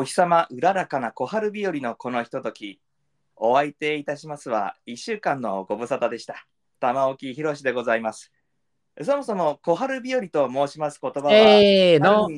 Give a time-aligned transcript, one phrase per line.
[0.00, 2.80] お日様うららかな小春日和のこのひととき、
[3.36, 6.46] お相手いたしますは、1週間のご無沙汰でした。
[6.80, 8.32] 玉置宏でございます。
[9.02, 12.30] そもそも小春日和と申します言葉は、せーの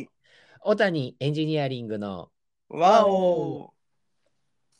[0.58, 2.30] 小谷エンジニアリングの
[2.68, 3.72] わお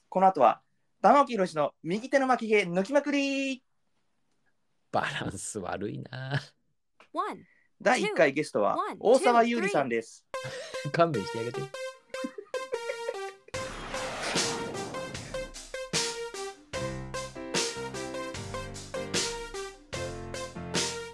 [0.09, 0.61] この後は、
[1.03, 3.63] 玉置宏の右手の巻き毛抜きまくり
[4.91, 6.43] バランス悪いな。
[7.81, 10.27] 第1回ゲストは大沢優里さんです。
[10.91, 11.61] 勘弁してあげて。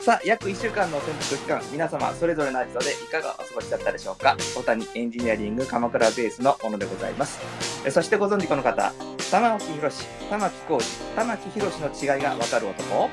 [0.09, 4.39] さあ、約1週間の潜伏期間、皆様それぞれのアジトでいかがお過ごしだったでしょうか？
[4.57, 7.39] 小谷エンジニアリング鎌倉ベースの小野でございます。
[7.85, 8.95] えそしてご存知この方、
[9.31, 13.11] 玉置宏、玉置浩二、玉木宏の違いがわかる男。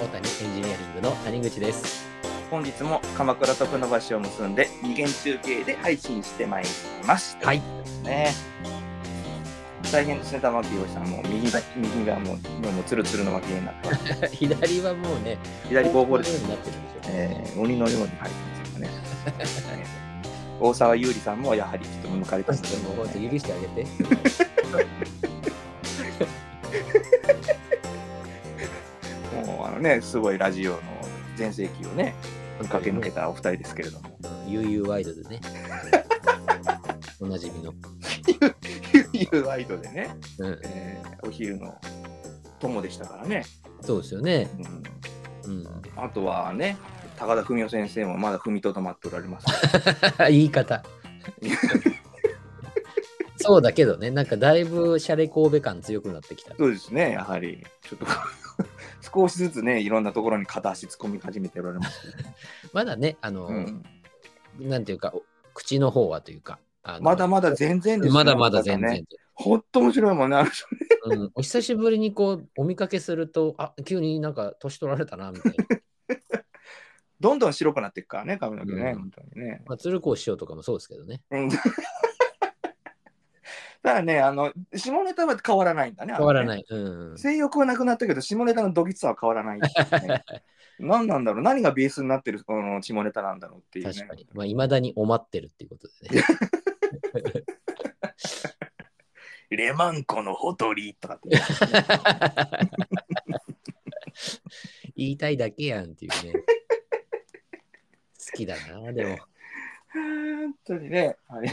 [0.00, 2.06] 小谷エンジニアリングの谷口です。
[2.50, 6.70] 本日も鎌倉と船橋を結んで二元中継で配信してまいり
[7.06, 7.36] ます。
[7.42, 7.60] はい。
[8.04, 8.32] ね。
[9.92, 13.94] 大変ですね、玉木宏さんも右が右がもう今もうツルツルの巻きになってま
[14.26, 14.26] す。
[14.34, 15.36] 左はもうね、
[15.68, 17.00] 左ボーボーですになってるんですよ。
[17.08, 18.30] えー鬼のように入ってま
[18.64, 18.86] すよね。
[18.86, 18.96] はい
[20.60, 23.86] 大沢優里さんもやはりちょっと抜かれたんですけどもう許してあげて。
[29.46, 30.78] もうあのね、すごいラジオの
[31.36, 32.14] 全盛期をね、
[32.70, 34.08] 駆け抜けたお二人ですけれども。
[34.24, 35.40] うん悠々ワイドでね。
[37.20, 37.74] おなじみの。
[39.12, 41.78] いうワイドでね、うん、えーお昼の
[42.58, 43.44] 友でしたからね。
[43.80, 44.48] そうですよね。
[45.44, 46.76] うん、うん、あとはね、
[47.16, 49.46] 高田文夫先生もまだ踏みとどまっておられます。
[50.30, 50.82] 言い方。
[53.36, 56.54] そうだけどね、なんかだいぶシャレ神戸感強くなってきた。
[56.56, 58.06] そうですね、やはり、ちょっと
[59.12, 62.28] 少しずつね、いろんなところに片足突っ込み始めておられますけど、
[62.72, 63.82] まだね、あの、うん
[64.60, 65.22] なんていうか、お
[65.54, 66.58] 口の方はというか、
[67.00, 68.90] まだまだ全然ですねまだまだ全然。
[68.90, 69.04] ね。
[69.34, 75.64] ほっと面白いもんね、あの人ねうん、お久しぶりにこうお見かけすると、あ急になんか年取られたなみたいな。
[77.18, 79.62] どんどん白くなっていくからね、髪の毛ね、うん本当にね。
[79.66, 81.22] まあ、鶴光師匠とかもそうですけどね。
[81.30, 81.48] うん
[83.82, 86.14] ただね、あの、下ネタは変わらないんだね。。
[86.14, 86.64] 変わらないい。
[86.68, 87.18] うん。
[87.18, 89.68] 性欲はなくなったけど、下ネタのドギツさは変わらないね、
[90.78, 91.42] 何なんだろう？
[91.42, 93.92] 何がベースになってるこの下ネタなんだろうっていうね。
[93.92, 94.28] 確かに。
[94.34, 96.22] まあ、いまだにおまってるっていうことでね。
[99.50, 101.28] レマンコのほとりとかって
[104.96, 106.32] 言いたいだけやんっていうね。
[106.32, 106.38] 好
[108.34, 109.18] きだな、でも。
[109.92, 111.48] 本当にね、はい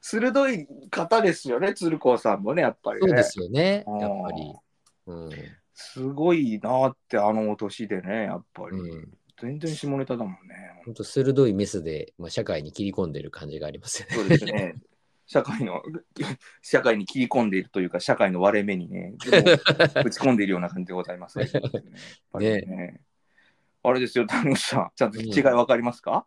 [0.00, 3.08] 鋭い方ですよね、鶴光さんもね、やっぱりね。
[3.08, 4.54] そうですよね、やっぱり。
[5.06, 5.30] うん。
[5.72, 8.76] すごいなって、あのお年でね、やっぱり。
[8.76, 9.18] うん。
[9.40, 10.82] 全然下ネタだもんね。
[10.84, 14.14] 本当鋭いメスで、まあ、社会に切り込んでる感じがありますよね。
[14.14, 14.74] そうですね。
[15.26, 15.82] 社会の、
[16.62, 21.48] 社会に切り込んでいるというか、社会の割れ目にね、打ち込んでいるような感じでございます ね。
[21.52, 21.62] やっ
[22.30, 23.00] ぱりね
[23.82, 26.26] あれですよ、谷口さん、ちゃんと違い分かりますか、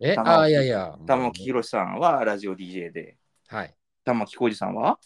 [0.00, 0.14] え？
[0.14, 0.98] 玉ああ、いやいや。
[1.06, 3.16] 玉木宏さんはラジオ DJ で、
[3.48, 3.74] はい。
[4.04, 4.98] 玉木浩二さんは？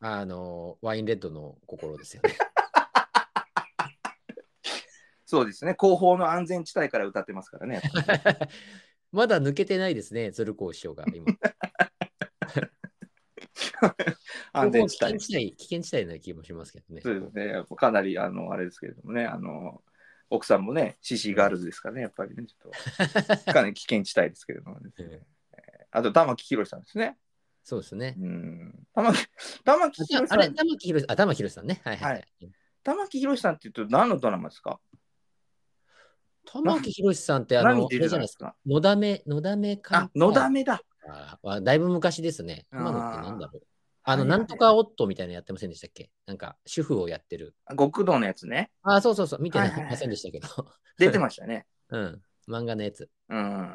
[0.00, 2.36] あの、ワインレッドの心ですよね。
[5.30, 7.80] そうですね、後方の安全地帯から歌ってますからね。
[9.12, 11.24] まだ抜けてないですね、鶴光師匠が今。
[14.52, 15.20] 安全地帯危険。
[15.20, 17.00] 地帯、危険地帯な気もしますけどね。
[17.00, 19.84] そうですね、かなり、あの、あれですけれどもね、あの、
[20.30, 22.74] 奥さんもね、シシガールズですからね、やっぱりね、ちょっと、
[23.54, 25.26] かなり危険地帯ですけれどもね、うん
[25.92, 27.16] あと、玉木宏さんですね。
[27.62, 28.16] そうですね。
[28.18, 28.84] うん。
[28.94, 29.28] 玉木、
[29.62, 31.80] 玉木宏あれ、さん、玉木宏あ、玉木宏さんね。
[31.84, 32.26] はいはい、はい。
[32.82, 34.80] 玉木宏さんって言うと何のドラマですか？
[36.52, 38.54] 玉木宏さんって、あの、あれじゃないですか。
[38.66, 39.98] のだめ、のだめか。
[39.98, 40.82] あ、のだめだ。
[41.42, 42.66] あだいぶ昔ですね。
[42.72, 43.62] 今のってなんだろう。
[44.02, 46.10] あの、なんとかオットみたいなのやってませんでしたっけ？
[46.26, 47.54] なんか、主婦をやってる。
[47.78, 48.70] 極道のやつね。
[48.82, 50.48] あ、そうそうそう、見てませんでしたけど。
[50.98, 51.66] 出てましたね。
[51.90, 52.22] うん。
[52.48, 53.08] 漫画のやつ。
[53.28, 53.74] うん。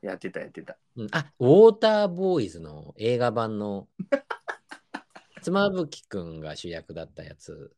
[0.00, 0.78] やってた、やってた。
[0.96, 3.88] うん、あ、ウォーターボーイズの映画版の
[5.42, 7.74] 妻夫木くんが主役だったやつ、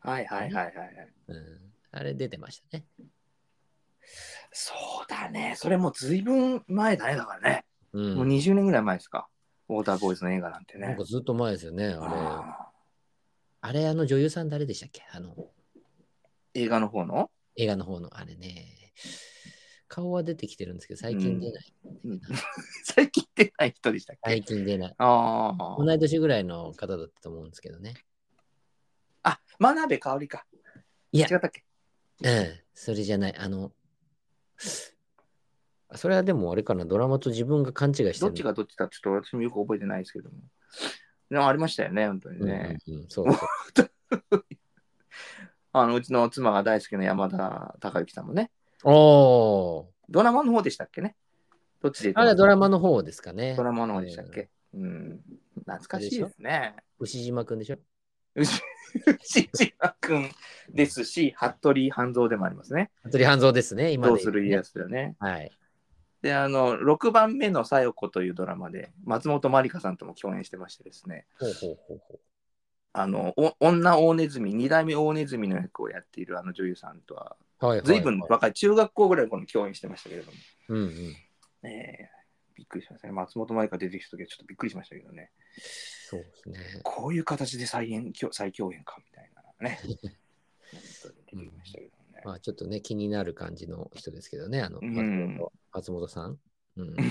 [0.00, 1.12] はいはいはいはいはい。
[1.28, 2.84] うん、あれ出てましたね。
[4.50, 4.74] そ
[5.04, 5.54] うだね。
[5.56, 7.64] それもうずいぶん前だね、だからね。
[7.92, 9.28] うん、もう20年ぐらい前ですか。
[9.68, 11.04] ウォーターボーイズの映画なんてねなんか。
[11.04, 11.86] ずっと前ですよね。
[11.86, 12.70] あれ、あ
[13.60, 15.02] あれ、あの女優さん誰でしたっけ？
[15.12, 15.44] あの、ー
[16.54, 17.30] 映画の方の？
[17.56, 18.92] 映画の方の、あれね、
[19.88, 21.74] 顔は出てきてるんですけど、最近出ない。
[22.04, 22.20] うん
[22.84, 24.30] 最近出ない人でしたっけ？
[24.30, 24.94] 最近出ない。
[24.98, 27.94] 同い年ぐらいの方だったと思うんですけどね。
[29.22, 30.46] あ、真鍋かおりか。
[31.12, 31.64] いや違ったっけ？
[32.24, 33.36] うん、それじゃない。
[33.36, 33.72] あの、
[35.94, 40.36] それはでもあれかな、ドラマと自分が勘違いしてるどっちがどっちかちょっと私もよく覚えてないですけども。
[41.30, 42.78] でもありましたよね、本当にうんね。
[42.86, 43.38] うんうんそうそ
[44.36, 44.44] う。
[45.74, 48.50] あのうちの妻が大好きな山田孝之さんもね。
[48.84, 51.16] おードラマの方でしたっけね
[51.80, 53.54] どっちであれはドラマの方ですかね。
[53.56, 55.20] ドラマの方でしたっけ、うん、
[55.60, 56.76] 懐かしいですね。
[56.98, 57.78] 牛島くんでしょ？
[58.34, 58.62] 牛
[59.52, 60.30] 島くん
[60.70, 62.90] ですし、服部半蔵でもありますね。
[63.02, 65.16] 服部半蔵ですね、今ねどうする家康だよね。
[65.18, 65.50] はい。
[66.22, 72.20] で、あの、6番目の小夜子というドラマで、松本まりかさんとも共演してましてですね、ほうほうほうほ
[72.94, 77.66] あの、お女大ネズミ、2代目大ネズミの役をやっているあの女優さんとは、う。
[77.66, 80.38] はいはい、ずいぶん若い、中学校ぐらいの頃に共演してましたけれども、
[80.68, 81.16] うんうん。
[81.62, 82.22] ねえ
[82.54, 83.12] びっくりしましたね。
[83.14, 85.30] 松本まりか出てきた時はちょっとびっくりしましたけどね。
[86.12, 86.80] そうですね。
[86.82, 89.80] こういう形で再演再共演かみたいなね。
[91.32, 92.22] ましたけどね。
[92.24, 96.38] まあちょっとね、気になる感じの人ですけどね、あの、松うん本,、松本さん。
[96.76, 96.96] うん、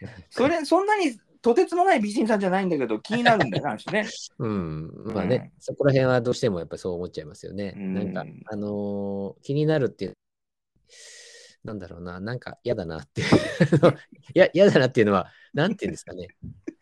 [0.30, 4.08] それ、そんなにとてつもない美人さんじゃないんだけど、気になるんだよね。
[4.38, 7.74] うん、まあね、そこら辺はどうしてもやっぱりそう思っちゃいますよね。
[7.76, 10.14] うんなんか、あのー気になるっていう、
[11.62, 13.28] なんだろうな、なんか嫌だなっていう。
[14.52, 16.28] 嫌だなっていうのは、なんていうんですかね。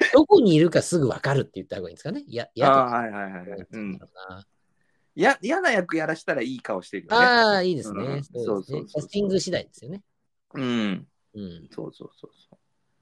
[0.13, 2.25] どこにいるかすぐ分かるって言った方がいいんですかね。
[2.27, 3.67] いや、嫌だああ、はいはいはいはい。
[3.71, 3.99] うん。
[5.15, 7.27] や嫌な役やらしたらいい顔してるよね。
[7.27, 8.05] ああ、いいですね。
[8.05, 10.03] うんそうですねそうそうそうキャスティング次第ですよね。
[10.55, 11.09] うん。
[11.35, 11.69] うん。
[11.71, 12.59] そうそうそうそ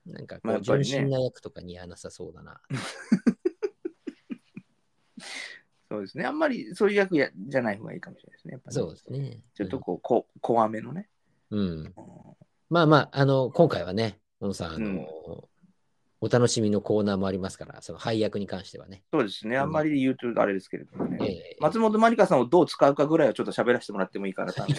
[0.07, 2.61] なんかこう、純真な役とか似合わなさそうだな。
[2.71, 2.75] う。
[5.91, 6.25] そうですね。
[6.25, 8.53] あんまりそういう役やじゃない方がいいかもしれないですね。
[8.53, 9.41] やっぱねそうですね。
[9.55, 11.09] ちょっとこう、こ怖めのね。
[11.51, 11.95] うん。
[12.71, 15.54] まあまあ、あの、今回はね、小野さん、あの、うん
[16.25, 19.05] お楽しみのコーナーもありますから、その配役に関してはね。
[19.13, 19.59] そうですね。
[19.59, 21.19] あんまり言うとあれですけれどもね。
[21.21, 24.65] ええ松本まりかさんをどう使うかぐらいはちょっと喋らせてもらってもいいかなと。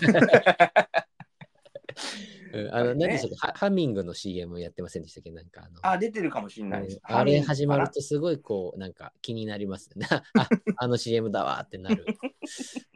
[2.54, 5.30] うんあの、ね何でしたっけハハミングの CM やってませんでしたっけ？
[5.32, 7.00] なんかあの、あ、出てるかもしれないです。
[7.04, 10.08] あれ始まるとすごいこう、なんか気になりますね。
[10.40, 12.06] あ、あの CM だわってなる。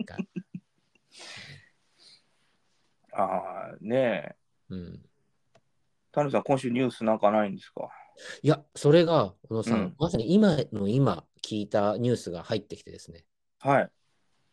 [0.06, 0.18] が
[3.12, 4.36] ああ、ねえ。
[4.70, 5.06] うん、
[6.12, 7.90] 田野さん、今週ニュースなんかないんですか？
[8.42, 13.26] いや、それが、小野さん、うんまさに今の今聞いたニュースが入ってきてですね。
[13.60, 13.90] はい。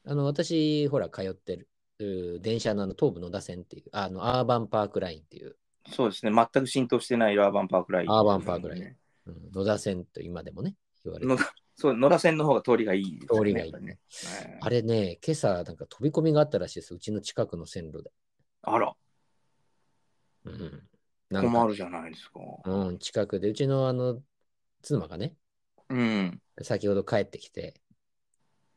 [0.07, 1.69] あの、私、ほら、通ってる
[2.01, 5.57] う電車のあの東武野田線っていう、あの、アーバンパークラインっていう、
[5.91, 6.33] そうですね。
[6.33, 8.97] 全く浸透してないアーバンパークライン、アーバンパークラインね。
[9.27, 10.75] うん、野田線と今でもね、
[11.05, 11.39] 言われての
[11.75, 13.79] そう、野田線の方が通りがいいね、通りがいいね。
[13.79, 16.95] はいあれね、今朝なんか飛び込みがあったらしいです。
[16.95, 18.11] うちの近くの線路で。
[18.63, 18.95] あら、
[20.45, 20.89] うん。
[21.31, 22.41] なんか困るじゃないですか。
[22.65, 24.23] うん、近くで、うちのあの、
[24.83, 25.35] 妻がね、
[25.89, 26.41] うん。
[26.63, 27.81] 先ほど帰ってきて、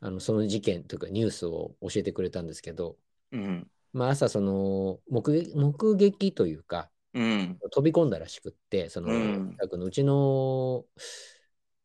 [0.02, 2.98] あの、その事件というかニュースを教えてくれたんですけど、
[3.32, 3.68] うん。
[3.94, 7.60] まあ朝その、目撃目撃というか、うん。
[7.72, 10.86] 飛び込んだらしくって、そのうん近くのうちの、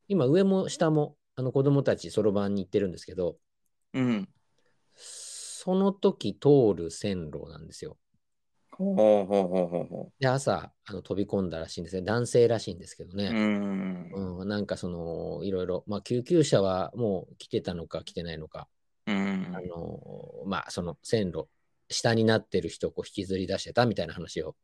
[0.08, 3.38] 今上も下もあの子供たちそろばんに行ってるんですけど、
[3.93, 4.28] うん。
[4.94, 7.96] その時通る線路なんですよ。
[10.21, 12.03] で、朝あの飛び込んだらしいんですね。
[12.03, 13.17] 男性らしいんですけどう。
[13.17, 13.29] ね。
[13.29, 14.41] うん。
[14.41, 18.69] うん、なんかその、いろいろ、まあ救急車はもう来てたのか来てないのか、
[19.06, 20.00] うんあの、
[20.47, 21.47] まあその線路、
[21.88, 24.57] 下になってる人をこう引きずり出してたみたいな話を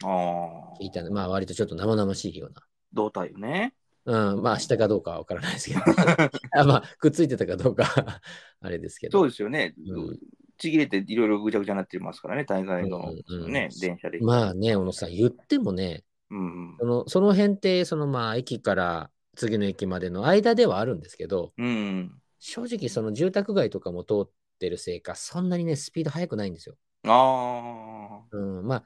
[0.00, 2.62] 聞いたんで、まあ割とちょっと生々しいような。
[2.92, 3.74] 胴体よね。
[4.04, 5.80] うん、まあ下かどうかは分からないですけど、
[6.58, 8.20] あまあくっついてたかどうか
[8.60, 9.20] あれですけど。
[9.20, 9.74] そうですよね。
[9.86, 10.18] うん
[10.62, 14.20] ちぎれていろいろぐちゃぐちゃになってますからね、大概のうんうんね、電車で。
[14.20, 16.86] まあね、小野さん、言ってもね、うんそ。
[16.86, 22.12] のその辺って、そのまあ駅から次の駅までの間ではあるんですけど、うん。
[22.38, 26.76] 正直その住宅街とかも通ってるせいか、そんなにね、スピード速くないんですよ。
[27.04, 28.36] ああ。
[28.36, 28.84] うん、まあ、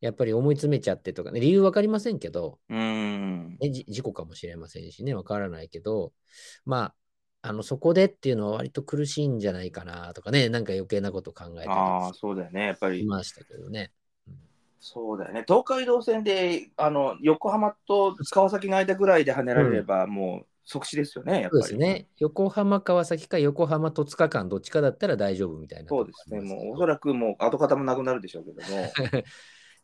[0.00, 3.56] やっぱり思い詰めちゃってとかね、理由わかりませんけど、うん。
[3.60, 6.12] ね、じ事故かもしれませんしね、わからないけど、
[6.64, 6.94] まあ、
[7.40, 12.66] あのそこでっていうのは割と苦しいんじゃないかなとかね、なんか余計なこと考えたああ、そうだよね。
[12.66, 13.92] やっぱり、りしましたけどね。
[14.80, 15.44] そうだよね。
[15.46, 21.62] 東海道線で、あの、横浜と川崎の間ぐらいで跳ねられれば、もう即死ですよね、やっぱり。
[21.62, 22.06] そうですね。
[22.18, 26.40] 横浜、川崎か横浜、戸塚間、どっちかだったら大丈夫みたいなそうですね。
[26.40, 28.92] もうおそらくもう跡形もなくなるでしょうけども。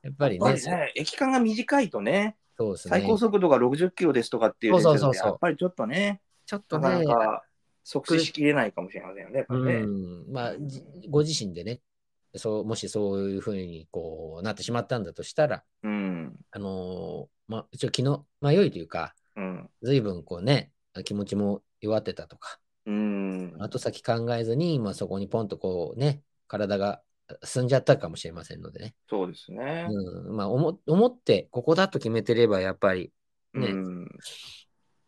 [0.03, 2.91] やっぱりね、りね、駅間が短いとね、そうですね。
[2.91, 7.43] 最高速度が60キロですとかっていう電車そうそうそうそうだとやっぱりちょっとね、ちょっとなかね、なか
[7.83, 9.75] 即死しきれないかもしれませんよね、やっぱりね。
[9.75, 11.81] うん、まあ、じご自身でね、
[12.37, 16.37] そうもしそういうふうにこうなってしまったんだとしたら、うん。
[16.51, 19.71] あのーまあ、一応気の迷いというか、うん。
[19.83, 20.73] 随分こうね、
[21.05, 23.55] 気持ちも弱ってたとか、うん。
[23.61, 27.03] 後先考えずに、まあ、そこにポンとこうね、体が
[27.45, 28.95] 進んじゃったかもしれませんのでね。
[29.09, 29.87] そうですね。
[29.89, 33.13] うん、まあ思、思って、ここだと決めてれば、やっぱり、
[33.55, 34.09] ねうん。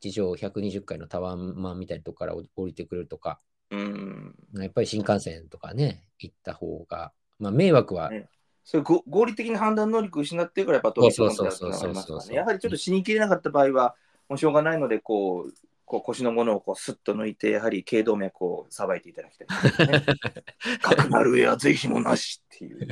[0.00, 4.35] 地上120階のタワーマンみたいなとこから降りてくれるとか、うん。
[4.55, 8.29] やっぱり新幹線とかね、行った方が、まあ、迷惑は、ね。
[8.65, 11.37] そういうご合理的な判断能力を失ってるから、やっぱりますからね。
[11.37, 12.35] そうそうそうそう。
[12.35, 13.95] やはりちょっと死にきれなかった場合は、
[14.29, 15.53] もうしょうがないので、こう、
[15.85, 19.45] こう腰のものをこうスッと抜いて、やはり頸動脈をさばいていただきた
[19.85, 20.05] いね。
[20.83, 22.88] かくなる上はぜひもなしっていう。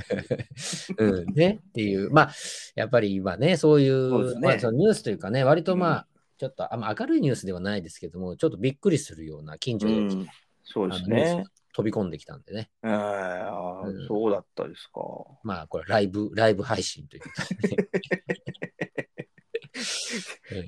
[0.99, 2.31] うん、ね、っていう、まあ、
[2.77, 4.41] やっぱり今ね、そういう、そうね。
[4.41, 10.27] まあ、そのニュースというかね、割とまあ、うんちょっとあ明るいニュースではないですけども、ちょっとびっくりするような近所で、うん、
[10.63, 11.37] そうですね。
[11.43, 11.45] が。
[11.75, 14.07] 飛び込んできたんでね、えーうん。
[14.07, 15.01] そうだったですか。
[15.43, 17.23] まあ、これ、ライブ、ライブ配信という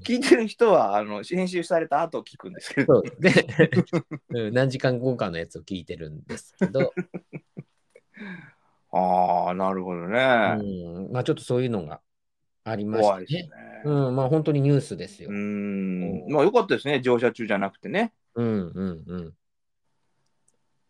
[0.04, 3.46] 聞いてる人はあの編集された後聞くんですけど、で、
[4.30, 6.92] うん何時間後かのやつを聞いてるんですけど、
[8.90, 10.56] ああ、なるほどね。
[10.58, 12.00] うん、まあちょっとそういうのが
[12.68, 13.82] ありま怖いですねね。。
[13.85, 15.30] うん、まあ本当にニュースですよ。
[15.30, 16.32] ううんん。
[16.32, 18.12] まあよかったですね、乗車中じゃなくてね。
[18.35, 19.35] うんうんうん。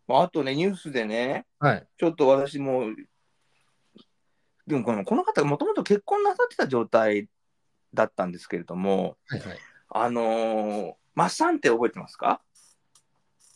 [0.07, 1.87] まあ、あとね、ニュースでね、はい。
[1.97, 2.85] ちょっと私も、
[4.65, 7.29] でもこのこの方がもともと結婚なさってた状態
[7.93, 9.57] だったんですけれども、はいはい。
[9.89, 12.41] あのー、マッサンって覚えてますか？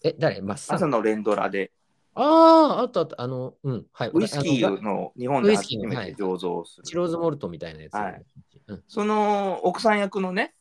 [0.04, 0.42] え、誰？
[0.42, 0.76] マッサン？
[0.76, 1.72] 朝の連ドラで、
[2.14, 4.12] ああ、あったあった、あの、うん、はい。
[4.14, 6.84] ウイスキーの日本で初めて醸造する。
[6.84, 7.94] チローズモルトみたいなやつ。
[7.94, 8.22] はい。
[8.68, 10.54] うん、その奥さん役のね、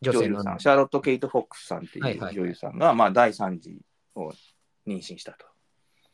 [0.00, 0.36] 女性の。
[0.36, 2.34] 女優さん、シャーロット・ケイト・フォックスさんってはいいうはい。
[2.34, 3.80] 女優さんが、まあ、第3次
[4.16, 4.30] を
[4.86, 5.46] 妊娠したと。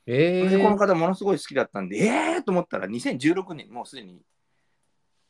[0.07, 4.21] えで、このー、方、ものすごい好きだったんで、えーと思ったら、2016年、もうすでに、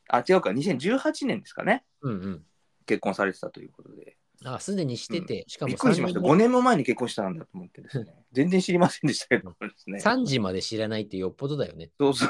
[0.09, 2.45] あ、違うか、2018年ですかね、うんうん。
[2.85, 6.19] 結婚されてたということで、あ、すでにしてて、しかもびっくりしました。
[6.19, 9.99] 3 5年も前に結婚したんだと思ってですね、 全然知りませんでしたけどもですね。
[9.99, 11.91] 3時まで知らないってよっぽどだよね。
[11.99, 12.29] そうそう。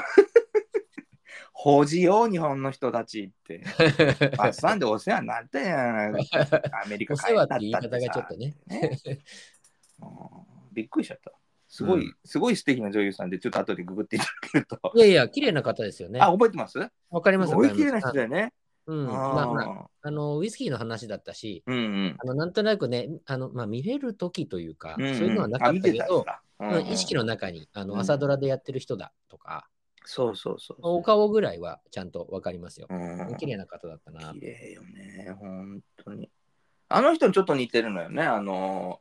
[1.52, 3.62] 法事よ、日本の人たちって。
[4.38, 6.06] あっさんでお世話になったやん。
[6.08, 6.60] アメリカ帰ったっ
[6.98, 8.98] てさお世話って言い方がちょっとねね
[10.00, 10.08] うん
[10.72, 11.32] びっくりしちゃった。
[11.68, 14.92] すごい、うすごい素敵な女優さんで、ちょっと後でググっていただけると。
[14.94, 16.20] いやいや、綺麗な方ですよね。
[16.20, 16.78] あ、覚えてます
[17.10, 18.52] わかりますすごい綺麗な人だよね。
[18.86, 19.06] うん。
[19.06, 22.16] まあまあ、あの、ウイスキーの話だったし、うんうん。
[22.18, 29.68] あのなんとなくね、あのまあ、見れる時というか、うんうんそういうのはなかったけど、てたんだうん意識の中にあのうん朝ドラでやってる人だとか、
[30.04, 30.78] そうそうそう。
[30.82, 32.86] お顔ぐらいはちゃんとわかりますよ。
[32.90, 34.32] うん綺麗な方だったな。
[34.32, 36.30] 綺麗よね、本当に。
[36.88, 38.22] あの人にちょっと似てるのよね。
[38.22, 39.00] あの、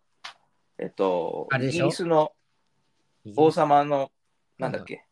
[0.78, 2.32] えっと、イギリスの
[3.36, 4.12] 王様の、
[4.58, 5.06] なんだっけ、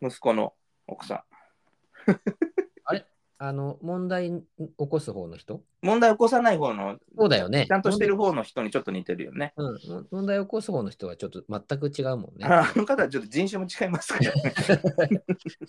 [0.00, 0.54] 息子の
[0.86, 1.24] 奥さ
[3.38, 4.42] あの、問題起
[4.88, 5.56] こす方の人？
[5.56, 5.60] ん。
[5.82, 7.66] 問題起こさない方の、そうだよね。
[7.66, 9.52] ちゃんとしてる方の人にちょっと似てるよね。
[9.56, 12.46] うん、も問題起こす方の人はちょっと全く違うもんね。
[12.46, 14.54] あの方はちょっと人種も違いますからね。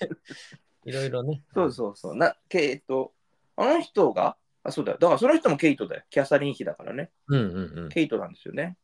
[0.86, 1.44] いろいろね。
[1.54, 2.16] そうそうそう。
[2.16, 3.14] な、けえっと、
[3.58, 4.98] あの人が、あ、そうだよ。
[5.00, 6.04] だからその人もケイトだよ。
[6.10, 7.12] キャサリン妃だからね。
[7.28, 7.90] うんうんうん。
[7.90, 8.78] ケイトなんですよね。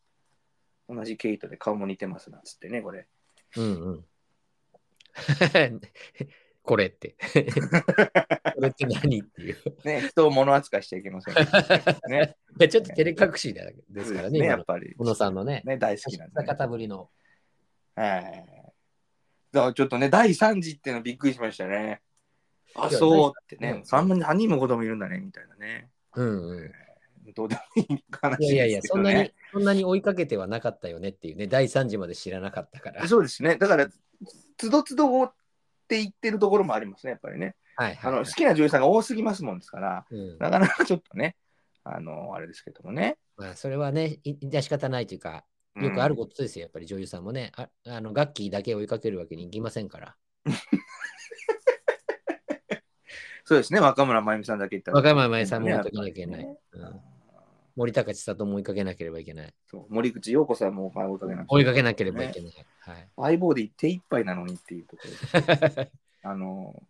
[0.89, 3.07] 同じケイトで顔も似てますなっつってね、これ。
[3.55, 4.05] うんうん。
[6.63, 7.15] これって。
[8.55, 9.57] これって何っていう。
[9.83, 11.35] ね、人を物扱いしちゃいけません。
[12.09, 12.37] ね。
[12.59, 14.95] い やちょっと照れ隠しだですからね、ね、やっぱり。
[14.97, 15.61] 小野さんのね。
[15.65, 16.47] ね、大好きなんで、ね。
[16.47, 17.09] 方ぶりの。
[17.95, 18.45] はい。
[19.51, 22.01] だからちょっとね、第3次っていうのびっくりしましたね。
[22.75, 25.89] あ、いやそうってね、うん3人も子供いるんだね、みたいなね。
[26.15, 26.71] うんうん。
[27.35, 33.07] どうでもいい話いやいやいや、ですけどねそんなに、そんなに追いかけてはなかったよねっていうね、第3次まで知らなかったから。
[33.07, 33.57] そうですね。
[33.57, 33.89] だから、
[34.57, 35.33] つどつど追
[35.83, 37.55] っていってるところもありますね、やっぱりね。
[37.75, 41.35] はいはい、あの好きな女優さんが多すぎますもんですから、うんなかなかちょっとね、
[41.83, 43.17] あの、あれですけどもね。
[43.35, 45.43] まあ、それはね、い致し方ないというか、
[45.75, 47.51] よくあることですよ、やっぱり女優さんもね。
[47.55, 50.15] ああのガッキーだけ追いかけるわけにいきませんから。
[53.45, 54.97] そうですね、若村真由美さんだけ言ったら。
[54.97, 57.12] 若山真由さんも追いかけなきゃいうん
[57.75, 59.53] 森高千里も追いかけなければいけない。
[59.65, 62.53] そう森口瑤子さんも追いかけな追いかけなければいけない。
[62.79, 63.09] はい。
[63.17, 65.03] 相棒で手一杯なのにっていうとこ
[65.33, 65.91] ろで。
[66.25, 66.81] あの、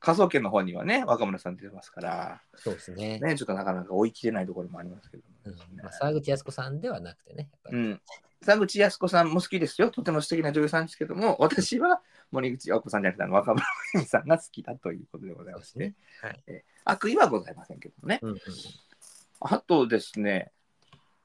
[0.00, 3.18] 科捜研の方にはね、若村さん出てますから、そうですね。
[3.20, 7.48] ね、ちょっとなかなか追い切れないところもありますけどうんも、まあ、沢口靖子さんではなくてね。
[7.70, 8.00] うん。
[8.44, 9.90] 佐口靖子さんも好きですよ。
[9.90, 15.94] とても素敵な女優さんですけども、私は森口瑤子さんじゃなくて、若村さんが好きだということでございまして、そうで
[16.44, 16.52] すね。
[16.52, 16.64] はい。
[16.84, 18.18] 悪意はございませんけどもね。
[18.22, 18.38] うんうん、
[19.40, 20.50] あとですね、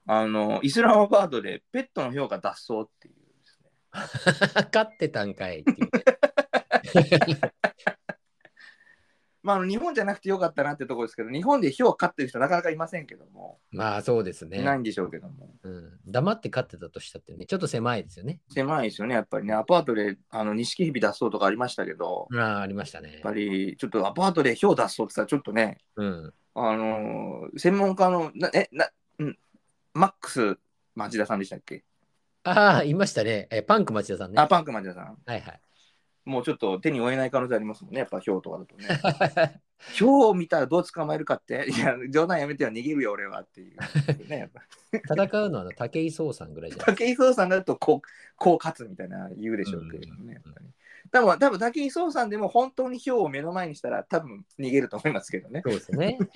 [0.06, 3.70] あの、イスラマバードでペットの評価脱走っていうですね。
[4.72, 5.78] 勝ってたんかいっていう
[7.30, 7.40] ね。
[9.42, 14.62] まあ、あの日本じゃなくてよかったなってところですけど、日本でヒョウを飼ってる人なかなかいませんけども、まあそうですいね。
[14.62, 18.40] ないんでしょうけども、うん、黙って飼ってたとしたってね、ちょっと狭いですよね。
[18.50, 23.20] 狭いですよね、やっぱりね、アパートであの錦蛇脱走とかありましたけど、ああ、ありましたやっね。
[23.22, 26.34] ぱりちょっとアパートでヒョウ脱走ってさ、ちょっとね、うん。
[26.54, 29.38] あのー専門家の、なえなうん、
[29.94, 30.58] マックス
[30.94, 31.84] 町田さんでしたっけ、
[32.42, 33.48] ああ、いましたね。
[33.50, 34.40] えパンク町田さんね。
[34.40, 35.04] あ、パンク町田さん。
[35.24, 35.60] はいはい。
[36.30, 39.60] もうちょっと手に負えない可能性ありますもんね、やっぱヒョウとかだとね。
[39.92, 44.38] ヒョウを見たらどう捕まえるかって、いや、冗談やめては逃げるよ、俺はっていう、ね。
[44.38, 44.62] やっぱ
[45.24, 50.66] 戦うのは武井壮さんぐらいじゃない武井壮さんだとこう、 こう勝つみたいな言うでしょうけれどもね、やっぱり。
[51.10, 55.62] 多分、多分武井壮さんでも本当にヒョウを目の前にしたら多分逃げると思いますけどね。
[55.64, 56.28] そうですね、うん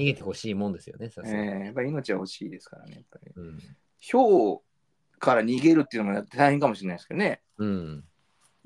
[0.00, 3.32] 逃げてほしいもんですよね、さえすがにーやっぱり命は欲しいですからね、やっぱり。
[3.36, 3.58] うん
[4.02, 4.62] ヒョウ
[5.20, 7.42] から逃げるっていうのも大変かもしれないですけどね。
[7.58, 8.04] うん。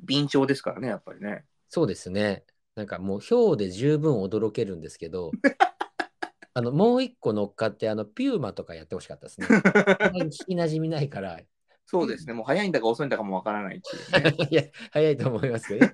[0.05, 1.45] 敏捷ですからね、やっぱりね。
[1.69, 2.45] そうですね。
[2.75, 5.31] なんかもう、氷で十分驚けるんですけど、
[6.57, 9.47] あのもう一個乗っかって、あのピューマとかやってほしかったですね。
[9.47, 11.47] 聞きなじみないから、い
[11.87, 14.49] そうですね、もう早いんだか遅いんだかもわからないっていうね。
[14.51, 15.93] や、早いと思いますけどね。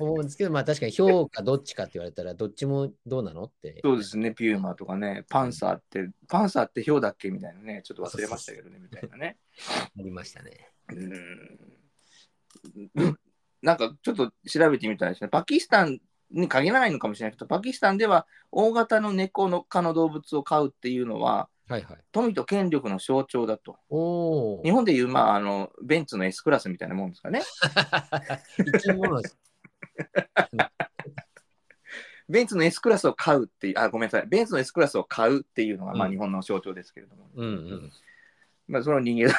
[0.00, 3.80] 思うんですけど、まあ確かに氷かどっちかって言われたら、どっちもどうなのって。
[3.82, 9.38] そうですね、ピューマとかね、パンサーって、パンサーってヒョウだっけみたいなね、ちょっと忘れましたけどね、みたいなね。
[9.98, 10.70] ありましたね。
[10.88, 11.81] うーん
[13.62, 21.98] なんかちょっと調べてみたらですね、パキスタンに限らないのかもしれないけど、パキスタンでは大型の猫の科の動物を飼うっていうのは、はいはい。
[22.10, 23.76] 富と権力の象徴だと。
[23.88, 24.70] おお日。
[24.72, 27.42] 本でいう、まあ、あのベンツの S クラスみたいなもんですかね。
[32.28, 37.92] ベンツの S クラスを買うっていう、あ、ごめんなさい、ベンツの S クラスを買うっていうのが、まあ、うん日本の象徴ですけれども、うんうん。
[38.68, 39.34] まあ、その逃げ出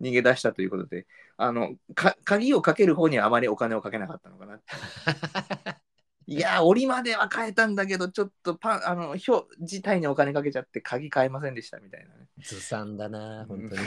[0.00, 1.06] 逃げ出したということで、
[1.36, 4.60] あのか鍵をかける方にはあまりお金をかけなかったのかな。
[6.28, 12.26] いやー、檻までは変えたんだけど、ちょっとパン、あの、表自体にお金かけちゃって、鍵変えませんでしたみたいなね。
[12.40, 13.82] ずさんだな、本当に。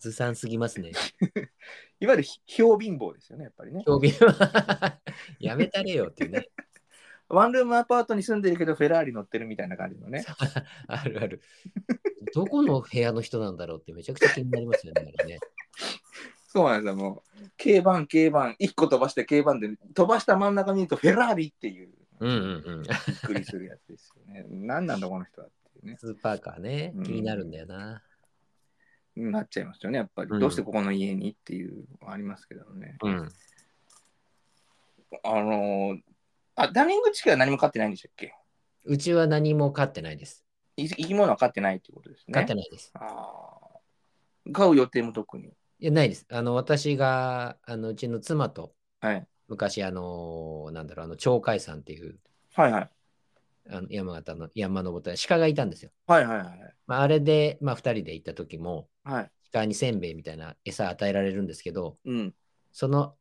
[0.00, 0.90] ずさんすぎますね。
[2.00, 3.84] いわゆるひ表貧乏ですよね、やっぱりね。
[3.86, 4.98] 興味は
[5.38, 6.48] やめたれよっていうね。
[7.30, 10.24] ワンルームアパートに住んでるけど、フェラーリ乗ってるみたいな感じのね。
[10.88, 11.40] あるある。
[12.34, 15.12] どこの部屋の人なんだろうってめちゃくちゃ気になりますよね。
[15.26, 15.38] ね
[16.48, 17.50] そうなんですよ、もう。
[17.56, 22.82] 軽バン、軽バン、1個飛ばして軽バンで、飛ばした真ん中にいるとフェラーリっていう、うんうんうん。
[22.82, 24.44] びっくりするやつですよね。
[24.48, 25.96] 何なんだ、この人はっていうね。
[26.00, 28.02] スーパーカーねうん、気になるんだよな。
[29.14, 30.30] なっちゃいますよね、やっぱり。
[30.32, 32.96] うんどうしてここの家にっていうありますけどね。
[33.04, 33.28] うん。
[35.22, 36.00] あのー
[36.62, 38.34] あ、ダニングチキンは何も飼ってないんでしたっけ？
[38.84, 40.44] うちは何も飼ってないです。
[40.76, 42.34] い生き物は飼ってないってことですね。
[42.34, 42.90] 飼ってないです。
[42.94, 45.46] あー飼う予定も特に。
[45.46, 46.26] いや、ないです。
[46.30, 49.26] あの、私が、あの、うちの妻と、はい。
[49.48, 52.18] 昔、あの、なんだろう、あの、鳥海山っていう、
[52.54, 52.90] はいはい。
[53.70, 55.90] あの山形の山登った鹿がいたんですよ。
[56.06, 56.74] はいはいはい。
[56.86, 59.30] まあ、あれで、まあ、二人で行った時も、はい。
[59.52, 62.34] 鹿にせんべいみたいな餌与えられるんですけど、うん。
[62.72, 63.14] その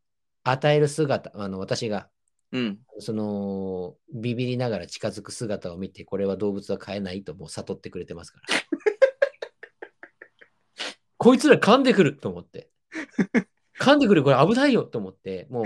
[0.44, 2.10] 与える姿、あの私が
[2.52, 2.80] うん。
[3.00, 8.48] そのビビりながら近づく姿を見て、これは動物は飼えないともう悟ってくれてますから。
[11.18, 12.70] こいつら噛んでくると思って。
[13.80, 15.66] 噛んでくる、これ危ないよと思って、もう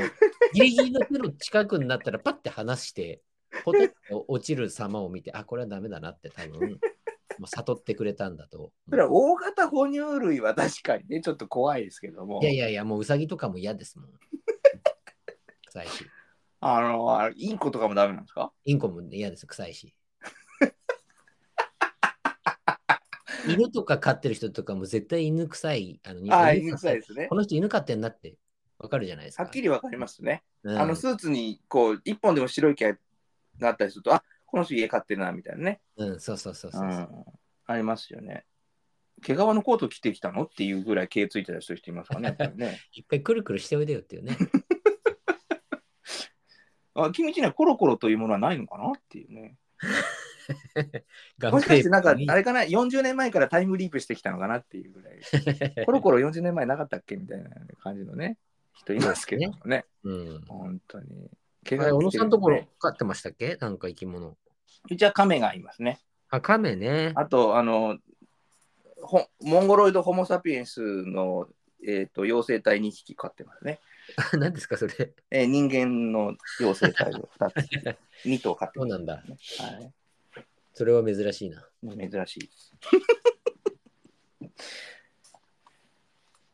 [0.54, 3.22] ギリギリの手の近くになったらパッて離して、
[3.64, 6.80] ポテッと落ちる様を見て、あ、これはダメだなって多分、
[7.40, 8.72] もう悟ってくれたんだと。
[8.90, 12.42] それは大型哺乳類は確かにね、ちょっと怖いですけども。
[12.42, 14.10] いやいやいや、もうウサギとかも嫌ですもん。
[15.68, 16.06] 臭いし。
[16.66, 18.52] あの、あインコとかもダメなんですか？
[18.64, 19.94] インコも嫌です、臭いし。
[23.48, 26.00] 犬とか飼ってる人とかも絶対犬臭い。
[26.06, 27.36] あのああ、犬犬臭いですねこ。
[27.36, 28.36] の人犬飼ってんなって
[28.78, 29.44] わかるじゃないですか。
[29.44, 30.44] はっきりわかりますね。
[30.64, 32.94] うんあのスーツにこう一本でも白い毛
[33.60, 35.82] があったりすると、あこの人家飼ってるなみたいなね。
[35.98, 36.84] うん、そうそうそうそう。
[36.84, 37.08] うん、
[37.66, 38.46] ありますよね。
[39.22, 40.44] 毛皮のコート着てきたの？
[40.44, 42.54] っていうぐらい毛ついてた人いますからね。
[42.56, 44.38] ね 一回くるくるしておいでよっていうね。
[46.96, 49.58] あ君ちにはコロコロというものはないのかなっていうね。
[51.40, 55.20] ガもしかしてなんかあれれかな、40年前からタイムリープしてきたのかなっていうぐらい。
[55.86, 58.38] コロコロ40年前なかったっけみたいな感じのね、
[58.74, 59.86] 人いますけどもね。
[60.04, 60.42] うん。
[60.48, 61.30] 本当に。
[61.64, 63.56] 毛あれ、小野さんところね飼ってましたっけ？
[63.56, 64.38] なんか生き物。
[64.90, 66.00] うちはカメがいますね。
[66.30, 67.14] あ、カメね。
[67.16, 67.98] あと、あの、
[69.02, 71.48] ほモンゴロイドホモ・サピエンスの、
[71.86, 73.80] えー、と妖精体2匹飼ってますね。
[74.38, 75.14] 何ですか、それ。
[75.32, 77.56] えー人間の妖精体を2つ、
[78.26, 79.16] 2頭飼ってそうなんだ。
[79.16, 79.22] は
[79.82, 79.94] い。
[80.74, 81.68] それは珍しいな。
[81.84, 82.50] 珍しい。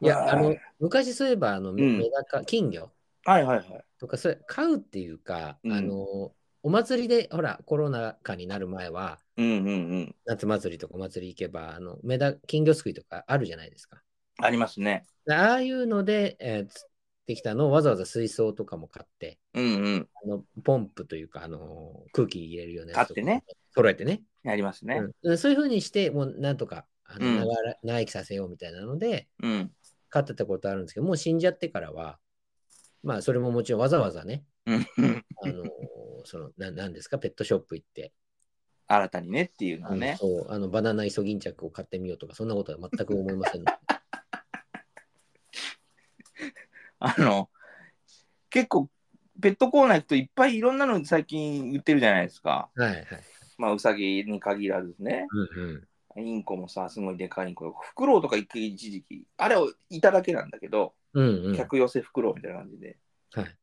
[0.01, 2.91] いや、まあの、昔そういえば、あの、んメダカ、金魚。
[3.25, 3.85] はいはいはい。
[3.99, 10.15] とか、それ買うっていうか、うんあの、お祭りで、ほら、コロナ禍になる前は、うんうんうん。
[10.25, 14.01] 夏祭りとかお祭り行けば、あの、メダ、金魚すくいとかあるじゃないですか。
[14.41, 15.05] ありますね。
[15.25, 16.88] でああいうので、えー釣
[17.29, 20.07] ってきたのをわざわざ水槽とかも買って、うんうん。
[20.23, 23.43] あのポンプというか、あの空気入れるようなやつ買ってね。
[23.75, 24.23] 揃えてね。
[24.47, 25.03] ありますね。
[25.21, 27.47] うんそういうふうにして、もうなんとかあのうん
[27.83, 29.71] 長生きさせようみたいなので、うん。
[30.09, 32.17] 飼ってたことあるんですけど、もう死んじゃってからは、
[33.03, 34.87] まあ、それももちろんわざわざね、うん。
[35.43, 35.63] あの
[36.25, 38.11] そのななんですか、ペットショップ行って、
[38.87, 40.17] 新たにねっていうのはうんね。
[40.19, 43.71] そうあのバナナイソギンチャクを買ってみようとか、そんなことは全く思いませんので。
[46.99, 47.49] あの、
[48.49, 48.89] 結構、
[49.41, 52.69] ペットコーナー行くといっぱいいろんなの最近売ってるじゃないですか。
[52.75, 53.05] はいはい。
[53.57, 55.27] まあ、ウサギに限らずね。
[55.31, 57.71] うんインコもさ、すごいでかいインコ。
[57.71, 61.27] フクロウとか一時期、あれをいただけなんだけど、うん。
[61.27, 61.55] うんうん。
[61.55, 62.97] 客寄せフクロウみたいな感じで。
[63.31, 63.57] はい。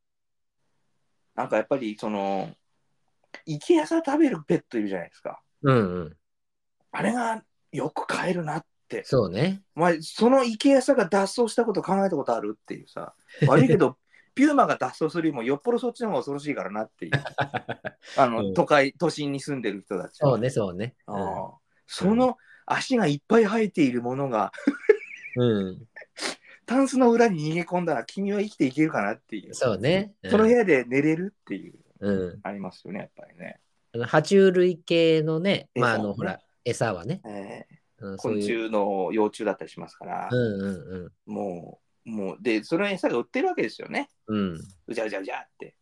[1.35, 2.49] なんかやっぱりその、
[3.45, 5.41] 池餌食べるペットいるじゃないですか。
[5.61, 6.17] うんうん。
[6.91, 8.67] あれがよく飼えるなって。
[9.03, 9.61] そうね。
[9.75, 13.13] お前、その池餌が脱走したこと考えたことあるっていうさ。
[13.47, 13.97] 悪いけど、
[14.33, 17.11] ピューマが脱走するよりもよっぽどそっちの方が恐ろしいからなっていう。
[18.17, 20.95] あの、うん都会、都心に住んでる人たちはそうね、そうね。
[21.05, 24.51] ああその足がいっぱい生えているものが、
[25.35, 25.87] うん。
[26.65, 29.53] タンスの裏に逃げ込んだら君は生きていけるかなっていう。
[29.53, 30.13] そうね。
[30.23, 32.39] うんその部屋で寝れるっていう、うん。
[32.43, 33.59] ありますよね、やっぱりね。
[33.93, 37.65] あの爬虫類系のね、まあ、あの、餌ねほら、餌はね、え
[37.99, 38.35] うんー昆。
[38.35, 44.09] 虫の幼虫だったりしますから、うんうんもう、もう、で、その餌が売ってるわけですよね。
[44.27, 44.37] うん。
[44.37, 44.59] うん。
[44.87, 45.75] うじゃうじゃうじゃって。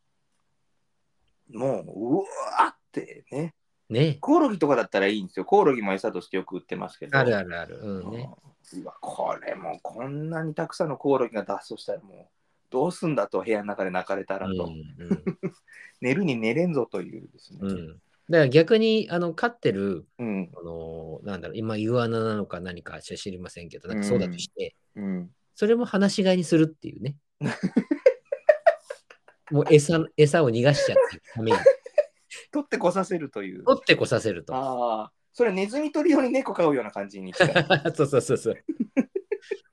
[1.51, 3.53] もう、うわーってね。
[3.89, 4.17] ね。
[4.19, 5.45] コオロギとかだったらいいんですよ。
[5.45, 7.17] コオロギも餌としてよく売ってますけど。
[7.17, 7.79] あるあるある。
[7.79, 8.29] うんね。
[8.31, 12.27] うこれもうこんなにたくさんのコオロギが脱走したらもう、
[12.71, 14.85] どうすんだと部屋の中で泣かれたらと、うん
[16.01, 17.59] 寝るに寝れんぞというですね。
[17.61, 18.01] うん。
[18.27, 18.33] うん。
[18.33, 20.51] だから逆に、あの、飼ってる、うん。
[20.55, 25.29] あの、なんだろう、今、イグアナなのか何か知りませんけど、なんかそうだとして、うん。
[25.55, 27.15] それも放し飼いにするっていうね。
[29.51, 31.57] もう餌餌を逃がしちゃってるために、
[32.51, 33.63] 取ってこさせるという。
[33.63, 34.55] 取ってこさせると。
[34.55, 37.33] ああ、それネズミ取り用に猫飼うような感じに。
[37.93, 38.55] そうそうそうそう。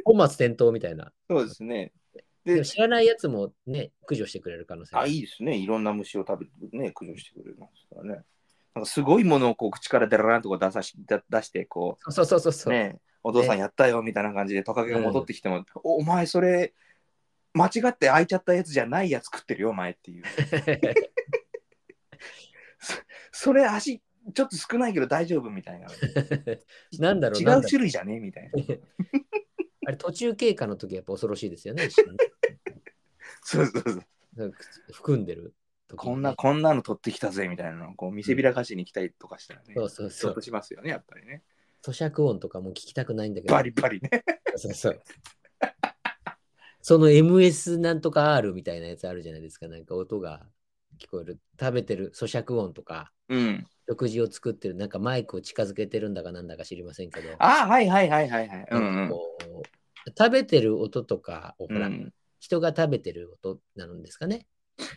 [0.04, 1.12] 本末転倒みたいな。
[1.28, 1.92] そうですね。
[2.44, 5.56] で知らないやつもね、駆除してくれる可能性あ、いいですね。
[5.56, 8.24] いろんな虫を食べてね、駆除してくれますからね。
[8.74, 12.76] なんかすごいものをこう口からデラランとこう出さし出出して、こそうそうそうそうう。
[12.76, 16.72] ね、お父さんやったよみたいな感じでトカゲが戻ってきても、おお前それ
[17.54, 20.24] 間違って開いちゃったやつじゃないやつ食ってるよお前っていう。
[23.30, 24.00] それ足
[24.34, 25.88] ちょっと少ないけど大丈夫みたいな。
[26.98, 28.52] なんだろう違う種類じゃねみたいな。
[29.88, 31.90] あれ途中経過の時やっぱ恐ろしいですよね。
[33.42, 33.82] そうそう
[34.36, 34.54] そう。
[34.92, 35.54] 含んでる
[35.96, 40.42] こんなこんなの取ってきたぜみたいなのをこう見せびらかしに来たりとかしたらね、そうそうそう。
[40.42, 41.42] しますよねやっぱりね
[41.84, 43.54] 咀嚼音とかも聞きたくないんだけど。
[43.54, 44.10] バリバリね
[44.56, 45.02] そうそう。
[46.80, 49.68] その MS なんとか R みたいなやつあるじゃないですか。
[49.68, 50.46] なんか音が
[50.98, 51.40] 聞こえる。
[51.58, 57.30] 食べてる咀嚼音とか、うん食事を作ってる、なんかマイクを近づけてるんだかなんだか知りませんけど。
[57.40, 59.12] あはいはいはいはいはいうんうん
[60.16, 64.46] 食べてる音とかを、ほら、うん人が食べてる音なんですかね。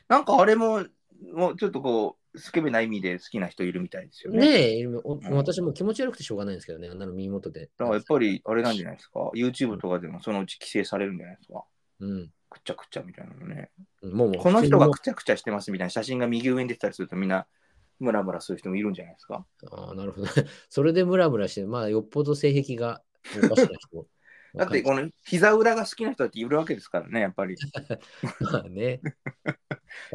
[0.08, 0.86] なんかあれも
[1.34, 4.88] もうちょっとこうスケベな意味で好きな人いるみたいですよねねえ、
[5.32, 7.70] 私も気持ち悪くてしょうがないんですけどね、あんなの耳元で。
[7.78, 11.64] だからやっぱりあれなんじゃないですか？YouTube とかでもそのうち規制されるんじゃないですか？
[12.02, 12.30] うん。
[12.50, 13.70] くっちゃくっちゃみたいなのね。
[14.04, 17.48] もうもうこの人が普くちゃくちゃしてますみたいな写真が右上に出てたりするとみんな
[18.00, 19.46] ムラムラする人もいるんじゃないですか？
[19.72, 20.28] ああ、なるほど。
[20.70, 23.02] それでムラムラして、まあ、よっぽど性癖が
[23.38, 24.06] おかしな人。
[24.56, 27.56] だってこの膝裏が好きな人だっているわけですからね、やっぱり。
[28.40, 29.02] まあね。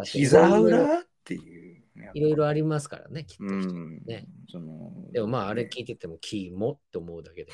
[0.04, 2.10] 膝裏っていう、ね。
[2.14, 3.44] いろいろありますからね、きっと。
[3.44, 4.02] うん。
[4.06, 7.52] ねそのでもまあ、あれ聞いてても、キーもって思うだけで。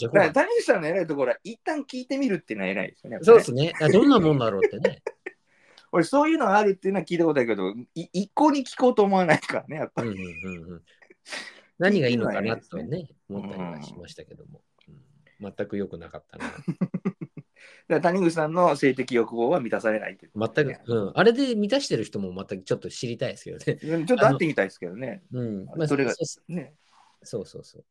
[0.00, 3.18] だから谷口さんの偉いところは一旦聞いてみるっていうのは偉いですよね。
[3.22, 3.72] そうですね。
[3.80, 5.02] あどんなもんだろうってね。
[5.92, 10.10] 俺そういうのがあるっていうのは聞いたことあるけど、い一向に聞こうと思わないからね、やっぱり。
[10.10, 10.82] うんうんうんうん、
[11.78, 14.62] 何がいいのかなとね、思ったりはしましたけども。
[14.88, 15.00] うん
[15.40, 16.44] 全く良くなかったな。
[17.90, 21.12] だから谷口さんの性的欲望は満たされないっていう全く、うん。
[21.12, 23.78] あれで満たしてる人もまたちょっと知りたいですけどね。
[23.82, 25.22] うんちょっと会ってみたいですけどね。
[25.32, 25.66] うん。
[25.68, 26.74] あれそね
[27.24, 27.84] そうそうそう。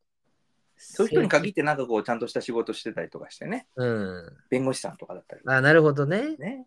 [0.78, 3.68] そういう人に限ってなんかこうちゃんとした仕事してたりとかしてね。
[3.76, 4.38] うん。
[4.50, 6.38] 弁護士さんとかだったりあ、なるほどね。
[6.38, 6.66] ね。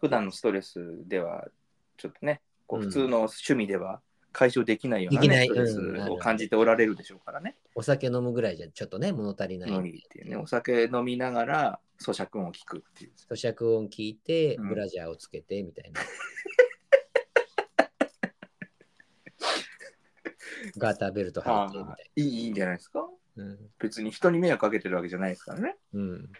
[0.00, 1.46] 普段のストレスでは
[1.96, 4.00] ちょっとね、こううん普通の趣味では
[4.32, 7.56] 解消できないような、ね、できないストレスうんを感じておられるでしょうからね。
[7.74, 9.70] お酒飲むぐらいじゃちょっとね、物足りない。
[9.70, 13.12] いうね、お酒飲みながら咀嚼音を聞くっていう。
[13.30, 16.00] 咀嚼音聞いて、うんブラジャーをつけてみたいな。
[20.78, 23.00] ガーターベルト履いてみたいいいいいんじゃないですか
[23.36, 23.44] な。
[23.44, 25.76] うん別に人に迷惑かけてるわけじゃないですからね。
[25.92, 26.32] うん、うん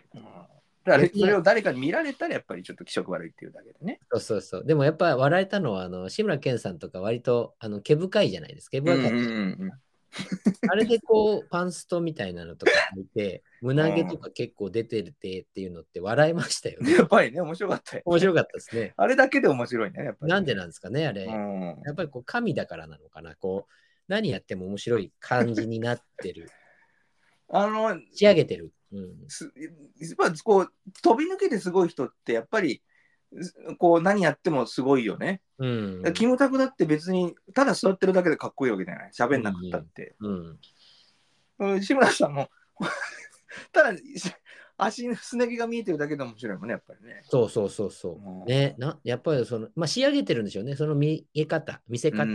[0.84, 4.00] だからそれを誰かに見られたらやっぱりちょっと気色悪いっていうだけでね。
[4.10, 4.64] そうそうそう。
[4.64, 8.72] でもやっぱ笑えたのは、あの志村けんさんとか割とあの毛深いじゃないですか。
[8.72, 9.70] 毛深い、ん
[10.70, 16.92] あれでこう、パンストみたいなのとか履いて、 胸毛とか結構出てるてっていうのって笑いましたよね。
[16.96, 18.02] やっぱりね、面白かったよ。
[18.04, 18.92] 面白かったですね。
[18.96, 20.30] あれだけで面白いね、やっぱり。
[20.30, 21.24] なんでなんですかね、あれ。
[21.24, 23.34] うんやっぱりこう神だからなのかな。
[23.36, 23.72] こう
[24.08, 26.50] 何やっても面白い感じになってる。
[27.48, 28.72] あの、仕上げてる。
[28.92, 32.82] うん、すやっぱこう飛び抜けてすごい人ってやっぱり
[33.40, 35.40] すこう何やってもすごいよね。
[35.58, 36.12] うん。
[36.14, 39.10] キムタクだって別にただ座ってるだけでかっこいいわけじゃない。
[39.12, 40.14] 喋んなくったって。
[40.20, 40.58] うん。
[41.58, 42.50] うん、志村さんも
[43.72, 43.98] ただ
[44.76, 47.22] 足のすね毛が見えてるだけで面白いもんね、やっぱりね。
[47.24, 48.44] そうそうそうそうう。
[48.44, 50.76] んね、なやっぱりその、まあ、仕上げてるんでしょうね。
[50.76, 52.26] その見え方、見せ方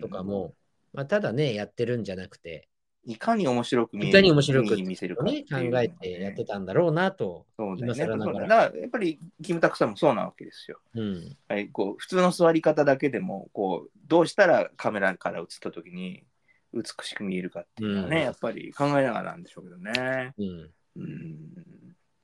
[0.00, 0.54] とかも、
[0.92, 2.68] まあ、ただね、やってるんじゃなくて、
[3.04, 7.46] いかに面白く見えるいかに面白く見せるかね、考えてやってたんだろうなと。
[7.56, 8.06] そうだよね。
[8.06, 10.78] だだからやっぱりキムタクさんもそうなわけですよ。
[10.94, 11.36] うん。
[11.48, 16.24] はい、こう普通の座り方だけでもこうどうしたらカメラから映った時に
[16.72, 20.32] 美しく見えるかっていうのはね、うんやっぱり考えながらなんでしょうけどね。
[20.38, 20.70] うん。
[20.96, 21.38] うん。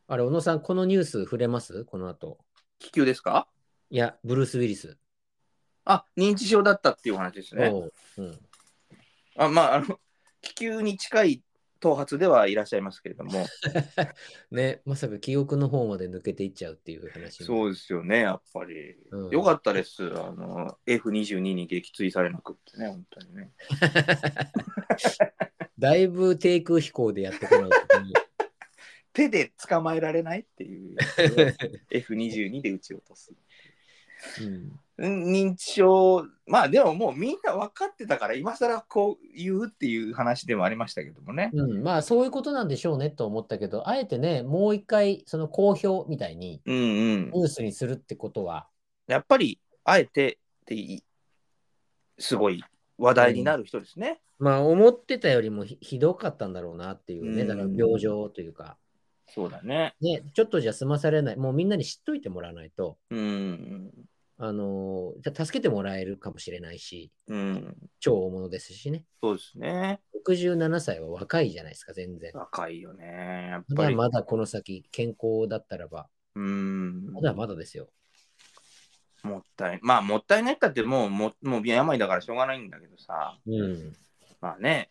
[0.07, 1.85] あれ、小野さん、このニュース触れます？
[1.85, 2.39] この後。
[2.79, 3.49] 気球ですか？
[3.91, 4.97] いや、ブルース・ウィリス。
[5.85, 7.73] あ認知症だったっていうお話ですね。
[8.19, 8.39] うん。
[9.37, 9.99] あまああの
[10.41, 11.43] 気球に近い
[11.81, 13.47] 頭髪ではいらっしゃいますけれども、
[14.51, 17.45] ね、まさか記憶の方まで抜けていっちゃうっていう話。
[17.45, 18.97] そうですよね、やっぱり。
[19.11, 20.05] うんよかったです。
[20.05, 23.53] あの F22 に撃墜されなくってね、本当にね。
[25.79, 27.77] だいぶ低空飛行でやってこないと
[29.13, 31.37] 手で捕まえられないっていうやつを
[31.91, 33.33] F22 で撃ち落とす。
[34.41, 34.81] うん。
[34.99, 35.25] うん。
[35.31, 41.51] 認知症、まあでももうみんな分かってたから、今更こう言うっていう話でもありましたけどもね。
[41.53, 47.31] うん、まあそういうことなんでしょうねと思ったけど、あえてね、もう一回その公表みたいにうんうん。
[47.35, 48.67] ニュースにするってことは、
[49.07, 51.03] やっぱり、あえてって
[52.19, 52.63] すごい
[52.99, 54.21] 話題になる人ですね。
[54.39, 58.77] まあ思ってたよりもひひどかったんだろうなっていうね、だからうん病状というか、
[59.35, 59.95] そうだね。
[60.01, 63.93] ね、ちょっとじゃ済まされない、もうみんなに知っといてもらわないと、うん。
[64.41, 67.77] あの助けてもらえるかもしれないし、うん。
[67.99, 70.01] 超大物ですしね、そうですね。
[70.27, 72.31] 67歳は若いじゃないですか、全然。
[72.35, 73.49] 若いよね。
[73.51, 73.97] やっまぱり。
[73.97, 77.13] だまだこの先、健康だったらば、うん。
[77.13, 77.89] まだまだですよ。
[79.25, 83.37] もったいまあ、もったいないったってもう、ももう病だからしょうがないんだけどさ。
[83.47, 83.93] うん。
[84.41, 84.91] まあね。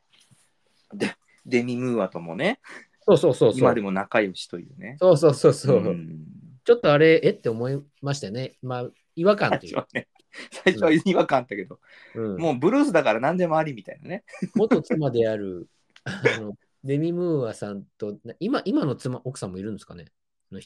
[0.93, 2.59] で、デミムーアともね、
[3.07, 3.81] そうそうそうそう今で。
[3.81, 4.97] も仲良しというね。
[4.99, 5.79] そうそうそうそう。
[5.79, 6.25] ん
[6.65, 8.57] ちょっとあれ、えって思いましたよね。
[8.61, 9.87] まあ、違和感というか。
[10.51, 11.79] 最初は違和感あったけど、
[12.13, 14.23] うん、もうブルースだから何でもありみたいなね。
[14.55, 15.67] 元妻である
[16.03, 20.05] あのデミ・ムーアさんと、な今今の妻、奥さんもいるんですかね？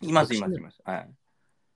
[0.01, 0.81] います、います、います。
[0.83, 1.09] はい、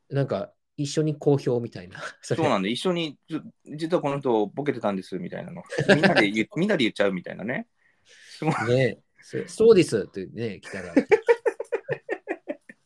[0.09, 1.99] なんか、一緒に公表みたいな。
[2.21, 3.17] そうなんで、一緒に、
[3.65, 5.63] 実はこの人、ボケてたんですみたいなの。
[5.95, 7.67] みんなで言うみんなで言っちゃうみたいなね。
[8.03, 8.75] すごい。
[8.75, 8.99] ね
[9.47, 10.93] そうですってね、来たら。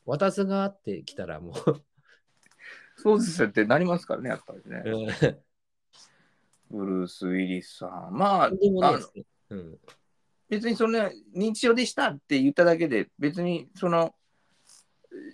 [0.05, 1.53] 私がって来たらもう
[2.95, 4.83] そうですってなりますからね、やっぱりね。
[4.85, 6.77] うん。
[6.77, 8.13] ブルース・ウィリスさん。
[8.13, 8.97] まあ、でもね。
[9.49, 9.79] うん。
[10.49, 14.13] 別にその認知症でしたって言っただけで、別にその、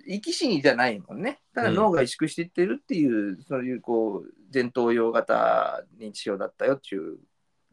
[0.07, 1.41] 生き死にじゃないもんね。
[1.53, 7.17] ただうん脳が萎縮していってるっていう、そういうこう、前頭葉型認知症だったよっていう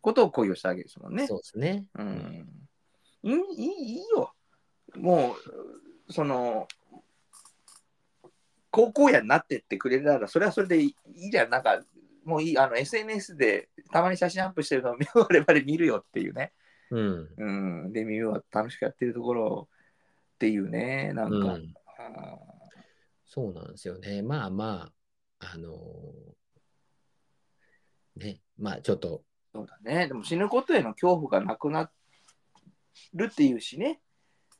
[0.01, 1.27] ことを公表したわけですもんね。
[1.27, 1.87] そうですね。
[1.97, 2.62] うん。
[3.22, 4.32] いいいいよ。
[4.96, 5.37] も
[6.08, 6.66] う、その、
[8.70, 11.50] 高校野になってってくれたら、それはそれでいいじゃん。
[11.50, 11.80] なんか、
[12.24, 16.52] もういい、あの、SNS でたまに写真アップしてるのを我々見るよっていうね。
[16.90, 17.28] うん。
[17.37, 17.50] う
[17.88, 17.92] ん。
[17.92, 19.68] で、見るわ、楽しくやってるところ
[20.35, 21.37] っていうね、なんか。
[21.37, 22.38] うんあ
[23.35, 24.20] そうなんですよね。
[24.20, 24.90] まあま
[25.40, 30.06] あ、あのーね、まあちょっと、ーそうだね。
[30.06, 31.90] でも死ぬことへの恐怖がなくな
[33.14, 34.00] るっていうしね。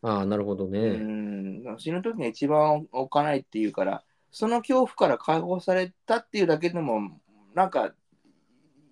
[0.03, 0.79] ああ、なるほどね。
[0.79, 1.79] うん。
[1.79, 7.21] 死ぬ時が一番置かないっていうから、その恐怖から解放されたっていうだけでも、
[7.55, 7.93] なんか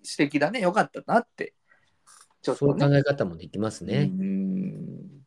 [0.03, 0.61] 素敵だね。
[0.61, 1.53] よかったなって。
[2.41, 2.79] ちょっとね。
[2.79, 4.09] そういう考え方もできますね。
[4.11, 5.25] うん。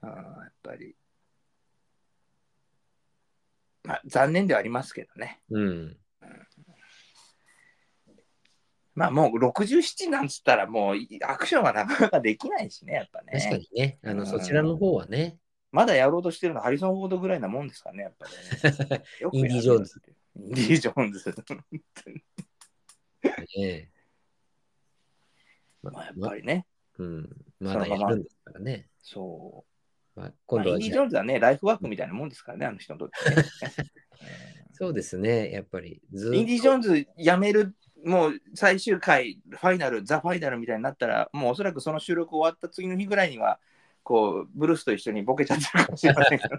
[0.00, 0.96] あーやっぱり。
[3.84, 5.40] まあ、残念ではありますけどね。
[5.50, 5.96] うん。
[8.98, 13.38] まあもう67なんつったらもうアクションはなかなかできないしね、やっぱね。
[13.38, 15.38] 確かにね、あのうんそちらの方はね、
[15.70, 19.04] まだやろうとしてるのハリソン・フォードぐらいなもんですかね、やっぱりね。
[19.20, 20.02] よくインディ・ジョーンズ。
[20.36, 21.34] インディ・ジョーンズ。
[23.56, 23.90] ね
[25.80, 26.66] ままあやっぱりね、
[26.98, 27.28] うん、
[27.60, 28.88] まだやるんですからね。
[29.00, 29.64] そ
[30.16, 30.20] う。
[30.20, 33.44] まあ、ま今あインディ・ジョーンズはね、ライフワークみたいなもんですからね、あの人にとってね。
[34.72, 43.58] そうですね、やっぱりインディ・ジョーンズ辞める、もう最終回、ファイナル、ザ・ファイナルみたいになったら、もうおそらくその収録終わった次の日ぐらいには、
[44.02, 46.56] こう、ブルースと一緒にボケちゃってるかもしれませんけど、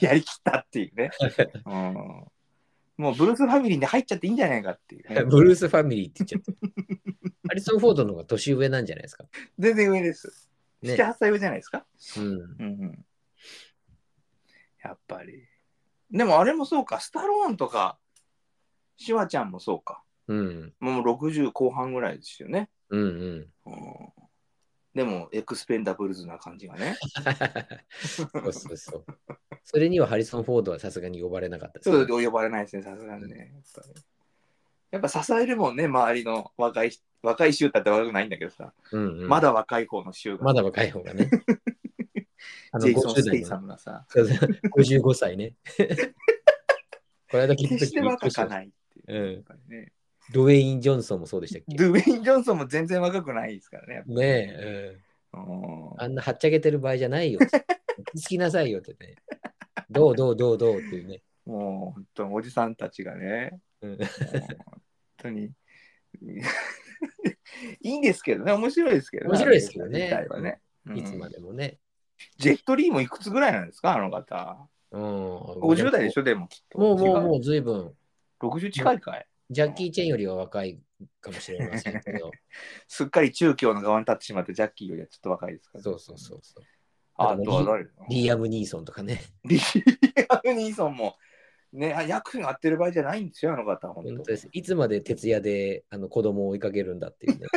[0.00, 1.10] やりきったっていうね。
[1.64, 1.74] うん、
[2.98, 5.24] もうブルースファミリーに入っちゃっていいんじゃないかっていう、ね。
[5.30, 7.48] ブルースファミリーって言っちゃった。
[7.48, 9.24] ハリソン・フォードの方が年上なんじゃないですか？
[9.58, 10.50] 全然上です。
[10.82, 11.86] ね7、8歳上じゃないですか？
[12.18, 12.24] うん。
[12.24, 13.04] うんうん、
[14.84, 15.46] やっぱり。
[16.10, 17.98] でもあれもそうか、スタローンとか、
[18.96, 20.02] シュワちゃんもそうか。
[20.28, 20.74] うん。
[20.80, 22.68] もう60後半ぐらいですよね。
[22.90, 23.46] うんうん。
[23.66, 24.26] うん
[24.94, 26.96] でも、エクスペンダブルズな感じがね。
[28.00, 29.04] そうそうそう。
[29.62, 33.36] それにはハリソン・フォードはさすがに呼ばれなかったですね、そう呼ばれないですね、さすがにね。
[33.38, 34.02] やっぱり
[34.92, 40.44] やっぱ支えるもんね、周りの若い若い衆だって若くないんだけどさ、うんうんまだ若い方の衆が。
[40.44, 41.28] まだ若い方がね。
[42.72, 45.56] あジェイソン・50ステイ代のサムがさ、そうそう55歳ね。
[47.30, 48.48] この間聞い決して若かい。
[48.48, 48.70] ないっ
[49.04, 49.22] ていう。
[49.22, 49.92] うんやっぱりね
[50.32, 51.76] ドウェイン・ジョンソンもそうでしたっけ？
[51.76, 54.02] ドゥウェイン・ジョンソンも全然若くないですからね。
[54.06, 54.98] ねえ、
[55.34, 56.02] うんうん。
[56.02, 57.40] あんなはっちゃけてる場合じゃないよ。
[57.96, 59.16] 好きなさいよってね。
[59.90, 61.22] どうどうどうどうっていうね。
[61.44, 64.06] もう本当におじさんたちがね、うん本
[65.18, 65.52] 当に
[67.80, 70.10] いいんですけどね、面白いですけど面白いですけどね
[70.40, 71.78] ね、うんいつまでもね。
[72.38, 74.68] ジェットリーもいくつぐらいなんですか、あの方。
[74.90, 76.78] うん、50代でしょ、でもきっと。
[76.78, 76.80] う。
[76.80, 77.94] もうもうもうずいぶん、
[78.40, 79.26] 60近いかい。
[79.50, 80.80] ジャッキー・チェンよりは若い
[81.20, 82.30] かもしれませんけど。
[82.88, 86.64] すっかり中京の側に立ってしまって、ジャッキーよりはちょっと若いですから、そうそうそうそう。
[87.18, 89.22] あとは誰リーアム・ニーソンとかね。
[89.44, 89.58] リ
[90.28, 91.16] アム・ニーソンも、
[91.72, 94.48] ね、あ役が合ってる場合じゃないんですよ、あの方、本当本当です。
[94.52, 97.46] いつまで徹夜であの子供を追いかけるんだっていうね。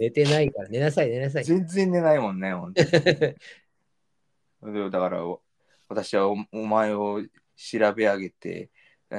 [0.00, 1.44] 寝てないから寝なさい寝なさい。
[1.44, 2.82] 全然寝ないもんね、本当
[4.90, 5.40] だから、お
[5.88, 7.22] 私はおお前を
[7.54, 8.70] 調べ上げて、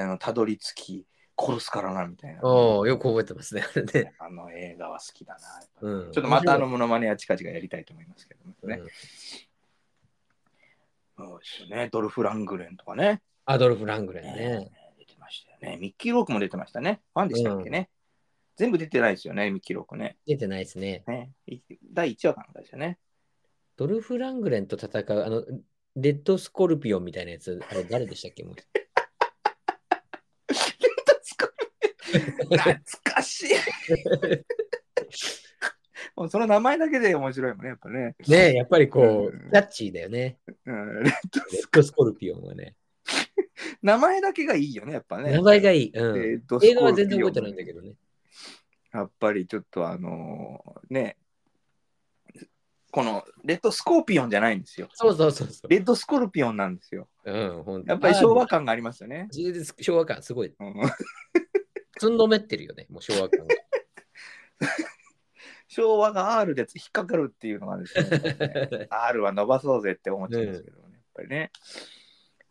[0.02, 1.06] あのたどり着き、
[1.38, 2.42] 殺すからな、みたいな。
[2.44, 3.62] おお、よく覚えてますね。
[3.62, 5.38] あれね あの映画は好きだ
[5.82, 5.90] な。
[5.90, 8.78] うん、ちょっとまたあのモノマネは近々やりたいと思いますけどね。
[8.78, 8.88] うん
[11.18, 11.90] そうですよね。
[11.92, 13.22] ドルフ・ラングレンとかね。
[13.46, 14.70] アドルフ・ラングレンね。
[14.98, 15.78] 出てましたよね。
[15.78, 17.02] ミッキー・ロークも出てましたね。
[17.14, 17.90] ファンでしたっけね。
[18.58, 20.18] 全部出てないですよね、ミッキー・ロークね。
[20.26, 21.04] 出てないですね。
[21.08, 21.60] ねい
[21.92, 22.98] 第1話かなんかですよね。
[23.78, 25.46] ドルフ・ラングレンと戦う、あの、
[25.96, 28.56] レッドスコルピオンみたいなやつ、あれ誰でしたっけもう
[32.20, 33.50] 懐かしい。
[36.16, 38.16] もうその名前だけで面白いもんね、やっぱね。
[38.28, 40.38] ねえ、やっぱりこうキャッチーだよね。
[40.66, 41.14] うん、レッ
[41.72, 42.76] ドスコルピオンはね。
[43.82, 45.32] 名前だけがいいよね、やっぱね。
[45.32, 45.92] 名前がいい。
[45.94, 46.44] うん。
[46.64, 47.94] 映画は全然覚えてないんだけどね。
[48.94, 51.18] やっぱりちょっとあのーね、
[52.92, 54.88] このレッドスコーピオンじゃないんですよ。
[54.94, 55.48] そうそうそう。
[55.70, 57.10] レッドスコルピオンなんですよ。
[57.26, 59.28] うん、やっぱり昭和感がありますよね。
[59.82, 60.54] 昭和感すごい。
[60.58, 60.74] うん
[61.98, 63.56] つんのめってるよね、もう昭和感が。
[65.68, 71.52] 昭和が R で引っかかるっていうのがですね、 R は伸ばそうぜって思っちゃうんですけどね、やっぱりね。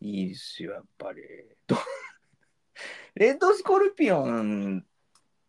[0.01, 1.23] いいですよ、やっぱり。
[1.67, 1.77] ど
[3.15, 4.85] レッドスコルピオン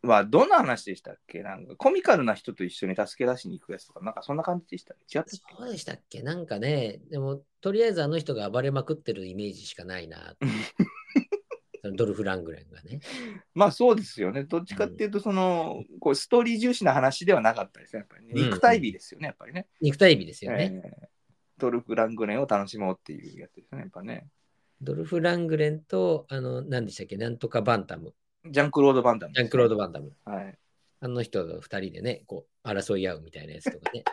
[0.03, 1.41] はどんな話でしたっけ？
[1.41, 5.17] なんかコミカルな人と一緒に助け出しに行くやつとか、なんかそんな感じでしたっけ？
[5.17, 6.21] 違ったそうでしたっけ？
[6.21, 10.37] なんかね、でも、とりあえずあの人が暴れまくってるイメージしかないな。
[11.91, 12.99] ドルフ・ラングレンがね。
[13.53, 14.43] まあそうですよね。
[14.43, 18.33] どっちかっていうと、その、こうストーリー重視な話ではなかったですね、やっぱりね。
[18.35, 19.67] うん肉体美ですよね、やっぱりね。
[19.81, 20.81] 肉体美ですよね。
[20.83, 21.07] えー
[21.57, 24.27] ドルフ・ラングレンを楽しもうっていうやつですね、やっぱね。
[24.81, 27.15] ドルフ・ラングレンと、あの、何でしたっけ？
[27.15, 28.13] なんとかバンタム。
[28.49, 30.11] ジャンクロード・バンダム、ジャンクロード・バンタム。
[30.25, 30.57] はい。
[30.99, 34.03] あの人と二人でね、こう、争い合うみたいなやつとかね。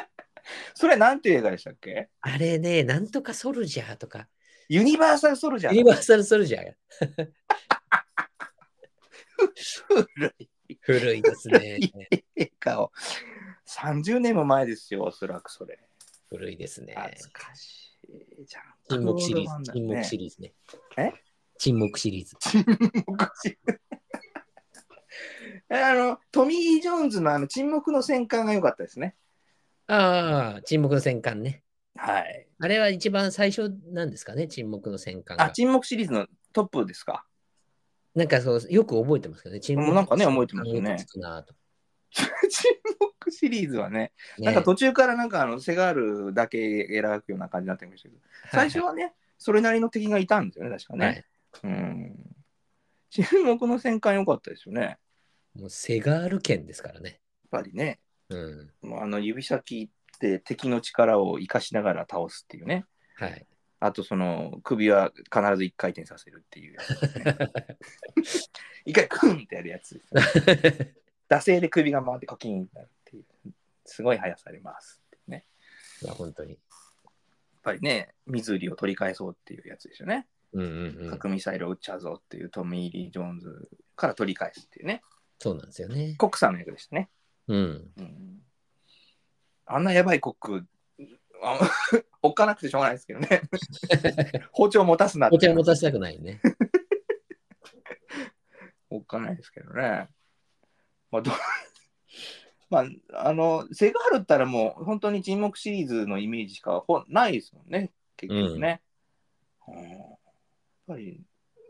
[0.72, 2.08] それなんて映画でしたっけ？
[2.22, 4.28] あれね、なんとかソルジャーとか、
[4.70, 5.72] ユニバーサル・ソルジャー。
[5.74, 6.72] ユニバーサル・ソルジャーが
[10.16, 10.48] 古い
[10.80, 11.80] 古いですね。
[12.36, 12.92] 映画を。
[13.66, 15.80] 30年も前ですよ、おそらくそれ。
[16.28, 16.94] 古いですね。
[16.94, 18.44] 懐かしい。
[18.46, 19.72] ジャンク沈ロ黙シリーズ。
[19.72, 20.54] 沈黙ねシリーズね。
[20.96, 21.12] え？
[21.58, 22.36] 沈黙シリーズ。
[22.38, 22.64] 沈
[23.08, 23.80] 黙シリーズ
[25.84, 29.16] あの、トミー・ジョーンズのあの沈黙の戦艦が良かったですね。
[29.88, 31.64] ああ、沈黙の戦艦ね。
[32.00, 32.48] はい。
[32.58, 35.44] あれは一番最初なんですかね、沈黙の戦艦が。
[35.44, 37.26] あ、沈黙シリーズのトップですか？
[38.14, 39.60] なんかそう、よく覚えてますけどね？
[39.60, 42.24] 沈もうなんかね覚えてますよね 沈
[42.98, 45.94] 黙シリーズはね、ねなんか途中からなんかあのセガー
[46.26, 48.20] ルだけ描くような感じになってましたけど、
[48.50, 51.06] 最初はね、それなりの敵がいたんですよね、確かね。
[51.06, 51.24] はい
[51.64, 52.36] うん。
[53.10, 54.80] 沈黙の戦艦良かったですよね。
[54.82, 54.98] やっ
[55.60, 57.20] もうセガール剣ですからね。
[57.50, 58.88] ぱりね、うん。
[58.88, 59.90] もうあの指先
[60.20, 62.84] で敵の力を生かしながら倒すっていうね。
[63.16, 63.46] はい。
[63.80, 67.38] あとその首は必ず一回転させるっていうね。
[68.84, 70.94] 一回クンってやるやつです、ね。
[71.28, 73.24] 惰性で首が回ってコキンってなるっていう。
[73.86, 75.46] すごい速さありますってね。
[76.02, 76.52] いや、本当に。
[76.52, 76.58] やっ
[77.62, 80.28] ぱりね、水売りを取り返そうっていうやつですよね。
[80.52, 81.10] うんうんうん。
[81.10, 85.02] 核ミサイルを撃っちゃうぞっていうトミー・リー・ジョーンズから取り返すっていうね。
[85.38, 86.14] そうなんですよね。
[86.18, 87.08] コックさんの役でしたね。
[87.48, 87.90] うん。
[87.96, 88.42] うん、
[89.72, 90.66] あんなやばいコック、
[91.42, 91.58] あ
[92.22, 93.42] おっかなくてしょうがないですけどね。
[94.52, 95.36] 包丁持たすなって。
[95.36, 96.40] お茶持たせたくないね。
[98.90, 100.08] おっかないですけどね。
[101.10, 101.30] まあ、ど
[102.68, 108.82] まあ、あの、セガールったらもう本当に沈黙シリーズのイメージしかほないですもんね、結局ね。
[108.86, 109.70] うん
[110.90, 111.22] やっぱり、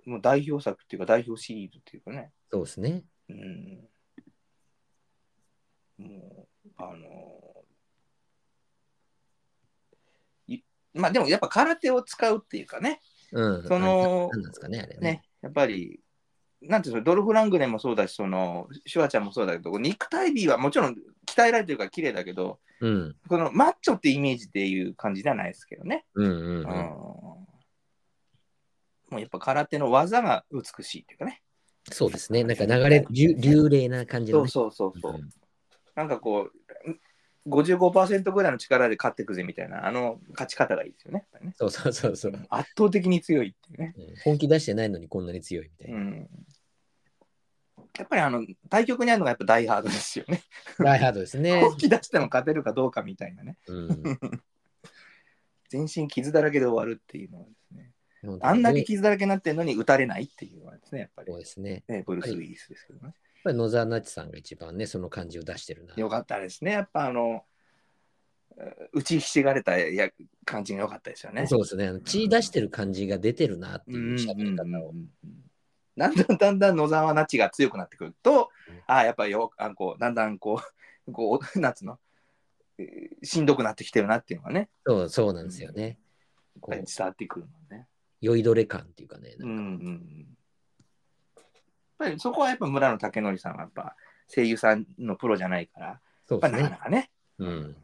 [0.07, 2.33] もう代表作っていうか代表シリーズっていうかね。
[2.51, 3.05] そうですね。
[3.29, 3.89] うん。
[5.99, 7.65] もう、あの、
[10.47, 10.63] い
[10.95, 13.01] まあでもやっぱ空手を使うっていうかね、
[13.33, 13.65] うん。
[13.67, 15.01] そのなんですかね、あれね。
[15.01, 16.01] ね、やっぱり、
[16.63, 23.17] なんていうの、ドルフ・ラングレンもそうだし、その、シュワちゃんもそうだけど、肉体美はもちろん鍛えられてるから綺麗だけど、うん。
[23.29, 26.07] このマッチョってイメージっていう感じではないですけどね。
[26.15, 26.41] うんうんう。
[26.41, 26.65] うんん。
[26.65, 27.47] も
[29.13, 31.43] うやっぱ空手の技が美しいっていうかね。
[31.91, 32.45] そうですね。
[32.45, 34.73] なんか流れ、流流麗な感じの、そうね。
[34.73, 35.13] そうそうそう。
[35.15, 35.31] うん
[35.97, 36.60] なんかこう、
[37.49, 41.27] 55%ぐらいの力で勝ってくぜみたいな、あの勝ち方がいいですよね。
[41.41, 42.47] ねそうそうそうそう。
[42.51, 43.95] 圧倒的に強いっていうね。
[43.97, 46.01] うん本気出してないのにこんなに強いみたいうな。
[46.01, 46.29] ん。
[47.99, 50.43] やっぱりあの対局にあるのがやっぱダイハードですよね。
[50.79, 51.61] ライハードですね。
[51.61, 53.57] 本気出しても勝てるかどうかみたいなね。
[53.67, 54.03] うん。
[55.71, 57.93] 全身傷だらけで終わるっていうのはですね。
[58.43, 61.41] あんだけ傷だらけになってるのに打たれないっていうのはですね、やっぱりそう。
[61.41, 61.85] ですね。
[61.89, 63.05] ね、ブルース・ウィリスですけどね。
[63.05, 65.95] やっぱり野沢那智さんが一番ね、その感じを出してるな。
[65.97, 66.73] よかったですね。
[66.73, 67.45] やっぱあの、
[68.93, 70.11] 打ちひしがれたや
[70.45, 71.47] 感じが良かったですよね。
[71.47, 71.93] そうですね。
[72.05, 74.93] 血出してる感じが出てるなっていう喋り方を。
[75.97, 80.61] だんだんだんだん野沢那智が強くなってくると、うんああ、やっぱりよあこうだんだんこ
[81.07, 81.99] う、 こうなんつうの、
[82.79, 85.99] えーしんどくなってきてるなっていうのがね、そうそうなんですよね。
[86.57, 87.87] う伝わってくるのね。
[88.21, 89.37] 酔いどれ感っていうかね。
[89.39, 90.39] うんうんうん。
[92.01, 93.95] ぱりそこはやっぱ村野武則さんはやっぱ
[94.35, 96.63] 声優さんのプロじゃないから、そうですね。
[96.63, 97.77] なかなかね、うん。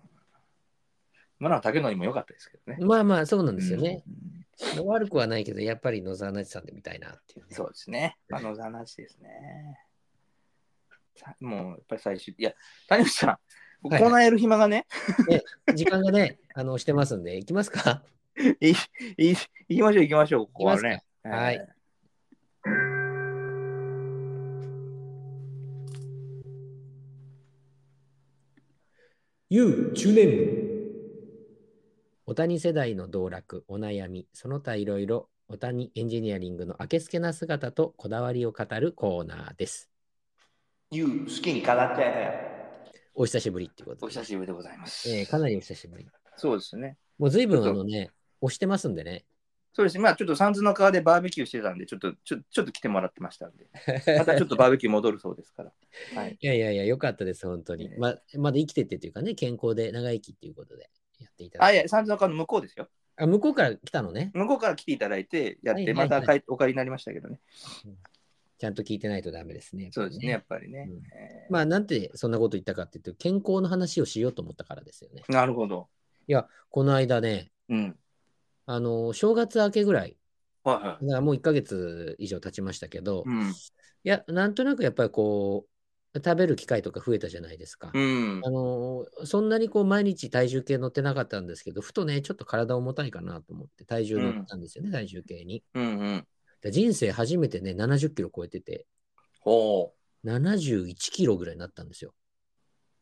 [1.38, 2.78] 村野武則も良かったですけどね。
[2.80, 4.02] まあまあ、そうなんですよね。
[4.06, 4.46] うん
[4.86, 8.16] 悪くはないけど、やっぱり野沢那智さんで見たいなっていうね、そうですね。
[8.32, 9.78] あのざなしですね。
[11.14, 12.54] さもうやっぱり最終、いや、
[12.88, 13.36] 谷口さん、
[13.82, 14.86] 僕はいはいコーナーやる暇がね、
[15.74, 18.02] 時間がね、 あの、してますんで、行きますか？
[18.60, 19.36] いいい
[19.68, 21.04] 行きましょう行きましょう、ここはね。
[21.22, 21.66] かはいえ
[22.64, 22.95] ゆ
[29.50, 30.66] う中年部
[32.26, 39.88] お谷世代の道楽、お悩み、その他いろいろ、お谷エンジニアリングのあけすけな姿とこだわりを語るコーナーです。
[40.90, 42.56] ー、You 好きに語って
[43.14, 45.08] お久しぶりってことおで、久しぶりでございます。
[45.08, 46.06] えーかなりお久しぶり。
[46.36, 46.96] そうですね。
[47.16, 49.24] もう随分あのね、押してますんでね。
[49.76, 50.02] そうですね。
[50.02, 53.66] まあちょっと三途の川でバーベキューしてたんで、ちょっとちょちょっと来てもらってましたんで、
[54.18, 55.72] またちょっとバーベキュー戻るそうですから。
[56.14, 56.38] はい。
[56.40, 57.88] いやいやいや、よかったです、本当に。
[57.88, 61.80] ええままだ生きてってというかね、健康で長生きっていうことでやっていただあ、いて。
[61.80, 62.88] いや、三途の川の向こうですよ。
[63.16, 64.30] あ向こうから来たのね。
[64.32, 67.38] 向こうから来ていただいて、やって、また帰お帰りになりましたけどね。
[68.58, 69.90] ちゃんと聞いてないとダメですね。
[69.92, 70.88] そうですね、ややっっぱりね。
[70.88, 75.22] うんえまあ、なんてそんなこと言ったかっていうと、健康の話をしようと思ったからですよね。
[75.28, 75.88] ーなるほど。
[76.26, 77.98] いや、この間ね、うん。
[78.66, 80.16] あの、正月明けぐらい、
[80.64, 81.22] はいはい。
[81.22, 83.54] もう1ヶ月以上経ちましたけど、いうん。
[84.02, 85.70] や、なんとなくやっぱりこう、
[86.18, 87.90] 食べる機会とか増えたじゃないですか。
[87.94, 88.50] うんあ。
[88.50, 95.62] のそんなにこう毎日体重計乗ってなかったんですけど、ふとね、ちょっと体重たいかなと思って体重乗ったんですよね、体重計に。
[95.74, 96.26] うんうん。
[96.62, 98.86] で人生初めてね、70キロ超えてて、
[99.40, 99.92] ほ
[100.24, 100.26] う。
[100.26, 102.14] 71キロぐらいになったんですよ。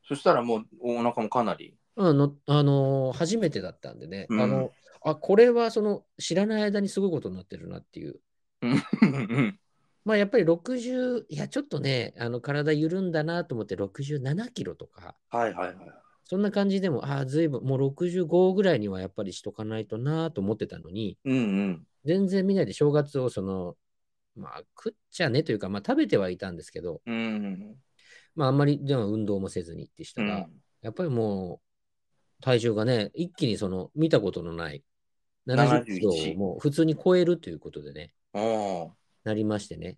[0.07, 1.77] そしたらもうお腹もかなり。
[1.97, 4.73] あの、あのー初めてだったんでね、うんあの、
[5.05, 8.21] あ、これはその知らない間にすごいことになってるなっていう。
[8.63, 9.59] うん
[10.05, 15.77] まあやっぱり60、いやちょっとね、あの体緩んだなと思って67キロとか、はいはいはい。
[16.25, 21.87] そんな感じでも、ああ、ずいぶん、もう65ぐらいにはやっぱりしとかないとなと思ってたのに、うんうん。
[22.05, 23.77] 全然見ないで正月をその、
[24.37, 27.77] まあ食っちゃねというか、まあ食べてはいたんですけど、うん。
[28.35, 30.51] まああんまりでも運動もせずにってしたら、うん。
[30.83, 31.64] やっぱりもう
[32.45, 34.85] 体重がね、一気にその見たことのない
[35.47, 38.13] 70キロを71もう普通に超えるということでね、
[39.25, 39.97] なりましてね。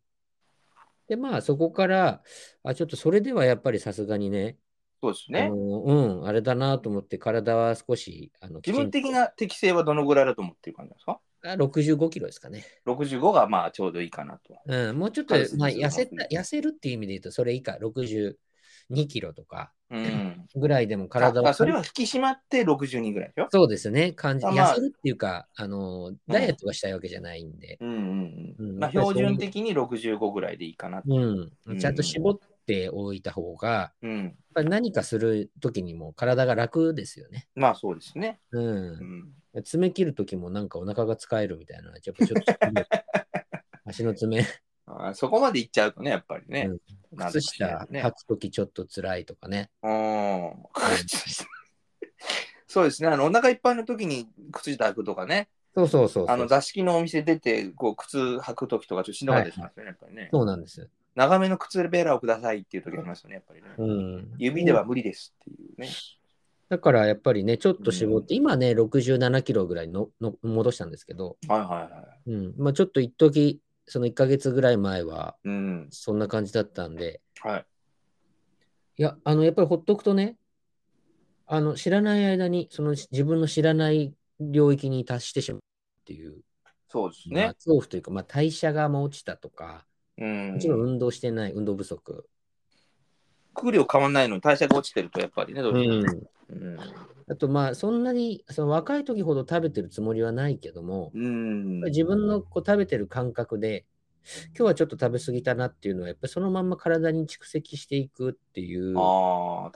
[1.08, 2.22] で、まあそこから、
[2.62, 4.56] あ、ちょっとそれではやっぱりさすがにね、
[5.02, 5.50] そうですね。
[5.52, 5.92] う
[6.22, 11.18] ん、あれだなと思って体は少し、あの、自分的な適性はどのぐらいだと思ってる感じですか？
[11.44, 12.64] あ65キロですかね。
[12.86, 14.56] ?65 がまあちょうどいいかなと。
[14.66, 17.76] うん、もうちょっと、まあ、痩せた軽痩せるっていう意味で言うと、それ以下、
[18.90, 20.46] 62キロとかうん。
[20.56, 21.48] ぐらいでも体体は。
[21.48, 23.48] はそれは引き締まって62ぐらいでしょ？
[23.52, 27.96] そうですね、感じ、あまあ痩せるっていうか、あの、ダイエットがしたいわけじゃないんで、うんうん
[28.58, 28.78] ううんん。
[28.80, 31.14] まあ標準的に65ぐらいでいいかなと。
[31.14, 34.24] うん、うんちゃんと絞っておいた方が、うん。
[34.24, 37.46] やっぱり何かするときにも体が楽ですよね。
[37.54, 38.40] まあそうですね。
[38.50, 38.60] う。
[38.60, 39.62] うんん。
[39.62, 42.66] 爪切るときもなんかお腹が使えるみたいな、やっぱちょっとちょっと
[43.84, 44.44] 足の爪、
[45.14, 46.68] そこまでいっちゃうとね、やっぱりね。
[46.70, 46.78] うん
[47.16, 49.70] 靴下履くときちょっと辛いとかね。
[49.82, 49.92] うん
[52.66, 53.08] そうですね。
[53.08, 55.48] あのお腹いっぱいの時に靴下履くとかね。
[55.74, 56.26] そうそうそう。
[56.28, 60.28] あの座敷のお店出てこう靴履く時とかちょっとしんどかったりしますよね、やっぱりね。
[60.30, 60.90] そうなんです。
[61.14, 63.68] 長めの靴ベーラーをくださいっていう時ありますよね、やっぱりね。
[63.78, 64.34] うん。
[64.36, 65.88] 指では無理ですっていうね。
[66.68, 72.30] だからやっぱりね、ちょっと絞って、今ね、67キロぐらいのの戻したんですけど、はいはいはい。
[72.30, 72.54] うん。
[72.58, 75.88] まあちょっと一時その1ヶ月ぐらい前は、うん。
[75.90, 77.66] そんな感じだったんで、はい。
[78.98, 80.36] いや、あの、やっぱりほっとくとね、
[81.46, 86.42] あの、知らない間に、その自分の知らない領域に達してしまうっていう、
[86.88, 87.54] そうですまあね。
[87.54, 89.86] 恐怖というか、まあ、代謝がまあ落ちたとか、
[90.18, 92.28] うんもちろん運動してない、運動不足。
[93.56, 96.76] 空量変わんないのに代謝が落ちてるとやっぱりね、どうしてもねうん。
[97.28, 101.80] あと、まあ、そんなに、その若い時ほど食べてるつもりはないけども、うん。
[101.86, 103.84] 自分のこう食べてる感覚で、
[104.48, 108.94] 今日はちょっと食べ過ぎたなっていうのは、やっぱりそのまんま体に蓄積していくっていう。
[108.94, 109.72] こ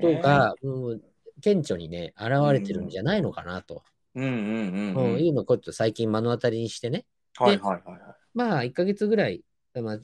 [0.00, 1.00] とが、うん
[1.42, 3.82] 顕著にね、現れてるんじゃないのかなと、
[4.14, 5.24] うんうんうんううんん。
[5.24, 7.04] いうのをこうやって最近目の当たりにしてね、
[7.34, 8.00] はいはいはいはい。
[8.32, 9.42] まあ、1ヶ月ぐらい、
[9.74, 10.00] まあ、ん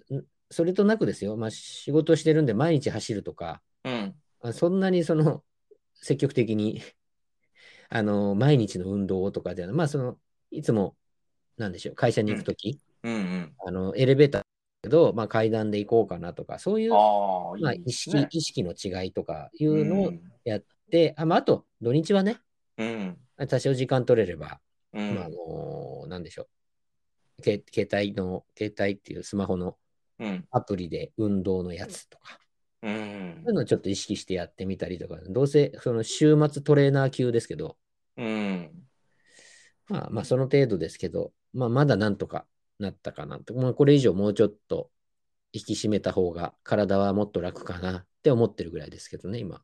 [0.53, 4.15] それとなくですよ、まあ、仕事してるんで毎日走るとか、うん。
[4.43, 5.43] あそんなにその
[5.95, 6.83] 積極的に
[7.89, 10.19] あの毎日の運動とかではなまあその
[10.51, 10.97] いつも
[11.57, 13.55] なんでしょう会社に行くとき、うんうん。
[13.65, 14.47] あのエレベーターだ
[14.83, 18.27] けど、まあ、階段で行こうかなとかそういうまあ、意識。
[18.31, 22.41] 意識の違いとかいうのをんやって、あまあ、あと土日はね
[22.79, 23.19] うん。
[23.49, 24.61] 多少時間取れれば、
[24.93, 25.15] うん。
[25.15, 26.49] まあ、あのなんでしょ
[27.39, 29.75] うけ携帯の携帯っていうスマホのうん。
[30.51, 32.39] アプリで運動のやつとか、
[32.83, 37.77] うんそういうのをちょっと意識してやってみたりとか、どうせその週末トレーナー級ですけど、
[38.17, 38.71] うん。
[39.89, 42.47] まあまあその程度ですけど、まあまだなんとか
[42.79, 43.55] なったかなと。
[43.55, 44.91] まあこれ以上もうちょっと
[45.53, 49.63] 引き締めた方が体はもっと楽かなって思ってるぐらいですけどね、今。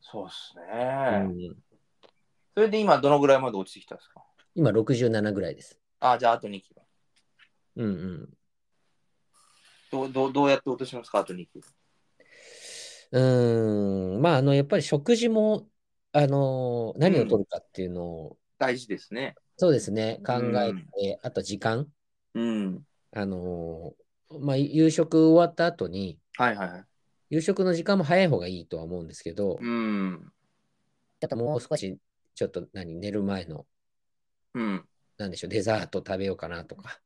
[0.00, 1.50] そうですうね。
[1.52, 1.56] ん、
[2.54, 4.22] それで今どのぐらいまで落ちてきたんですか？
[4.54, 5.80] 今67ぐらいです。
[6.00, 6.82] あじゃああと2キロ。
[7.76, 8.28] うんうん。
[9.94, 11.20] どうどうどうやって落としますか？
[11.20, 11.62] あと2キロ。
[13.12, 15.68] うーん、まああのやっぱり食事も、
[16.12, 19.36] あの何を取るかっていうのを、大事ですね。
[19.56, 21.86] そうですね、考えうんて、あと時間、
[22.34, 22.84] うん。
[23.12, 23.94] あの
[24.40, 26.84] まあ夕食終わった後に、はいはいはい。
[27.30, 30.32] 夕食の時間も早い方がいいとは思うんですけど、うん。
[31.20, 31.96] やっぱもう少し
[32.34, 33.64] ちょっと何、寝る前の、
[34.54, 34.84] うん。
[35.18, 37.00] なんでしょう、デザート食べようかなとか、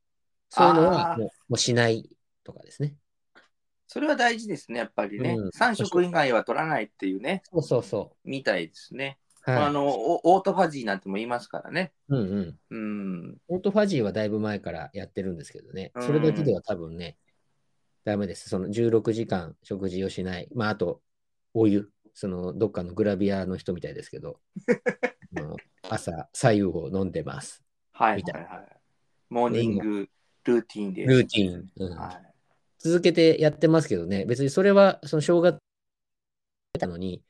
[0.49, 2.09] そういうのはあーもうもうしない
[2.51, 2.95] とかですね。
[3.87, 5.35] それは大事ですね、やっぱりね。
[5.37, 9.17] うん3食以外は取らないっていうね、そうそうそみたいですね。
[9.47, 9.51] う。
[9.51, 9.63] はい。
[9.63, 11.91] あのおオートファジーなんても言いますからね。
[12.07, 12.57] うんうん。
[12.69, 13.37] うん。
[13.47, 17.17] オートファジーはだいぶ前からやってるんですけどね、うんそれだけでは多分ね、
[18.05, 18.49] ダメです。
[18.49, 20.47] その16時間食事をしない。
[20.53, 21.01] まあ、あと、
[21.53, 21.89] お湯。
[22.13, 24.39] そのどっかのグラビアの人みたいですけど、
[25.89, 27.63] 朝、左右を飲んでます。
[27.91, 28.77] はいはいはい。
[29.29, 30.09] モーニング
[30.43, 31.07] ルーティンです。
[31.07, 31.69] ルーティン。
[31.77, 32.28] うんはい。
[32.79, 35.59] 続けてやってますけどね、別にそれはその正月
[36.79, 37.23] たのに、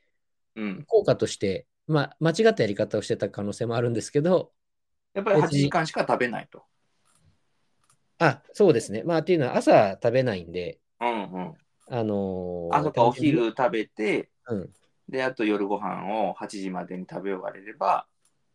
[0.56, 0.86] うん。
[0.86, 4.52] 効果として、まあ、間違ったやり方をしてた可能性もあるんですけど、
[5.14, 6.64] やっぱり8時間しか食べないと。
[8.18, 9.02] あ、そうですね。
[9.02, 11.54] まあ、っていうのは朝食べないんで、うんうん。
[11.88, 14.70] あのー朝かお昼食べて、うん、
[15.08, 18.06] で、あと夜ご飯を8時までに食べ終われれば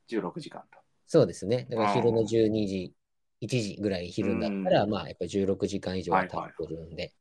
[0.07, 0.79] 16時間と。
[1.07, 1.67] そうですね。
[1.69, 2.93] だから昼のうん12時、
[3.45, 7.13] 1時ぐらい昼だったら、うんまあ、やっぱり16時間以上ははいはい経ってるんで、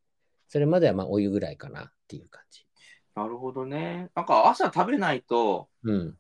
[0.49, 2.67] それまではまあお湯ぐらいかなっていう感じ。
[3.15, 4.11] なるほどね。
[4.15, 6.19] なんか朝食べないとうん。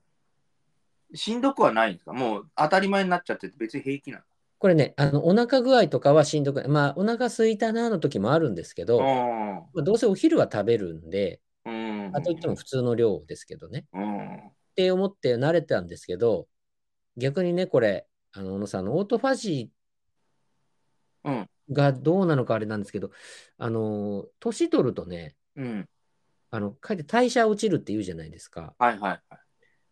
[1.14, 2.12] しんどくはないんですか？
[2.12, 4.24] もう当たり前になっちゃってて別に平気なの？
[4.58, 6.68] これね、あのお腹具合とかはしんどくない。
[6.68, 12.10] まあ、お腹空いたなの時もあるんですけど、まあ、どうせお昼は食べるんで、うん。
[12.14, 13.86] あといっても普通の量ですけどね。
[13.92, 14.36] うん。
[14.36, 16.48] って思って慣れたんですけど、
[17.16, 19.73] 逆にね、これ、あの、小野さん、あのオートファジうん。
[21.24, 23.10] ーがどうなのかあれなんですけど、
[23.58, 25.88] あの、年取るとね、うん。
[26.50, 28.74] あの、かえって代謝落ちるって言うじゃないですか。
[28.78, 29.20] はいはいはい。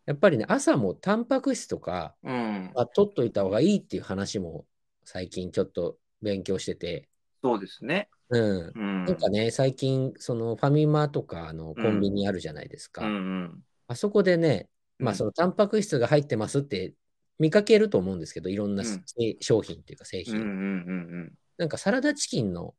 [0.07, 2.71] やっぱりね、朝もタンパク質とか、うん。
[2.75, 4.67] あ取っといた方がいいっていう話も
[5.05, 7.09] 最近ちょっと勉強してて、
[7.43, 8.09] そうですね。
[8.31, 8.73] うん。
[8.75, 9.05] うん。
[9.05, 13.05] なんかね、最近、そのファミマとかのコンビニあるじゃないですか。
[13.05, 13.65] うんうん。
[13.89, 14.69] あそこでね、
[14.99, 16.95] まあ、そのタンパク質が入ってますって
[17.43, 20.37] 見かけると思うんですけど、いろんなうんせ商品っていうか製品。
[20.37, 22.75] うんなんかサラダチキンの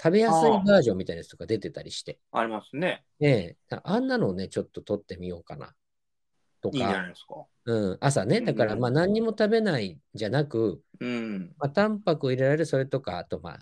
[0.00, 2.40] 食べやすいバージョンみたいなやつとか出てたりして、うん。
[2.40, 3.04] ありますね。
[3.20, 5.72] ねえあんなのをね、ちょっと取ってみようかな。
[6.60, 7.46] といいじゃなか、いですか。
[7.64, 11.54] うん、朝ね、だからうんまあ何にも食べないじゃなく、うん。
[11.58, 13.58] まあ、タンパク入れられるそれとか、あとまあ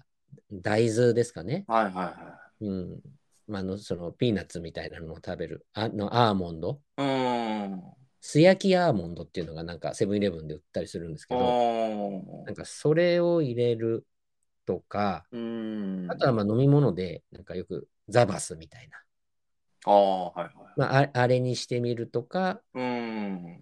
[0.51, 1.64] 大豆ですかね。
[1.68, 3.01] はいはいはうん。
[3.47, 6.80] まあ、あのそのピーナッツみたいなのを食べる、あのアーモンド。
[6.99, 7.03] い。
[7.03, 7.82] うん。
[8.21, 14.07] 素焼きアーモンドっていうのがなんかセブンイレブンで売ったりするんですけど、おなんかそれを入れる
[14.66, 16.07] とか、うん。
[16.11, 18.99] あとはまあ飲み物で、なんかよくザバスみたいな、
[19.87, 20.53] ああ、はいはい。
[20.77, 23.61] まあ、ああれにしてみるとか、うん。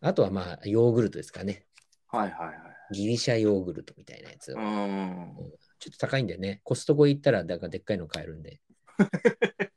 [0.00, 1.66] あとはまあヨーグルトですかね。
[2.08, 2.56] はいはいはい。
[2.92, 4.56] ギリシャヨーグルトみたいなやつを。
[4.56, 5.36] うん。
[5.78, 8.60] ちょっと高いんでね、コストコ行ったらだからでっかいの買えるんで。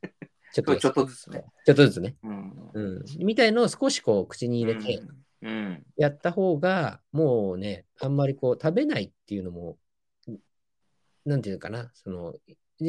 [0.54, 1.44] ちょっとちょっとずつね。
[1.66, 2.14] ちょっとずつね。
[2.22, 2.70] うん。
[2.72, 3.04] うん。
[3.18, 5.02] みたいのを少しこう口に入れて
[5.42, 5.84] うん。
[5.96, 9.76] やった方が、もうね、あんまりこう食べないっていうのも、
[11.26, 12.34] なんていうのかな、その、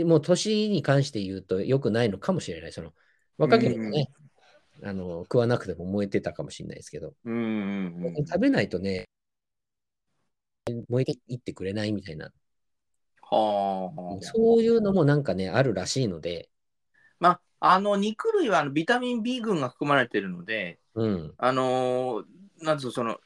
[0.05, 2.71] もう年に関して言うと良くないのかもしれない。
[2.71, 2.93] その、
[3.37, 4.11] 若ければね、
[4.83, 8.13] あの、食わなくても燃えてたかもしれないですけど、うん。
[8.15, 8.25] うん。
[8.25, 9.05] 食べないとね、
[10.87, 12.31] 燃えていってくれないみたいな、
[13.21, 14.17] はあ。
[14.21, 16.49] そういうのもなんかね、あるらしいので、
[17.19, 21.33] まあ、あの、肉類はあのビタミン B 群が含まれているので、うん。
[21.37, 22.25] あのー
[22.61, 23.19] なんつうのその、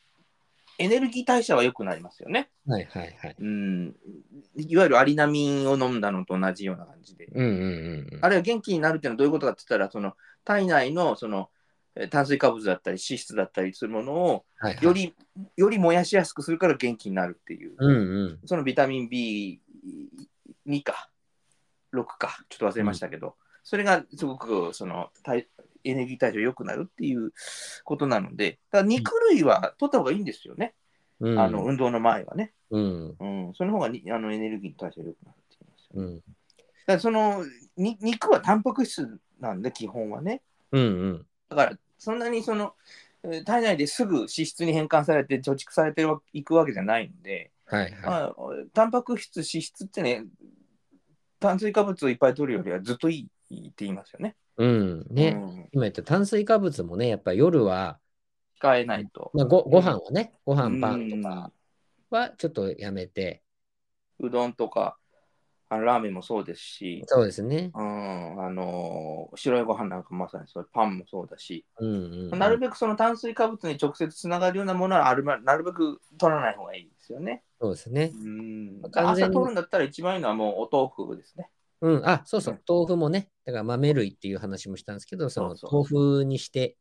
[0.80, 2.50] エネルギー代謝は良くなりますよね。
[2.66, 3.36] はいはいはい。
[3.38, 3.96] うん。
[4.56, 7.26] いわゆるアリナミンを飲んだのと同じような感じで。
[7.26, 7.58] うんうんう
[8.10, 8.20] んうん。
[8.22, 10.14] あるいは元気になるっていうのはどういうことかって言ったら、その
[10.46, 11.50] 体内のその
[11.96, 15.14] えー炭水化物だったり脂質だったりするものをはいはいよ、り、
[15.58, 18.48] より燃やしやすくするから元気になるっていう、うんうん。
[18.48, 21.10] そのビタミン B2 か
[21.94, 23.36] 6かちょっと忘れましたけど、
[23.70, 25.46] それがすごくその体
[25.84, 27.34] エネルギー代謝良くなるっていう
[27.84, 30.74] ことなので、だ肉類は取った方がいいんですよね、
[31.20, 32.52] うん、あの運動の前はね。
[32.72, 33.16] うん。
[33.20, 36.08] うん、その方がにあのエネルギー代謝良くなるって言いますよね。
[36.08, 36.16] うん。
[36.16, 36.26] だか
[36.88, 37.46] らその
[37.78, 40.42] に肉はタンパク質なんで、基本はね。
[40.72, 41.26] うんうん。
[41.50, 42.74] だから、そんなにその、
[43.24, 47.92] えー体内ですぐ脂質に変換されて貯蓄されていくわけじゃないので、はいはい。
[48.02, 48.36] まあ、
[48.74, 50.26] タンパク質、脂質ってね、
[51.40, 54.36] 炭水化物をいっぱい取るよりはずっといいって言いますよね。
[54.58, 55.06] うん。
[55.10, 58.00] ね、うん今言った炭水化物もね、やっぱ夜は、
[58.62, 59.32] 控えないと。
[59.34, 61.52] まあ、ごご飯はね、ご飯パンとか
[62.10, 63.42] はちょっとやめて、
[64.20, 64.98] うどんとか、
[65.70, 67.72] あのラーメンもそうですし、そうですね。
[67.76, 77.44] うん、あの白いご飯なんかまさにそうパンもそうだし、うんうん、なるべくその炭水化物に直接つながるようなものはあるまなるべく取らない方がいいですよね。
[77.62, 78.12] そうですね。
[78.14, 81.50] うん完全に朝取るんだったら一番いいのはもうお豆腐ですね。
[81.82, 82.06] うん。
[82.06, 82.62] あ、そうそううん。
[82.68, 85.88] 豆腐もね、だから豆類っていう話もしたんですけど、そのそうそう豆
[86.20, 86.78] 腐にして、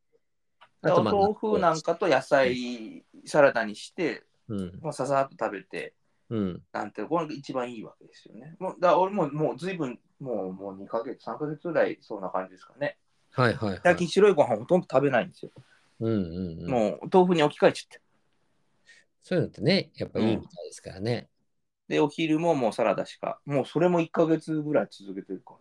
[0.82, 4.92] お豆腐なんかと野菜サラダにして、うん。
[4.92, 5.94] ささっと食べて、
[6.30, 6.62] うん。
[6.72, 8.56] なんて、これが一番いいわけですよね。
[8.58, 12.96] もうだから俺ももうずいぶん、もうもう2ヶ月、3ヶ月ぐらいそんな感じですかね。
[13.30, 13.80] はいはい、はい。
[13.82, 15.50] 最近白いご飯ほとんど食べないんですよ。
[16.00, 16.70] うんうんうん。
[16.70, 18.00] もう豆腐に置き換えちゃって。
[19.22, 21.28] そういうのってね、やっぱいいみたいですからね。
[21.88, 25.54] で、お昼ももうサラダしか、もうそれも1ヶ月ぐらい続けてるか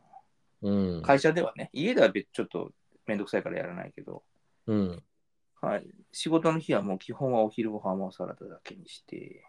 [0.62, 1.08] うんな。。
[1.08, 2.72] 会社ではね、家では別ちょっと
[3.06, 4.24] めんどくさいからやらないけど、
[4.66, 5.04] うん。
[5.62, 9.44] はい、仕事の日はもう基本はお昼ご飯もサラダだけにして、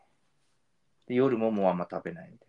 [1.07, 2.49] で夜ももうあんま食べないみたい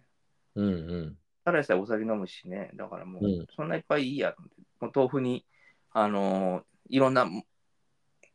[0.55, 0.63] な。
[0.63, 0.75] うんう
[1.07, 1.17] ん。
[1.43, 5.45] ただでさえお酒飲むしね、だからもううんそんないっぱいいいやと思って、もう豆腐に、
[5.91, 7.27] あのーいろんな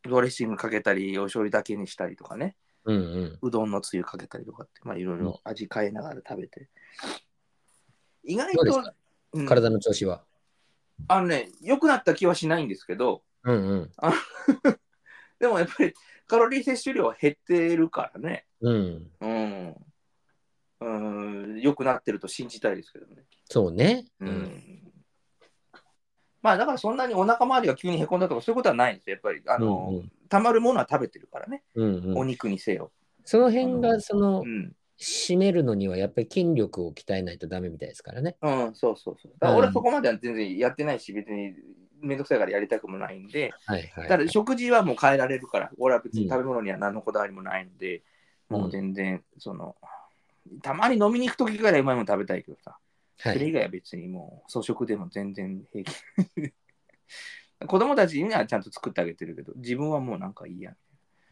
[0.05, 2.55] ドレッシングかけたり、お醤油だけにしたりとかね、
[2.85, 3.39] うんうん。
[3.41, 6.68] うどんのつゆかけたりとかって、まあいろいろ味変えながら食べて。
[8.22, 8.95] 意外と
[9.32, 10.24] うん体の調子は？
[11.09, 13.91] あのね、良くなった気はしないんですけど、うんうん。
[15.41, 15.93] でもやっぱり
[16.26, 18.47] カロリー摂取量は減ってるからね。
[18.61, 19.11] うん。
[19.20, 19.76] うん。
[20.80, 20.89] う
[21.57, 23.24] ん、良くなってると信じたいですけどね。
[23.47, 24.07] そうね。
[24.20, 24.84] うん。
[26.45, 29.14] まあだからそんなにお腹周りが急にへこんだとかそういうことはないんですよ。
[29.14, 31.62] やっぱり、あの、うんうんたまるものは食べてるからね。
[31.74, 32.18] うんうん。
[32.18, 32.90] お肉にせよ。
[33.24, 34.74] その辺が、そのう、ん。
[34.99, 38.36] 締めるのにはやっぱり筋力を鍛えないとダメみたいですからね。
[38.42, 39.32] うん、そうそうそう。
[39.38, 41.55] だから俺はそこまでは全然やってないし、別に
[42.01, 44.09] めんどくさいからやりたくもないんで、はいはい。
[44.09, 48.03] ただ食事はもう変えられるから、俺は別うんに食べ物には何のこだわりもないので、
[48.51, 49.76] うんもう全然、その、
[50.62, 52.76] たまに飲みに行くときからうまいもの食べたいけどさ、
[53.19, 53.35] はい。
[53.35, 55.93] それ以外は別にもう粗食でも全然平気。
[57.67, 60.77] 子供たちにはちゃんと作ってあげてるけど、自分はもうなんかいいや。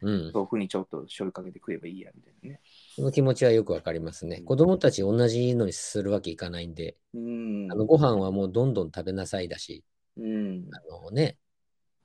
[0.02, 0.32] うん。
[0.32, 2.60] 豆腐にちょっと醤油かけて食えばいいやみたいなね。
[2.94, 4.40] その気持ちはよくわかりますね。
[4.40, 7.68] 子供たち同じのにするわけいかないんで、うん。
[7.70, 9.84] あのご飯はもうどんどん食べなさいだし、
[10.16, 10.68] うん。
[10.72, 11.38] あのね、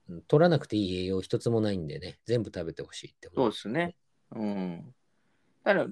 [0.09, 3.95] うん取らなくていい栄養一つもないんでね、全部食べてほしいってそうですね。
[4.31, 4.93] うん。
[5.63, 5.87] だから、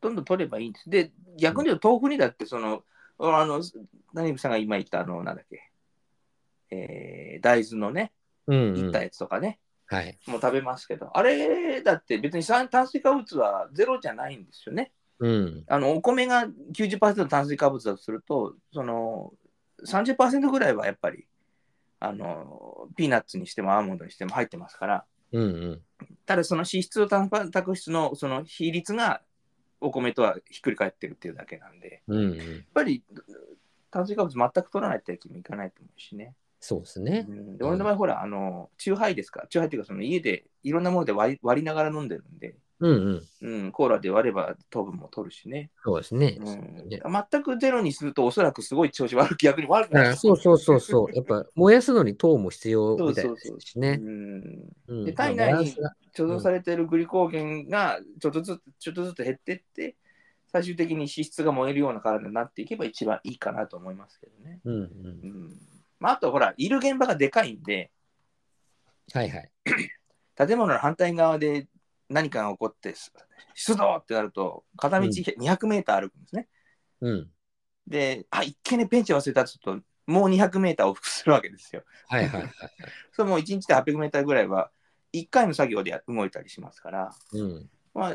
[0.00, 0.90] どんどん取ればいいんです。
[0.90, 2.82] で、逆に言うと豆腐にだって、その、
[3.18, 3.62] あの、
[4.12, 5.70] 何さんが今言った、あの、なんだっけ、
[6.70, 8.12] えー大豆のね、
[8.46, 9.02] うん、うんいった。
[9.02, 10.18] やつとかね、はい。
[10.26, 14.92] もう食べますけど、あれだって別に炭炭水化物はゼロじゃないんですよね。
[15.18, 15.64] うん。
[15.68, 19.32] あの、お米が90%炭水化物だとすると、その、
[19.86, 21.26] 30%ぐらいはやっぱり、
[22.00, 25.82] あの、ピーナッツにしてもアーモンドにしても入ってますから、うんうん。
[26.26, 29.20] ただその脂質とタンパク質のその比率が
[29.80, 32.36] お米とはひっくり返ってるっていうだけなんで、うんうん。
[32.36, 33.02] やっぱり
[33.90, 36.34] 炭水化物全く取らないってわけにもいかないと思うしね。
[36.60, 37.32] そうですねう。
[37.32, 42.90] ん、で俺の場合、ほら、あの、チューハイですか、チューハイっていうか、その家でいろんなもので割り割りながら飲んでるんで、うん
[43.40, 43.64] うん。
[43.64, 45.70] うん、コーラで割れば糖分も取るしね。
[45.84, 46.36] そうですね。
[46.40, 47.00] うん、ね
[47.30, 50.08] 全くゼロにすると、おそらくすごい調子悪く、逆に悪くなる。
[50.10, 51.14] あそうそうそうそう。
[51.14, 54.00] やっぱ燃やすのに糖も必要みたいですしね。
[55.16, 55.74] 体内に
[56.14, 59.96] 貯蔵されているグリコーゲンがちょっとずつちょっとずつ減っていって
[60.52, 64.60] 最終的に脂質が燃えるような体になっていけば一番いいかなと思いますけどね。
[64.64, 65.26] うんうんう。
[65.26, 65.52] ん
[66.00, 67.90] まあ、あとほらいる現場がでかいんで
[69.12, 69.50] はいはい。
[70.36, 71.66] 建物の反対側で
[72.08, 72.94] 何かが起こって
[73.54, 76.48] 出動ってなると片道うん200メーター歩くんですね。
[77.00, 77.30] うん。
[77.86, 81.82] であ一見ねペンチ忘れたとするともう200メーター往復するわけですよ。
[82.08, 82.50] はいはいはい。
[83.12, 84.70] それもう1日で800メーターぐらいは
[85.12, 87.70] 1回の作業で動いたりしますから、うん。
[87.94, 88.14] まあ、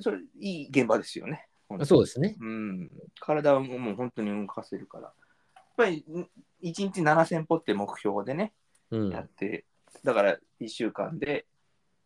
[0.00, 1.48] それいい現場ですよね。
[1.84, 2.36] そうですね。
[2.38, 5.12] うん、体をもう本当に動かせるから。
[5.56, 6.28] やっぱりん1
[6.62, 8.52] 日7000歩って目標でね、
[8.90, 9.10] うん。
[9.10, 9.64] やって、
[10.04, 11.46] だから1週間で、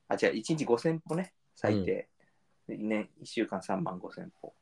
[0.09, 2.09] あ、違う、1日5000歩ね、最低。
[2.67, 4.55] でね、1週間3万5000歩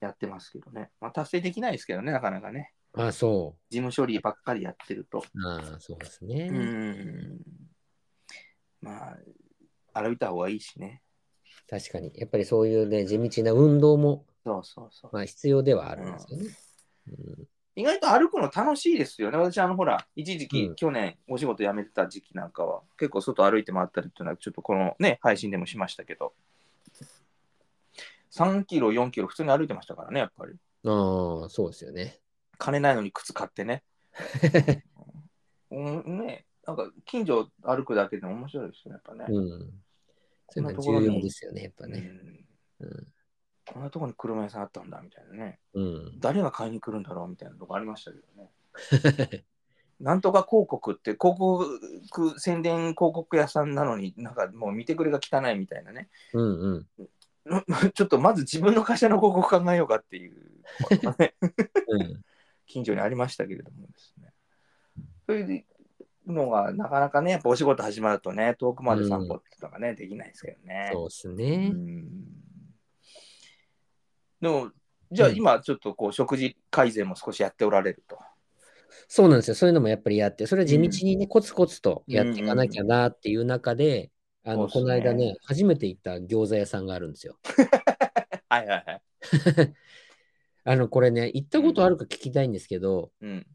[0.00, 0.90] やってますけどね。
[1.00, 2.72] まあ、達成できないですけどね、なかなかね。
[2.94, 5.18] あ、そ事務処理ばっかりやってると。
[5.18, 5.46] う。
[5.46, 6.48] ああ、そうですね。
[6.50, 7.40] うん。
[8.80, 9.16] ま
[9.92, 11.02] あ、歩いた方がいいしね。
[11.68, 12.12] 確かに。
[12.14, 15.10] やっぱりそういうね、地道な運動も、そうそうそう。
[15.12, 16.56] まあ、必要ではあるんですよね。
[17.76, 19.36] 意外と歩くの楽しいですよね。
[19.36, 26.32] 私、あの、ほら、一時期、うん去年、お仕事辞めてた時期なんかは、結構外歩いて回ったりっていうのは、ちょっとこのね、配信でもしましたけど、
[28.30, 30.54] 3キロ、4キロ、普通に歩いてましたからね、やっぱり。
[30.84, 31.42] うん。
[31.42, 32.18] ああ、そうですよね。
[32.56, 33.84] 金ないのに靴買ってね。
[35.70, 39.26] うん、ね、なんか、近所歩くだけでも面白いですよね、やっぱね。
[39.28, 39.82] うん。
[40.48, 41.98] そういうのは重要ですよね、やっぱね。
[42.80, 43.06] うんうん。
[43.66, 45.58] こんなとこに車屋さんあったんだ、みたいなね。
[45.74, 46.20] うん。
[46.20, 48.50] 誰が買いに来るんだろうみたいなとこありましたけどね。
[50.00, 56.10] なんとか広告って広告宣伝広告屋さんなのになんかもう見てくれが汚いみたいなね。
[56.34, 56.86] うんうん。
[57.46, 57.62] の
[57.92, 61.34] ちょっとまず自分の会社の広告考えようかっていうことがね
[61.88, 62.24] うん。
[62.66, 64.32] 近所にありましたけれどもですね。
[65.26, 65.58] そうい
[66.26, 70.90] うのがなかなかね、やっぱお仕事始まるとね、遠くまで散歩っていうのがね、できないですけどね。
[70.92, 71.68] そうですうね。
[71.68, 72.45] ん
[74.46, 74.70] でも、
[75.10, 78.16] じゃあうん今ちょっとこう食事改善も少しやっておられると。
[79.08, 79.54] そうなんですよ。
[79.56, 84.12] そういうのもやっぱりやって、それは地道にね、コツコツとやっていかなきゃなっていう中で、
[84.44, 87.36] あの、この間ね、初めて行った餃子屋さんがあるんですよ。
[88.48, 89.02] はいはいはい。
[90.64, 93.46] あの、これね、行ったことあるか聞きたいんですけど、うん。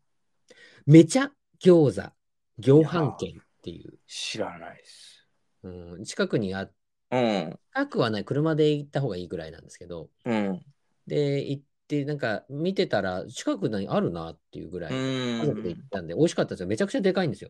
[0.86, 1.32] めちゃ
[1.62, 2.12] 餃子、
[2.60, 5.28] 餃飯券っていう、知らないです。
[5.64, 6.74] うん、近くにあっ
[7.12, 7.60] うん。
[7.74, 10.66] 近くはない、車で行った方がいいぐらいなんですけど、うん。
[11.12, 16.68] で、行って、なんか見てたら、近くにあるなっていうぐらい、家族で行ったんで、美味しかったですよ。
[16.68, 17.50] めちゃくちゃでかいんですよ。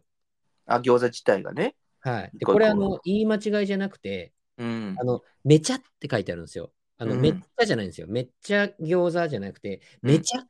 [0.66, 1.76] あ、餃子自体がね。
[2.00, 2.32] はい。
[2.34, 5.04] で、これ、あの、言い間違いじゃなくて、うんあ。
[5.04, 6.74] の、めちゃって書いてあるんですよ。
[6.98, 8.08] あの、うんめっちゃじゃないんですよ。
[8.08, 10.46] めっちゃ餃子じゃなくて、うんめちゃっ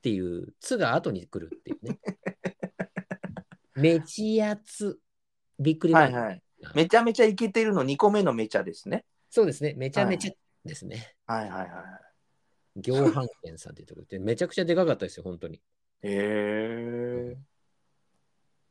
[0.00, 1.98] ていう、つが後に来るっていうね。
[3.74, 5.00] めちやつ。
[5.58, 6.42] びっくりはいはい。
[6.76, 9.04] めちゃめちゃイケてるの2個目のめちゃですね。
[9.30, 9.74] そうですね。
[9.76, 10.32] めちゃめちゃ
[10.64, 11.16] ですね。
[11.26, 12.11] はいはいはい。
[12.76, 15.60] 行飯店さんっていうところで、めちゃくちゃでかかったですよ、本当に。
[16.02, 17.36] へえ。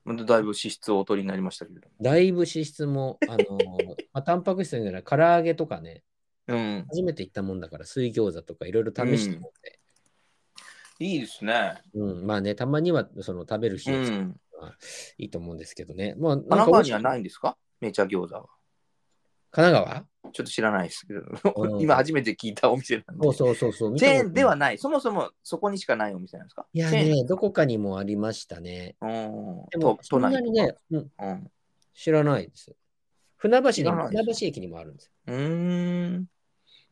[0.04, 1.96] ほんとだいぶ脂質をお取りになりましたけれども。
[2.02, 6.04] だいぶ脂質も、あのー まあ、タンパク質なら唐揚げとかね、
[6.48, 6.86] うん。
[6.90, 9.80] 初めて行ったもんだから、水餃子とかいろいろ試してもって、
[11.00, 11.82] いいですね。
[11.94, 14.42] うんまあね、たまにはその食べる日を作るうん。
[15.18, 16.16] いいと思うんですけどね。
[16.18, 17.04] まあ、神奈川にはい。
[17.04, 17.58] ないんですか？
[17.80, 18.46] めちゃ餃子は。
[19.52, 20.06] 神奈川？
[20.34, 23.24] ちょっと知らないですけうど、ん今初めて聞いたお店なんで。
[23.24, 23.98] そうそうそうそう。
[23.98, 24.78] チェーンではない。
[24.78, 26.66] そもそもそこにしかないお店なんですか？
[26.72, 28.96] いやね、どこかにもありましたね。
[29.02, 29.66] うん。
[29.72, 31.12] でも、そんなにね、うん。
[31.94, 32.74] 知らないです。
[33.36, 35.12] 船橋にも、知らないです船橋駅にもあるんですよ。
[35.28, 36.26] うーん。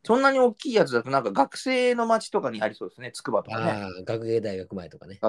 [0.04, 3.12] そんなに大きいやつだと、なんか学生の街とかにありそうですね。
[3.14, 3.72] 筑波とかね。
[3.72, 5.20] ああ、学芸大学前とかね。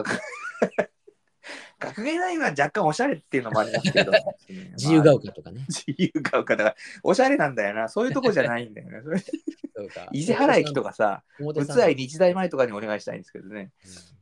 [1.81, 4.13] 学学芸大は若干おしゃれっていうのもありますけど、
[4.77, 5.65] 自由がまあ丘とかね。
[5.69, 7.89] 自由が丘だから、おしゃれなんだよな。
[7.89, 9.01] そういうとこじゃないんだよね。
[9.75, 13.73] そうか伊勢原駅とかさ、仏愛日大前とかにお願いしたいんですけどね。
[13.85, 14.21] うん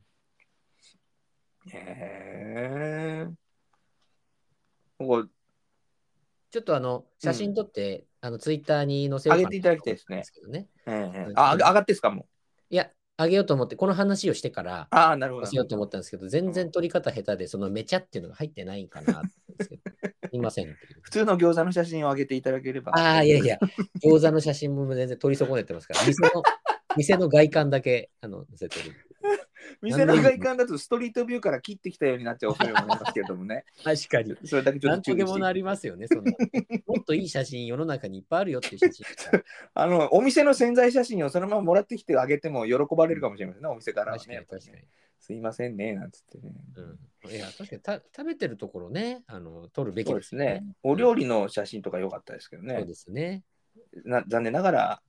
[1.71, 3.27] へえ。
[4.97, 5.25] ここ
[6.51, 10.67] ちょっとあの、写真撮って、あの、ツイッターに載せようかな上げていただきたいですねけどね。
[10.87, 12.25] ええあ、上がってんすかもう。
[12.71, 12.89] いや、
[13.21, 15.57] あげようと思って、この話をしてから、ああ、なるほど載せ。
[15.57, 19.23] ようと思ったんですけど、全然撮り方下手で、そのめちゃっていうのが入ってないかな
[19.59, 19.69] す
[20.31, 20.73] いません。
[21.01, 22.93] 普通の餃子の写真を上げていただければ。
[22.95, 23.59] ああ、いやいや、
[24.01, 26.43] 餃子の写真も全然撮り損ねてますから、店の
[26.95, 28.95] 店の外観だけあの載せてる。
[29.81, 33.65] 店の外観だとストリートビューから切ってきたようになっちゃう恐れもありますけれどもね。
[33.83, 34.35] 確かに。
[34.45, 36.31] それだけちょっとと注意してでもなりますよね、そんな。
[36.85, 39.05] もっといい写真世の中にいっぱいあるよっていう写真。
[39.73, 44.23] あの、お店の潜在写真をそのままもらってきてあげても喜ばれるかもしれませんね、お店からはね。
[44.23, 44.83] 確かに確かに。
[45.19, 46.53] すいませんね、なんつってね。
[47.23, 50.63] うん、いや、確かにた食べてるところね、あの撮るべきそうですね。
[50.81, 52.85] お料理の写真とか良かったですけどねそう。
[52.87, 53.43] ですね。
[54.05, 55.01] な残念ながら、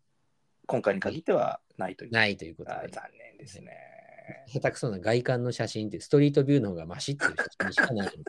[0.66, 2.10] 今回に限ってはないという。
[2.12, 2.76] ないということで。
[2.76, 3.99] あ残念ですね。
[4.48, 8.08] 下手くそな外観の写真ってストリートビューの方がマシっていう写真しかない。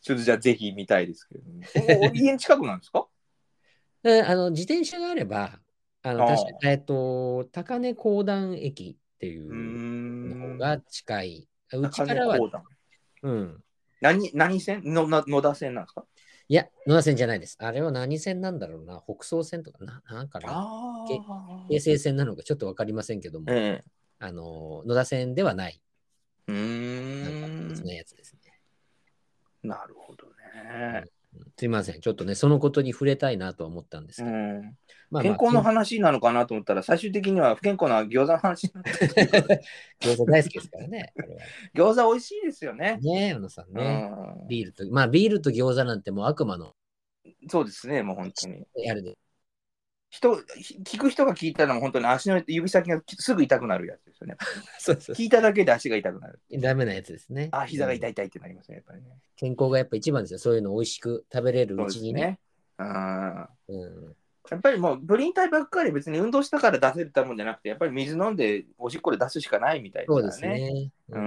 [0.00, 1.60] ちょっとじゃあぜひ見たいですけども。
[2.06, 3.06] お家の近くなんですか
[4.02, 5.58] であの自転車があれば、
[6.02, 9.52] あの確かえっと、高根講談駅っていう
[10.38, 10.58] のん。
[10.58, 11.48] が近い。
[11.72, 12.38] うち高からは
[13.22, 13.64] うん。
[14.00, 14.82] 何何線？
[14.84, 16.04] のな野田線なんですか？
[16.48, 17.56] いや、野田線じゃないです。
[17.60, 19.02] あれは何線なんだろうな。
[19.04, 20.64] 北総線とかな、なんかな。
[21.68, 23.82] 京成線なのかちょっとわかりませんけども、え
[24.20, 25.80] あの、野田線ではない。
[26.48, 26.52] え。
[26.52, 27.82] うなんーんか別。
[27.84, 28.60] のやつですね。
[29.62, 31.02] なるほどね。
[31.02, 31.15] うん
[31.56, 32.00] すいません。
[32.00, 34.34] ちょっとね、そのことに触れたいなとは思ったんですけど。
[34.34, 34.72] うん、まあ
[35.10, 38.68] まあ健康の話なのかなと思ったら、最終的には不健康な餃子の話
[40.00, 41.12] 餃子大好きですからね。
[41.74, 42.98] 餃子美味しいですよね。
[43.00, 44.10] ねえ、小野さんね。
[44.12, 46.74] うんビールと、まあビールと餃子なんてもう悪魔の
[47.48, 48.66] そうですね、もう本当に。
[48.76, 49.16] やるで。
[50.08, 54.36] 人、ひ聞く人が聞いたらもう本当に足の指先がすぐ痛くなるやつですよね。
[54.78, 56.40] そうそう聞いただけで足が痛くなる。
[56.52, 57.48] ダメなやつですね。
[57.52, 58.10] あ、膝が痛い。
[58.10, 59.18] い痛いってなりますね、やっぱりね。
[59.36, 60.38] 健康がやっぱ一番ですよ。
[60.38, 62.20] そういうの美味しく食べれるそううちにね。
[62.20, 62.38] ですね。
[62.78, 64.16] うんうん、
[64.50, 70.48] やっぱりもうプリン体ばっかり別に運動したから出せるたもんじゃなくて、やっぱり水飲んでおしっこで出すしかないみたいそうですね。
[70.48, 70.90] ね。
[71.08, 71.24] ううん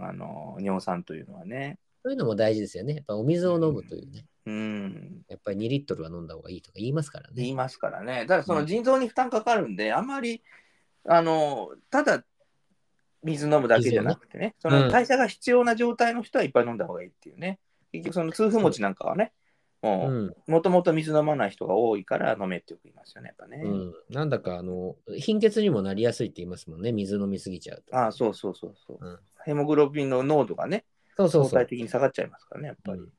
[0.02, 1.78] あの尿酸というのはね。
[2.04, 2.96] そういうのも大事ですよね。
[2.96, 4.26] やっぱお水を飲むというね。
[4.44, 7.34] うん、やっぱり2リットルは飲んだ方がいいとか言いますからね。
[7.36, 8.26] 言いますからね。
[8.28, 10.42] ただその腎臓に負担かかるんで、あんまり
[11.08, 12.22] あのただ
[13.22, 17.58] 水飲むだけじゃなくてね、そうんの代謝が必要な状態の人はいっぱい飲んだ方がいいっていうね。
[17.90, 19.32] 結局その痛風持ちなんかはね、
[19.80, 20.12] もう。
[20.12, 23.62] うんもともと水飲まない人が多いから飲めってよく言いますよね、やっぱね。
[23.64, 27.96] うん、なんだかあの貧血にもなりやすいって言いますもんね、水飲みすぎちゃうと。
[27.96, 30.84] ああ、そうそうそうそう、うんヘモグロビンの濃度がね、
[31.16, 31.66] そうそうそう相対。
[31.66, 32.98] 的に下がっちゃいますからね、やっぱり。
[32.98, 33.12] うん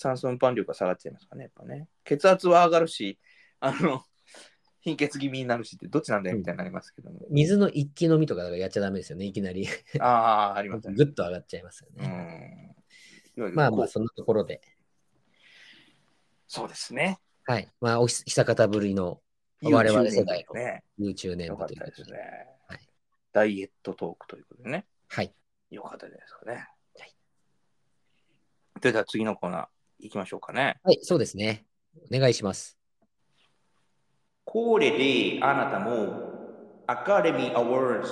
[0.00, 1.86] 酸素運搬量が下がっちゃいますからね、やっぱね。
[2.04, 3.18] 血圧は上がるし、
[3.60, 4.02] あの、
[4.80, 7.26] 貧血気味になるしって、どっちなんだよみたいになりますけども。
[7.28, 9.68] 水の一気飲みとかやっちゃダメですよね、いきなり。
[10.00, 10.94] ああ、ありますね。
[10.96, 12.74] ぐっと上がっちゃいますようね。
[13.36, 13.54] ん。
[13.54, 14.62] まあまあ、そんなところで。
[16.46, 17.20] そうですね。
[17.44, 17.70] はい。
[17.80, 19.20] まあ、おひ久方ぶりの
[19.62, 20.82] 我々世代のね。
[20.98, 21.90] YouTube 年部ということで。
[21.90, 22.18] ったですね。
[22.68, 22.80] はい
[23.32, 24.86] ダイエットトークということでね。
[25.06, 25.32] はい。
[25.70, 26.66] よかったじゃないですかね。
[28.82, 29.66] はいでは次のコーナー
[30.00, 30.78] 行きましょうかね。
[30.82, 31.66] はい、そうですね。
[32.10, 32.78] お願いします。
[34.44, 36.30] これであなたも
[36.86, 38.10] アカデミーアワーズ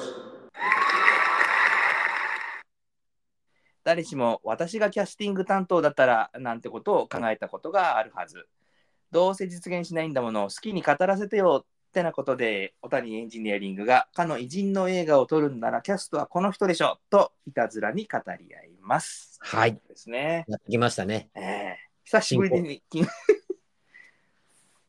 [3.83, 8.47] 誰しも私がキャスティング担当だったらなんてことを考えたことがあるはず。
[9.11, 19.39] どうせ実現しないんだもの好きに語らせてよってなことでオタニエンヂニヤリングがかの偉人の映画を撮るんならキャストはこの人でしょといたずらに語り合います。
[19.41, 19.75] はい。
[19.87, 20.45] ですね。
[20.49, 21.31] やってきましたね。
[21.37, 22.83] ええ久しぶりに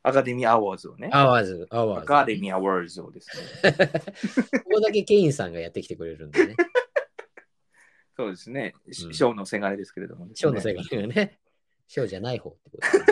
[0.01, 1.09] Academy Awards をね。
[1.11, 2.03] アワーズ、アワーズ。
[2.03, 3.29] Academy Awards をです
[3.61, 3.73] ね。
[4.63, 6.55] ここだけケインさんがやってきてくれるんでね。
[8.15, 8.73] そうですね。
[8.85, 11.39] うんショーのせがれですけれども、ね、ショーのせいがね。
[11.87, 13.05] ショーじゃない方ってことですね。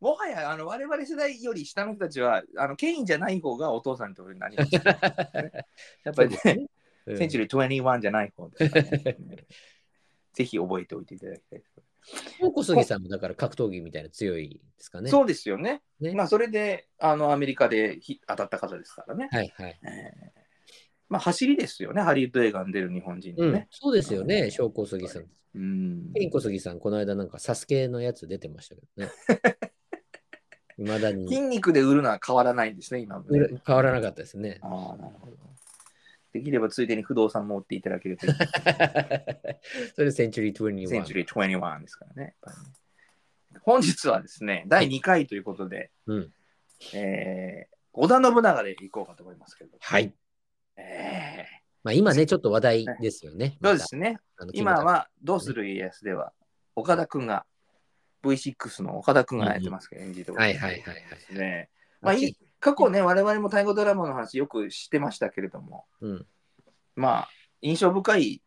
[0.00, 4.82] もはやあの我々世代より下の人たちはあのケインじゃない方がお父さんとなります、ね。
[6.04, 6.66] やっぱりね、
[7.06, 9.46] うんセンチュリー21じゃない方ですね、
[10.32, 11.72] ぜひ覚えておいていただきたいです。
[12.40, 15.10] 小小杉さんもだから格闘技みたいな強いですかね。
[15.10, 15.82] そうですよね。
[16.00, 19.28] ねまあそれであのアメリカでひ当たった方ですからね。
[19.30, 19.80] はいはい。
[19.82, 20.44] えー
[21.08, 25.26] まあ走りですよね、ハリウッド映画に出る日本人うんそうですよね、小小杉さん。
[25.54, 29.12] うんケイン小杉さん、この間なんかサスケのやつ出てましたけどね。
[30.76, 34.58] いまだに筋肉で売るのは変わらないんですね、今もね、変わらなかったですね。
[34.62, 35.36] ああ、なるほど。
[36.34, 38.32] できればついでに不動産も売っていただけるといい
[39.94, 40.88] それセンチュリー21。
[40.88, 42.34] センチュリー21ですからね。
[43.62, 46.32] 本日はですね、第2回ということで、うん。
[46.92, 49.76] えー織田信長でいこうかと思いますけど。
[49.78, 50.12] はい。
[50.76, 51.46] え
[51.84, 53.56] まあ今ね、ちょっと話題ですよね。
[53.60, 54.18] ーそうですね。
[54.52, 56.32] 今は、どうする家康では、
[56.74, 57.46] 岡田くんが、
[58.24, 60.92] V6 の岡田くんがやってますけど、演じてはいはいはいは
[61.30, 61.70] いね。
[62.00, 66.26] まあいい、過去ね、我々も大河ドラマの話よく知ってましたけれども、うん。
[66.96, 67.28] まあ、
[67.60, 68.42] 印象深い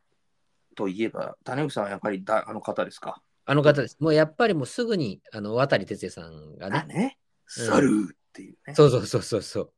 [0.76, 3.22] といえば、種口さんはやっぱりだあの方ですか？
[3.46, 3.96] あの方です。
[4.00, 6.80] もうやっぱりもうすぐに、あの、渡哲也さんがね。
[6.80, 8.74] あね、猿っていうね。
[8.74, 9.74] そうそうそうそうそう。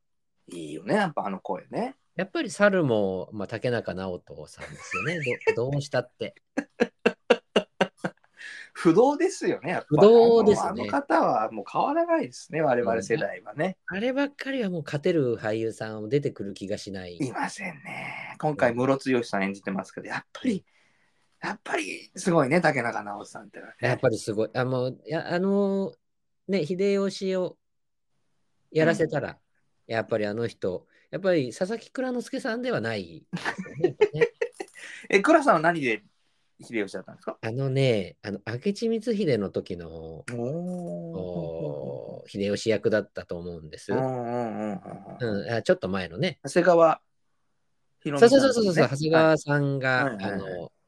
[0.55, 1.97] いいよね、やっぱあの声ね。
[2.15, 5.19] やっぱり猿も、まあ、竹中直人さんですよね。
[5.53, 6.35] どどうしたって。
[8.81, 13.75] 不動ですよね、不動ですねあのあの方はもう変わらないですね、我々世代はね。
[13.87, 17.17] あればっかりはもう勝てる俳優さん出てくる気がしない。
[17.17, 18.37] いませんね。
[18.39, 20.63] 今回、ムロツヨシさん演じてますけど、やっぱり、
[21.41, 23.65] やっぱりすごいね、竹中直人さんってね。
[23.81, 24.49] やっぱりすごい。
[24.53, 25.93] あの、いやあの
[26.47, 27.57] ね、秀吉を
[28.71, 29.39] やらせたら、
[29.87, 33.25] やっぱりあの人、やっぱり佐々木蔵之介さんではない
[33.81, 33.97] ね。
[35.09, 36.01] え、倉さんは何で
[36.61, 37.37] 秀吉だったんですか？
[37.41, 40.23] あのね、あの明智光秀の時のお
[42.21, 43.87] お秀吉役だったと思うんです。
[43.87, 46.39] ちょっと前のね。
[46.43, 47.01] 長谷川
[48.03, 50.17] さんそうそうそうそう、長谷川さんが、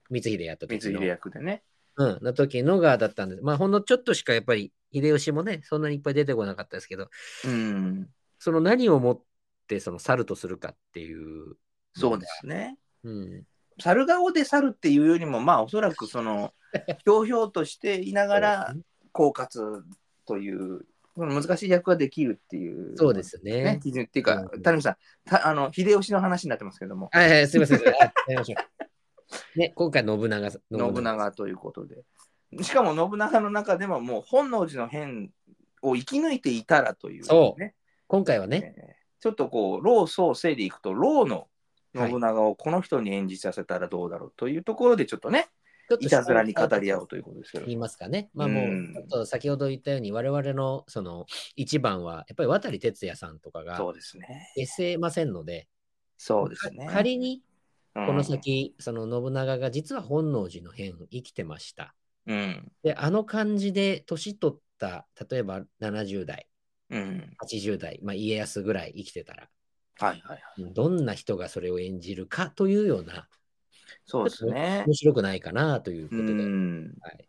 [0.09, 1.63] 光秀やった時の光秀役でね。
[1.97, 3.41] うん、の時のがだったんです。
[3.41, 7.09] まあ、ほんのちょっとしかやっぱり秀吉もね、そんなにいっぱい出てこなかったですけど、
[7.45, 8.09] うん。
[8.39, 9.21] その何をもっ
[9.67, 11.57] てその猿とするかっていう。
[11.93, 12.77] そうですね。
[13.03, 13.43] うん。
[13.81, 16.53] 猿顔で猿っていうよりも、まあ、おそらくその、
[17.03, 18.75] ひょうひょうとしていながら、
[19.13, 19.83] 狡猾
[20.25, 22.97] という、難しい役ができるっていう。
[22.97, 23.63] そうですね。
[23.63, 27.79] ね、基準っていうかう、ん谷口さん、たあの秀吉の話になってますけども、はいはい、すみません。
[27.81, 27.83] す
[28.29, 28.55] いましょ
[29.55, 30.49] うね、今回信長。
[30.49, 32.05] 信信長ということで。
[32.61, 35.31] しかも信長の中でももう本能寺の変
[35.81, 37.23] を生き抜いていたらという、ね。
[37.23, 37.73] そう
[38.07, 41.47] 今回はね、えーちょっとこう、老宋整でいくと、老の
[41.95, 45.49] 信長をこの人に演じさせたらどうだろうというところで、ちょっとね、
[45.89, 47.73] ちょっといたずらに語り合おうということですけど言。
[47.73, 48.29] いますかね。
[48.33, 51.25] まあもう、うんちょっと先ほど言ったように、我々のその
[51.55, 54.51] 一番は、やっぱり渡哲也さんとかがそうですね。
[54.55, 55.67] 消せませんので、
[56.17, 56.85] そうですね。
[56.85, 57.41] か仮に
[57.95, 61.93] うんこの先、その信長が実は本能寺の変生きてました。
[62.25, 62.71] うん。
[62.83, 66.47] で、あの感じで年取った、例えば70代、
[66.89, 67.35] うん。
[67.43, 69.49] 80代、まあ、家康ぐらい生きてたら、
[69.99, 70.73] はいはいはい。
[70.73, 73.27] どんな人がそれを演じるかというような、
[74.05, 74.93] そうですね面。
[74.93, 76.93] 白くないかなというこうとで、ん。
[77.01, 77.27] はい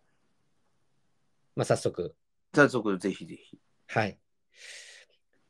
[1.54, 2.14] まあ、早速、
[2.54, 3.58] 早速、ぜひぜひ。
[3.88, 4.18] はい。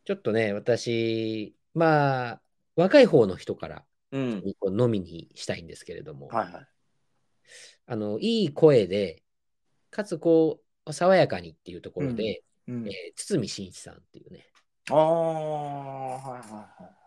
[0.04, 2.42] ちょっとね、私、まあ、
[2.74, 4.42] 若い方の人からうん。
[4.58, 6.68] こう飲みにしたいんですけれども、はいはい。
[7.86, 9.22] あのいい声で、
[9.90, 14.46] かつこう、爽やかにっていうところで、うんえー堤真一さんっていうね、
[14.90, 17.01] ああ、はいはいはい。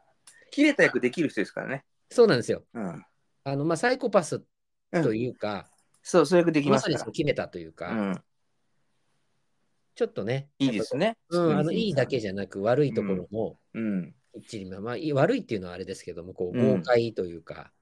[0.56, 1.84] 切れた役できる人ですからね。
[2.10, 2.64] そうなんですよ。
[2.74, 3.06] うん。
[3.44, 5.68] あのまあ、サイコパスとうん、いうか、
[6.02, 8.24] そう、そういう役できまますからさにその切れたというか、うん。
[9.96, 11.18] ちょっとね、いいですね。
[11.30, 14.16] うん、あのいいだけじゃなく悪いところもうん。
[14.34, 17.74] きっちり、まあまあ、いい悪いっていうのはあれですけども、こううん豪快というか、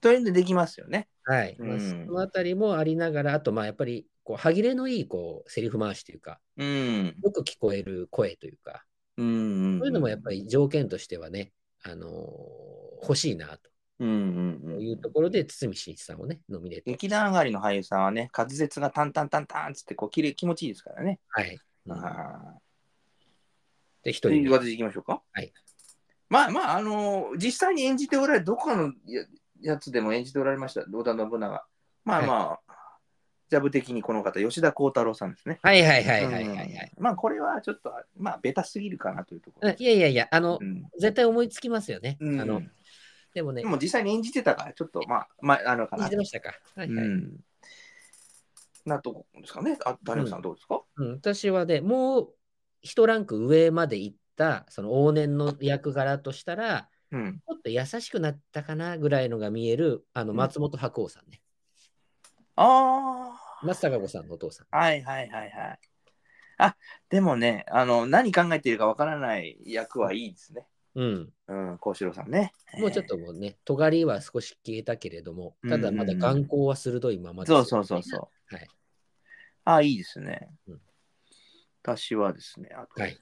[0.00, 1.08] というんでできますよね。
[1.24, 7.16] はい、うんまあ、そのあたりもありながら、あと、まあ、やっぱりこう歯切れのいいこうセリフ回しというか、うん。
[7.22, 8.84] よく聞こえる声というか、
[9.16, 9.78] うん。
[9.78, 11.52] そういうのもやっぱり条件としてはね、
[11.84, 13.58] あのー欲しいな
[13.98, 14.76] うんうんうん。
[14.76, 16.84] というところで、堤真一さんをね、ノミネート。
[16.86, 21.18] 劇団上がりの俳優さんはね、滑舌がタンタンタンタンつってこうきれい気持ちいいですからね。
[21.28, 21.58] はい。
[21.86, 21.94] う
[24.04, 24.50] で、一人目。
[24.50, 25.22] 私いきましょうか。
[25.32, 25.52] はい。
[26.28, 29.24] まあまあ、あのー実際に演じておられるどこかのや
[29.60, 31.66] やつでも演じておられました、織田信長。
[32.04, 32.71] まあまあ、
[33.52, 35.58] ジャブ的にこの方、吉田鋼太郎さんですね。
[35.62, 36.92] はいはいはいはいはいはい。
[36.96, 39.76] うんまあこれはちょっと、まあベタすぎるかなというところうん。
[39.78, 42.16] いやいやいや、あの、うん絶対思いつきますよね。
[42.18, 42.62] うんあの、
[43.34, 46.16] でもねで、も実際に演じてたから、ちょっとまあ、まあ、あのかな演じて。
[46.16, 46.54] ましたか。
[46.76, 47.04] はいはい。
[47.04, 47.40] うん。
[48.86, 49.76] なとこですかね。
[49.84, 52.28] あ、谷口さんどうですか、うん、私はね、もう
[52.80, 57.42] 一ランク上まで行った、その往年の役柄としたら、うん。
[57.46, 61.42] ちょっと優しくなったかなぐらいのが見える、あの、うん松本白鸚さんね。
[62.54, 62.64] あ
[63.62, 64.66] 松たか子さんのお父さん。
[64.70, 64.78] あ。
[64.78, 65.78] はいはいはいはい。
[66.58, 66.76] あ、
[67.08, 70.66] でもね、あの、何考えているかわからない役はいいですね。
[70.94, 71.32] うん。
[71.48, 72.52] うん、幸四郎さんね。
[72.78, 78.54] もうちょっともうね、尖りは少し消えたけれども、ただまだ眼光は鋭いままですよそうそうそうそう。
[78.54, 78.68] はい。
[79.64, 80.48] あ、いいですね。
[80.68, 80.80] うん
[81.84, 83.18] 私はですね、あと、はい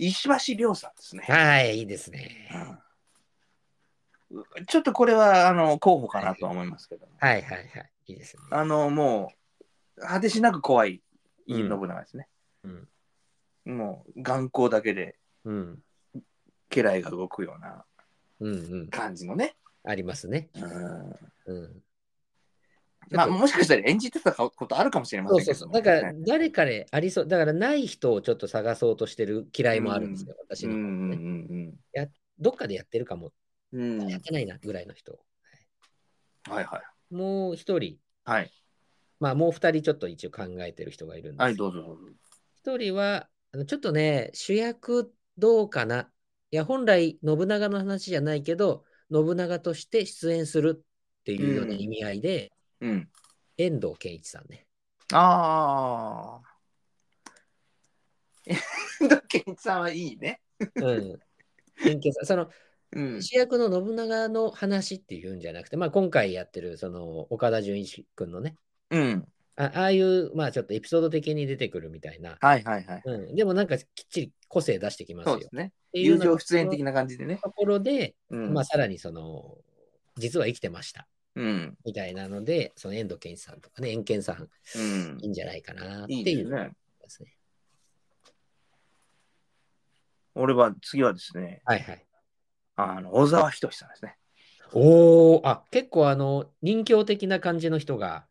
[0.00, 1.24] 石橋亮さんですね。
[1.26, 2.48] はい、いいですね。
[2.54, 2.78] うん
[4.66, 7.68] ちょっとこれはあの候補かなとは思いますけども、はいはいはい。
[8.08, 8.42] いいですね。
[8.50, 9.36] あのもう
[10.00, 11.02] 果てしなく怖い
[11.46, 12.28] いい信うん長ですね。
[12.64, 13.76] うん。
[13.76, 15.78] もう眼光だけでうん。
[16.70, 17.84] 家来が動くような
[18.40, 18.88] うんうん。
[18.88, 19.56] 感じのね。
[19.84, 20.50] ありますね。
[20.54, 21.82] うんうん。
[23.10, 25.82] まあもしかしたら演じてたことあるかもしれませそうんそうそう。
[25.82, 27.26] けどもだから、誰かでありそう。
[27.26, 31.78] だから、ない人をちょっと探そうとしてる嫌いもあるんですよ、私うんうの方もね、ん
[32.38, 33.32] どっかでやってるかも。
[33.72, 34.02] うんうん。
[34.02, 35.18] うんやってないな、ぐらいの人。
[36.48, 37.14] はいはい。
[37.14, 38.52] もう一人、はい。
[39.20, 42.02] まあ、もう二人ちょっと一応考えてる人がいるんですはどどうぞどうぞ。
[42.56, 46.10] 一人は、あのちょっとね、主役どうかな？
[46.50, 53.08] いや、本来、信長の話じゃないけど、信長として出演するっていうような意味合いで、うん。
[53.56, 54.66] 遠藤憲一さんね。
[55.12, 56.58] ああ。
[59.00, 60.40] 遠藤健一さんはいいね。
[60.76, 61.18] うん。
[62.12, 62.50] さんその
[62.92, 63.22] うん。
[63.22, 68.56] 主役の信長の話っていうんじゃなくて、まあ、今回やってるその岡田准一君のね、
[68.90, 69.28] うん。
[69.56, 73.02] あああいう、まあ、ちょっとエピソード的に出てくるみたいな、はいはいはい。
[73.04, 75.32] うん、でもなんかきっちり個性出してきますよ。
[75.32, 75.72] そうですね。
[75.92, 77.40] 友情出演的な感じでね。
[77.42, 78.54] ところで、うん。
[78.54, 79.56] まあ、さらにその、
[80.16, 81.76] 実は生きてましたうん。
[81.84, 86.70] みたいなので、その遠藤健一さんとかね、遠健さん、うんいいんじゃないかなっていうね。
[87.02, 87.34] ですね。
[90.34, 92.06] 俺は次はですね、はいはい。
[92.76, 94.16] あの小沢仁志さんですね。
[94.72, 98.26] おー、あ、結構あの、人形的な感じの人が、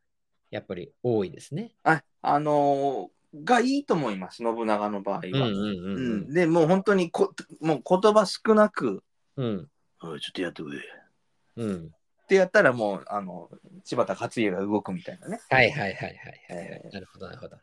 [0.49, 1.71] やっぱり多いですね。
[1.83, 5.21] あ、あのーがいいと思います、信長の場合は。
[5.23, 9.03] うんうんううんんでもう本当にこもう言葉少なく、
[9.35, 9.69] うん。
[10.01, 10.77] おいちょっとやってくれ。
[10.77, 10.81] っ
[11.57, 11.69] うん。
[11.69, 11.91] うん。
[12.27, 13.49] てやったらもう、あの、
[13.83, 15.39] 柴田勝家が動くみたいなね。
[15.49, 16.45] はいはいはいはいはい。
[16.49, 17.57] えーなるほどなるほど。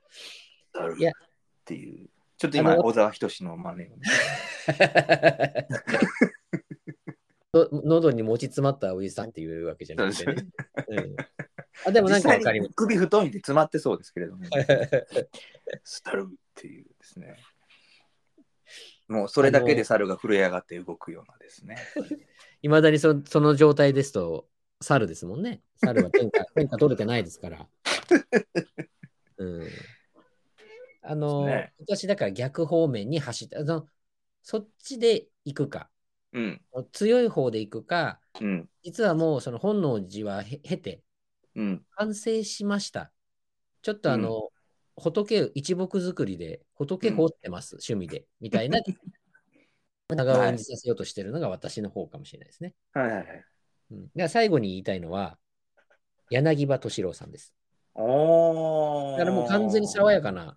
[0.96, 1.14] いいやっ
[1.64, 2.08] ていう。
[2.36, 4.02] ちょっと今、小沢仁志の真似をね。
[7.54, 10.34] の喉に持ち詰まったおじさんっていうわけじゃなくてね。
[10.88, 11.16] うん、
[11.86, 14.44] あでもなんかわか首太いんで詰まってそうですけれども、
[15.82, 17.36] 猿っていうですね。
[19.08, 21.76] もうそれだけで猿が震え上がって動くようなですね。
[22.62, 24.48] いまだにそその状態ですと、
[24.80, 25.62] 猿ですもんね。
[25.76, 27.68] 猿は天下 天下取れてないですから。
[29.36, 29.68] うん、
[31.02, 33.86] あの、ね私だから逆方面に走ってあの、
[34.42, 35.90] そっちで行くか、
[36.32, 36.60] うん。
[36.92, 38.68] 強い方で行くか、うん。
[38.82, 41.02] 実はもうその本能寺はへ経て、
[41.54, 41.86] うん。
[41.96, 43.12] 完成しました。
[43.82, 44.50] ちょっとあの、
[44.96, 48.80] 仏、一木作りで、仏掘ってます、趣味で、みたいな、
[50.08, 52.74] 長を演じさせようとしてるのが私の方かもしれないですね。
[52.92, 53.44] はいはいはい。
[53.90, 55.38] うん、では最後に言いたいのは、
[56.30, 57.54] 柳葉敏郎さんです。
[57.94, 59.18] おー。
[59.18, 60.56] だからもう完全に爽やかな、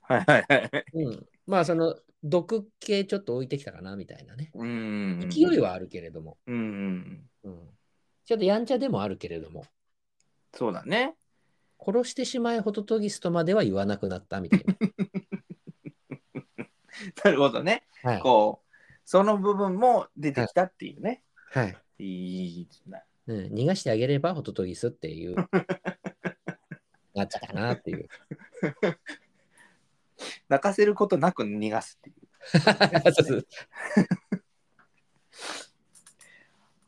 [0.00, 0.84] はいはいはい。
[0.94, 4.50] うん、まあその、毒系ちょっと置いてきたかな、みたいなね。
[4.54, 5.28] うん。
[5.30, 7.30] 勢いはあるけれども、うんうん。
[7.44, 7.68] うん、
[8.24, 9.64] ちょっとやんちゃでもあるけれども、
[10.54, 11.14] そうだね。
[11.78, 14.64] 殺してしまえホトトギスとまでは言わなくなったみたい
[17.24, 17.86] な るほどね。
[18.02, 18.12] な。
[18.12, 18.20] はい。
[18.22, 18.66] こう、
[19.04, 21.22] その部分も出てきたっていうね。
[21.50, 22.68] はいいい。
[23.26, 25.36] うん、逃がしてあげればホトトギスっていう、
[27.14, 28.08] なっちゃったかなっていう。
[30.48, 32.16] 泣かせることなく逃がすっていう。
[33.12, 33.46] そうそう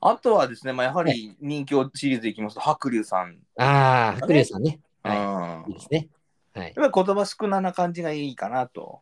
[0.00, 3.38] あとはですね、まあ、やはり人気シリーズでいきますと、白龍さん。
[3.56, 4.80] ああ、白龍さんね。
[5.02, 5.72] はうんい。
[5.72, 6.08] いいですね。
[6.54, 6.66] はい。
[6.66, 9.00] やっぱり言葉少なな感じがいいかなと。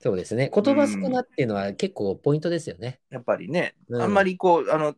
[0.00, 0.50] そうですね。
[0.52, 2.98] 言葉少なっていうのは結構ポイントですよね。
[3.10, 4.94] やっぱりね、うんあんまりこう、あの、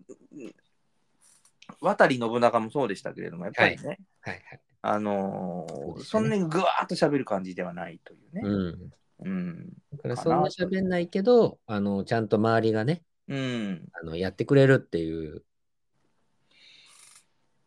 [1.80, 4.60] 渡り信長もそうでしたけれども、やっぱりね、はいはい。
[4.86, 8.42] あのーそうですそんなにぐわーっと喋る感じではないというね。
[8.44, 8.92] うん。
[9.20, 9.68] うん。
[9.92, 13.88] だからそんな喋んないけど、あの、ちゃんと周りがね、うん。
[13.92, 15.42] あのやってくれるっていう。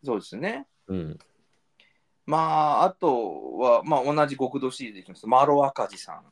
[0.04, 0.68] そうですね。
[0.88, 1.18] うん。
[2.26, 6.26] まあ、あとは、まあ、同じ極道シリーズでいきますと、マロ赤字さん。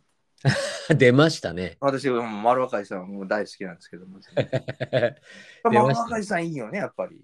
[0.97, 1.77] 出ましたね。
[1.79, 4.35] 私はマロ赤字さんも大好きなんですけども、 出
[5.63, 7.23] マロ赤字さんいいよね、やっぱり。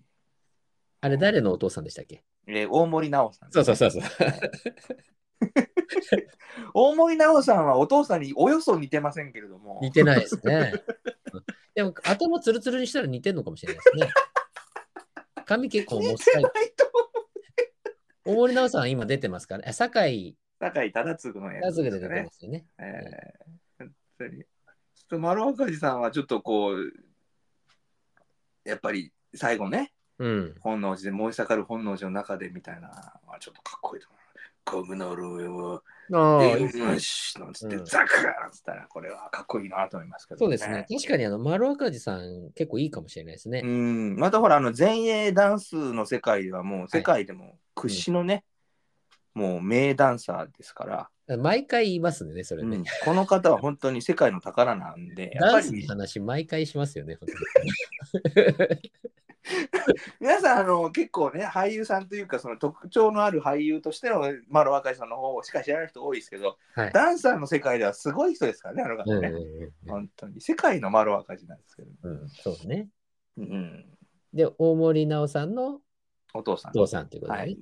[1.01, 2.23] あれ、誰のお父さんでしたっけ？
[2.47, 3.51] えー大森奈緒さん。
[3.51, 4.03] そうそうそうそう。
[6.73, 9.79] 大森奈緒さんはお父さんにおよそ似てませんけれども。
[9.81, 10.73] 似てないですね。
[11.75, 14.11] うんでも、頭ツルツルにしたら似てんのかもしれないですね。
[15.45, 16.43] 髪結構もっさい。
[18.23, 19.69] 大森直さんは今出てますからね。
[19.69, 22.31] あ酒井酒井忠次のや和つね樹で出てま。
[22.31, 22.65] すよね。
[22.77, 26.93] えー本当にちょっと丸岡治さんはちょっとこう、
[28.63, 30.55] やっぱり最後ね、うん。
[30.59, 32.81] 本能寺で燃え盛る本能寺の中でみたいな
[33.25, 34.21] のはちょっとかっこいいと思う。
[34.63, 35.83] コグノル上を、
[36.13, 40.85] ああ、デームシなんつって、うんザクーンつったら、これはかっこいいなと思いますけど、そうですね。。
[40.89, 43.67] 確かにあの、丸赤字さん結構いいかもしれないですねう。
[43.67, 48.43] ん、またほら、あの前衛ダンスの世界ではもう世界でも屈指のね、
[49.33, 50.85] もう名ダンサーですか
[51.27, 52.77] ら、毎回言いますね、それね。
[52.77, 57.29] うんこの方は本当に世界の宝なんで、やっダンスのぱり話毎回しますよね、本
[58.33, 58.33] 当
[58.73, 58.91] に
[60.19, 66.91] 皆さんあの結構ね俳優さんというかその特徴のある俳優としての丸若いさんの方しか知らない人多いですけど、はい。
[66.91, 72.89] ダンサーの世界ではすごい人ですからねあの方ね、うんうんうん本当に世界の丸若いなんですけど、うん、そうね。
[73.37, 73.85] うん、
[74.33, 75.81] で、大森直さんの
[76.33, 76.71] お父さん。
[76.71, 77.43] お父さんということでね。
[77.43, 77.57] はい。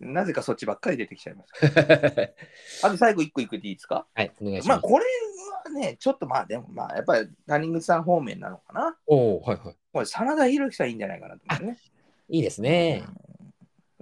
[0.00, 1.52] なぜかそっちばっかり出てきちゃいます。
[2.84, 4.06] あと最後一個いくでいいですか？
[4.14, 4.68] はい、お願いします。
[4.68, 5.04] まあこれ
[5.64, 9.76] はねちょっとまあでもまあやっぱり谷口さん方面なのかなおおはいはい。
[9.92, 11.78] これ真田広之さんいいんじゃないかなと思ってね
[12.28, 13.04] いいですね。
[13.06, 13.32] うん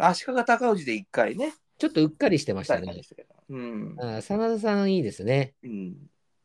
[0.03, 3.03] 足利尊氏で一回ねちょっとうっかりしてましたね
[3.51, 5.55] うんあー真田さんいいですね。
[5.62, 5.97] うん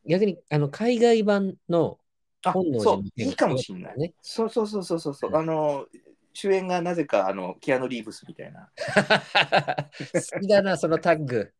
[0.07, 1.97] 逆にあの海外版の
[2.43, 3.97] あ本能寺のそう、いいかもしれない。
[3.97, 4.13] ね。
[4.21, 5.85] そうそうそうそうそうそう、うんあの、
[6.33, 8.69] 主演がなぜかあのキアヌ・リーブスみたいな。
[10.13, 11.51] 好きだな、そのタッグ。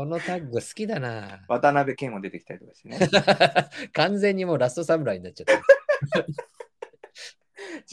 [0.00, 1.44] このタッグ好きだな。
[1.46, 2.98] 渡辺謙も出てきたりとかしてね。
[3.92, 5.60] 完全にもうラストサムライになっちゃった。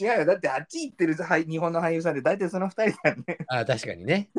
[0.02, 3.36] 違うよ、だってあっち行ってる俳日本の俳優さんで大体その二人だよね。
[3.48, 4.30] あー確かにね。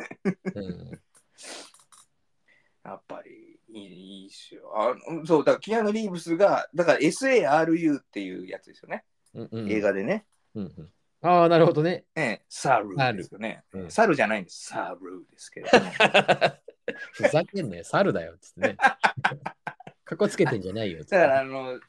[0.55, 0.89] うん、
[2.83, 4.73] やっぱりいいいいっすよ。
[4.75, 4.95] あ
[5.27, 9.05] そう、だからキアヌ・リーブスが、だから SARU っていうやつですよね。
[9.35, 10.25] うんうん映画でね。
[10.55, 10.91] うんうん
[11.21, 12.05] ああ、なるほどね。
[12.15, 13.63] ええ、サルですよね。
[13.73, 14.69] うんサルじゃないんです。
[14.69, 16.59] サルですけど、ね。
[17.13, 18.77] ふざけんなよ、猿だよっつってね。
[20.05, 21.15] かっこつけてんじゃないよっつって。
[21.17, 21.79] だからあの、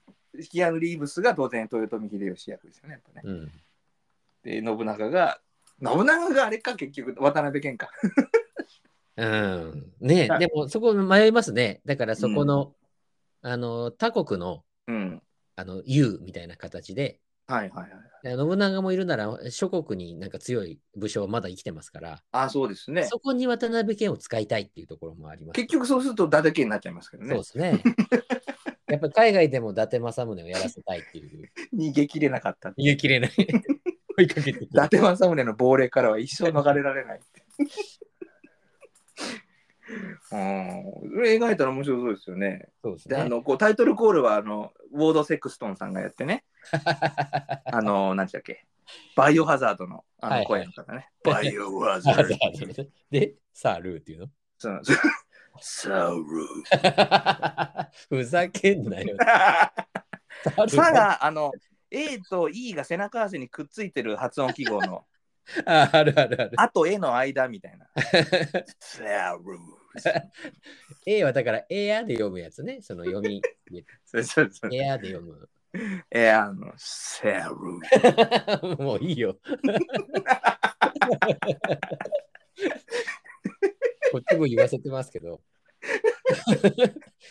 [0.50, 2.94] キアヌ・リーブスが当然豊臣秀吉役ですよね。
[2.94, 3.52] やっぱねうん、
[4.42, 5.40] で、信長が、
[5.82, 7.90] 信長があれか、結局、渡辺謙か。
[9.16, 9.92] うん。
[10.00, 11.82] ねはいでもそこ迷いますね。
[11.84, 12.74] だからそこの、
[13.42, 15.22] あの、他国の、うん。
[15.56, 17.20] あの、優みたいな形で、
[17.50, 18.36] はいはいはい。
[18.36, 23.04] 信長もいるなら諸国になんか強い武将はまだ生きてますから、あ、そうですね。
[23.04, 25.56] そこに渡辺謙を使いたいっていうところもあります。
[25.56, 27.44] 結局そうすると伊達家になっちゃいますけどねそうで。
[27.44, 27.82] すね。
[28.88, 31.50] やっぱり海外でも伊達政宗をやらせたいっていう。
[31.76, 32.70] 逃げ切れなかった。
[32.70, 33.30] 逃げ切れない。
[34.18, 34.68] 追いかけてく伊る。
[34.72, 37.20] 達政宗の亡霊からは一生逃れられない。
[40.32, 42.68] うん、それ描いたら面白そうですよね。
[42.82, 43.30] そうですで、あね。
[43.30, 46.44] のこうタイトルコールはあのウォード・セクストンさんがやってね、
[47.66, 48.66] あの、なんてだっけ、
[49.16, 51.08] バイオハザードのあのはいはい声の方ね。
[51.24, 52.90] バイオハザあード。
[53.10, 54.26] で、さあ、ルーっていうの？
[54.58, 54.98] そうなんですよ
[55.60, 56.24] サウル。
[58.08, 59.16] ふざけんなよ。
[60.68, 61.52] さが、あの、
[61.90, 65.04] A と E が背中合わせにくっついてる発音記号の、
[65.66, 66.52] ああるあるある。
[66.56, 67.88] あと A の間みたいな。
[68.78, 69.58] サウル。
[71.06, 72.80] A はだからエアで読むやつね。
[72.82, 73.42] その読み。
[74.04, 74.74] そうそうそう。
[74.74, 75.48] エアで読む。
[76.10, 77.56] えあの、サウ
[78.68, 78.76] ル。
[78.76, 79.36] もういいよ。
[84.12, 85.40] こっちも言わせてますけど。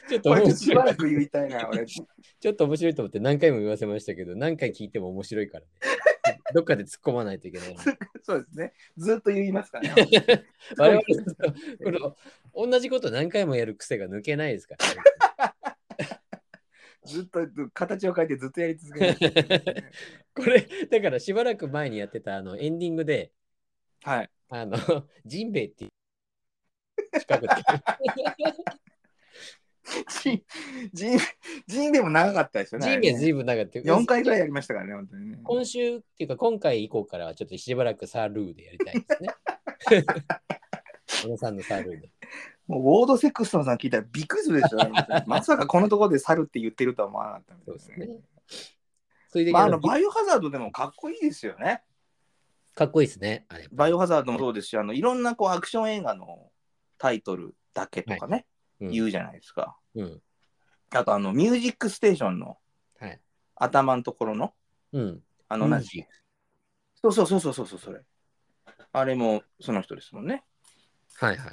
[0.07, 0.55] ちょっと面白い。
[0.55, 1.85] しばらく言いたいな、俺。
[1.85, 5.71] ちょっと面白いと思って何回も言わせましたけど、何回聞いても面白いからね。
[6.53, 7.75] どっかで突っ込まないといけない。
[8.23, 8.73] そうですね。
[8.97, 10.05] ずっと言いますからね。
[10.77, 11.01] 我々
[11.83, 12.15] こ
[12.55, 14.75] の同じこと何回もやる癖が抜けないですか
[15.37, 15.55] ら、
[17.05, 19.17] ずっと形を変えてずっとやり続ける。
[20.35, 23.31] これ、だからしばらく前にやってたあのエンディングで、
[24.03, 24.29] はい。
[24.49, 24.77] あの、
[25.25, 27.49] ジンベエっていう近くで
[30.23, 30.43] ジ
[30.93, 31.19] ジン
[31.67, 32.89] ジンベエも長かったですよね。
[32.89, 35.39] ジンベエずいぶん長くて、4回ぐらいやりましたからね、本当にね。
[35.43, 40.05] 今週っていうか今回以降からはちょっとしばらくサールーでやりたいですね。
[41.23, 42.11] 小野さんのサールーで。
[42.67, 44.77] もうウォード・セクストンさん聞いたらびっくりするでしょ。
[45.25, 48.09] まさかこのところで猿って言ってるとは思わなかったみたいうですすね。
[49.29, 51.81] それで、まあ、ああののバイオハザードでもかっこいいですよね。
[52.75, 53.45] かっこいいですね。
[53.49, 56.51] あれバイオハザードもそうですし、あのいろんなこうアクション映画の
[56.97, 59.75] タイトルだけとかね、うん言うじゃないですか。
[59.95, 60.21] うん。
[60.91, 62.57] あと、あの、ミュージックステーションの
[62.99, 63.21] はい。
[63.55, 64.53] 頭のところの、
[64.93, 65.23] うん。
[65.47, 66.05] あの、何ミュージ
[67.01, 68.01] そうそうそうそうそうそう、それ。
[68.91, 70.43] あれもその人ですもんね。
[71.15, 71.51] はいは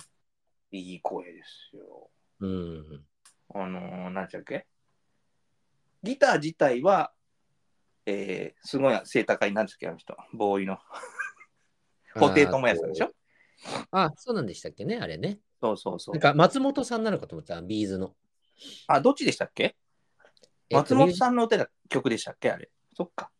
[0.71, 0.79] い。
[0.79, 2.11] いい声ですよ。
[2.41, 3.05] うん。
[3.55, 4.67] あのー、なんちゃっけ？
[6.03, 7.13] ギター自体は、
[8.07, 10.79] えー、すごい背高い、なんつっけ、あの人、ボーイの。
[12.15, 13.13] 布袋寅泰さんでしょ？
[13.91, 15.39] あ、そうなんでしたっけね、あれね。
[15.61, 16.21] そうそうそうなん。
[16.23, 18.15] か松本さんなのかと思った、ビーズの。
[18.87, 19.77] あ、どっちでしたっけ？
[20.71, 22.51] えっと松本さんの歌だ曲でしたっけ？
[22.51, 22.71] あれ。
[22.97, 23.31] そっか。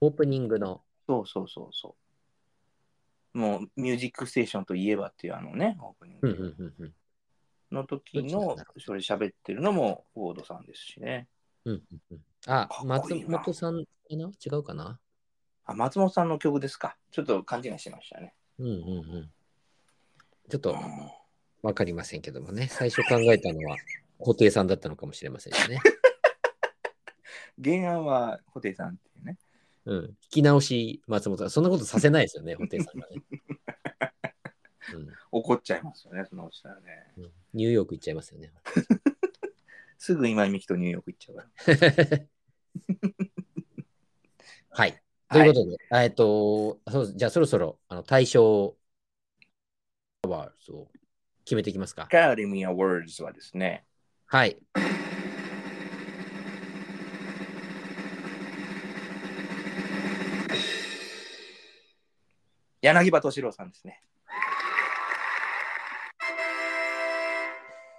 [0.00, 0.82] オープニングの。
[1.06, 1.96] そうそうそうそ
[3.34, 3.38] う。
[3.38, 6.94] もう、ミュージックステーションといえばっていうあのね、オープニンうんうグんうんうん
[7.70, 11.28] の時のそれ喋ってるのもフォードさんですしね。
[11.66, 12.84] うんうんうんあい
[13.18, 14.30] いな本さんかな？
[14.44, 14.98] 違うかな？
[15.66, 16.96] あ、松本さんの曲ですか。
[17.10, 18.34] ちょっと勘違いしてましたね。
[18.58, 18.74] うんうんう
[19.18, 19.30] ん。
[20.48, 20.78] ちょっとうん
[21.62, 23.76] わかりませんけどもね、最初考えたのは
[24.18, 25.80] 布袋さんだったのかもしれませんしね。
[27.62, 29.38] 原案は布袋さんっていうね。
[29.86, 30.04] うん。
[30.04, 33.22] 引き直し松本さん、そんなことさせないですよね、布袋さんがね。
[35.30, 36.82] 怒っちゃいますよね、そのしたらね。
[37.16, 38.52] うんうんニューヨーク行っちゃいますよね。
[39.98, 41.46] すぐ今井美樹とニューヨーク行っちゃうか
[42.12, 42.26] ら。
[44.70, 45.02] はい。
[45.30, 48.76] ということで、えっと、そうじゃあそろそろあの対象
[50.22, 50.90] アワードを
[51.48, 52.02] 決めていきますか。
[52.02, 53.86] アカデミーアワードはですね、
[54.26, 54.58] はい。
[62.82, 64.02] 柳葉敏郎さんですね。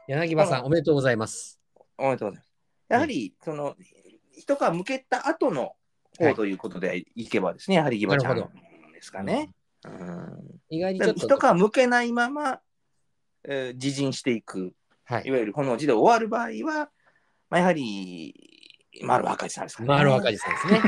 [0.08, 1.60] 柳葉さん、おめでとうございます。
[1.98, 2.54] おめでとうございます。
[2.88, 3.76] やはり、その、
[4.32, 5.74] 一皮向けた後の
[6.20, 8.46] 方ということでいけばですね、やはりギバちゃんで
[9.02, 9.50] すかね。
[9.86, 11.28] うん意外にちょっと。
[11.28, 12.60] 一皮向けないまま、
[13.50, 14.74] えー自陣していく、
[15.06, 15.32] はいい。
[15.32, 16.90] わゆるこの字で終わる場合は、
[17.50, 18.36] まあ、やはり、
[19.04, 19.88] 丸若さんですかね。
[19.90, 20.82] 丸若さんですね。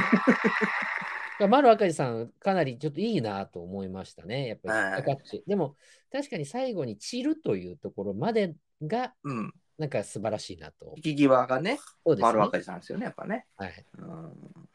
[1.50, 4.48] 丸若さん、かなりちょっといいなと思いましたね。
[4.48, 5.44] やっぱり引っかかって。
[5.48, 5.76] でも、
[6.12, 9.54] 確かに最後に散るというところまでが、うん。
[9.80, 10.94] なんか素晴らしいなと。
[10.98, 12.24] 引き際がね、そうですね。
[12.24, 13.48] 丸若さんですよね、やっぱね。
[13.56, 13.86] はい。
[13.98, 14.34] うん。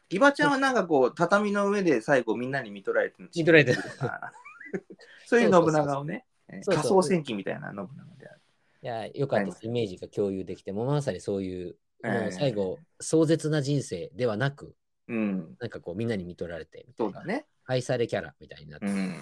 [0.09, 3.79] ギバちゃんはなんかこう、畳の上で最後みんなに見とられてる見とられてる
[5.25, 7.87] そういう信長をね、えーそうそう仮想戦記みたいな信長
[8.17, 8.41] である。
[8.81, 9.59] いや、よかったです。
[9.63, 14.75] イメージが共有できて、もうまさにそういう、ええもう最後、壮絶な人生ではなく、
[15.07, 17.45] うん、なんかこう、みんなに見とられて、そうだね。
[17.65, 18.85] 愛されキャラみたいになって。
[18.85, 19.15] うん。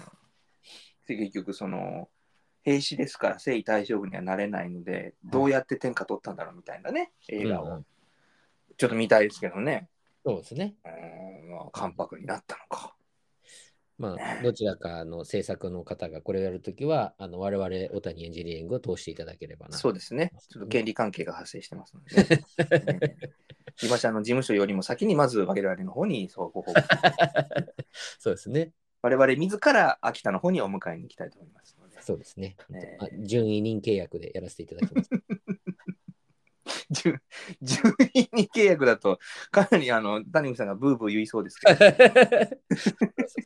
[1.07, 2.10] で結局、その、
[2.64, 7.84] 兵士ですから征夷大将軍にはなれないので、どうやって天下取ったんだろうみたいなね、映画を
[8.77, 9.88] ちょっと見たいですけどね。
[10.26, 10.76] そうですね。
[10.84, 12.94] うん、まあ、関白になったのか。
[13.97, 19.77] まあ、どちらかの制作の方がこれをやるときは、あの我々、小谷エンジニアリングを通していただければな。
[19.77, 20.34] そうですね。
[20.49, 22.43] ちょっと権利関係が発生してますので、
[22.97, 23.17] ね。
[23.77, 26.81] ギバちゃんの事務所よりも先にまず我々の方にそうご報告
[28.19, 28.72] そうですね。
[29.01, 32.01] 我々自ら秋田の方にお迎えに行きたいと思いますので。
[32.01, 32.57] そうですね。
[32.69, 35.09] ねあ準委任契約でやらせていただきます。
[36.92, 37.20] 順
[37.62, 39.20] 順位に契約だと、
[39.52, 41.86] かなりあの谷口さんがブーブー言いそうですけど、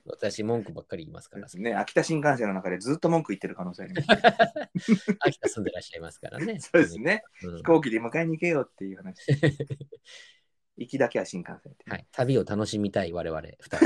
[0.08, 4.08] 私、文句ばっかり言いますから、ね、秋田新幹線の中でずっと文句言ってる可能性あります。
[5.20, 6.60] 秋田住んでらっしゃいますからね。
[6.60, 7.24] そうですね。
[7.44, 9.26] うん飛行機で迎えに行けよっていう話。
[10.78, 13.86] 行きだけは新幹線はい、旅を楽しみたい我々二人。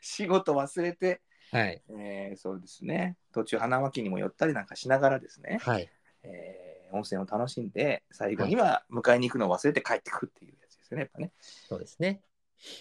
[0.01, 1.81] 仕事忘れて、はい。
[1.89, 3.17] えーそうですね。
[3.31, 5.89] 途中花巻にも寄ったりなんかしながらですね、はい。
[6.23, 11.31] えー温泉を楽しんで、最後には迎えに行くのを忘れて帰ってくるっていうやつですよね、やっぱね。
[11.67, 12.21] そうですね。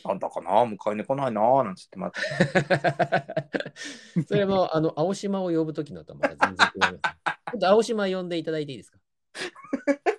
[0.04, 2.20] なんだかな、迎えに来ないな、なんつってまた。
[4.26, 6.98] それも、あの、青島を呼ぶときのとはまた全然違います。
[7.52, 8.98] ちょっと青島呼んでいただいていいですか？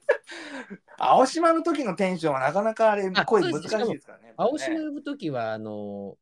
[0.97, 3.61] 青島の時のテンションはなかなかあれ、あ声難しい
[3.93, 4.33] ですからね。
[4.37, 6.17] 青島ね呼ぶときは、あの、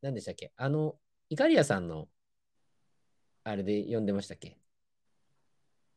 [0.00, 0.52] 何でしたっけ？
[0.56, 0.96] あの、
[1.28, 2.08] イカリアさんの、
[3.44, 4.58] あれで呼んでましたっけ？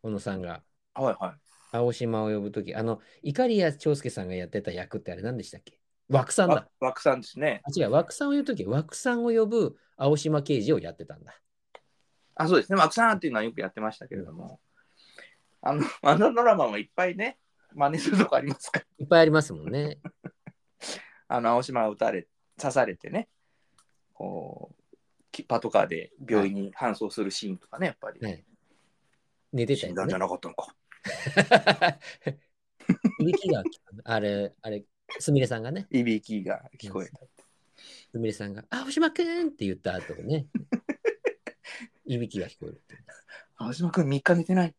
[0.01, 0.63] 小野さんが。
[0.95, 1.35] はいはい。
[1.71, 5.79] 青島を呼ぶとき、あの、イカリア長介さんがやってた役ってあれ何でしたっけ？
[6.09, 6.67] 枠さんだわ。
[6.79, 7.61] 枠さんですね。
[7.63, 11.33] あ、違う、枠さんを呼ぶとき、枠さんを呼ぶ青島刑事をやってたんだ。
[12.35, 12.77] あ、そうですね。
[12.77, 14.59] 枠さんっていうのはよくやってましたけれども、
[15.61, 17.39] あの、あのドラマもいっぱいね、
[17.73, 18.85] 真似するとこありますから。
[18.99, 19.99] いっぱいありますもんね。
[21.27, 22.27] あの、青島が撃たれ、
[22.57, 23.27] 刺されてね、
[24.13, 24.95] こう、
[25.31, 28.19] きパトカーで病院に搬送するシーンとかね、やっぱり。
[28.21, 28.45] はい
[29.53, 30.17] 寝てたよね死んだんじゃ。
[30.17, 30.75] なかったのか。
[33.19, 33.63] いびきが、
[34.03, 34.85] あれ、あれ、
[35.19, 37.19] すみれさんがね、いびきが聞こえた。
[38.11, 40.47] すみれさんが、あ、青島くんって言った後ね、
[42.05, 42.81] いびきが聞こえる。
[43.57, 44.75] 青島君3日寝てない。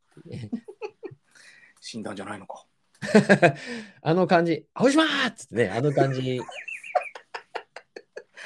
[1.80, 2.66] 死んだんじゃないのか。
[4.02, 6.40] あの感じ、青島ーっつってね、あの感じ、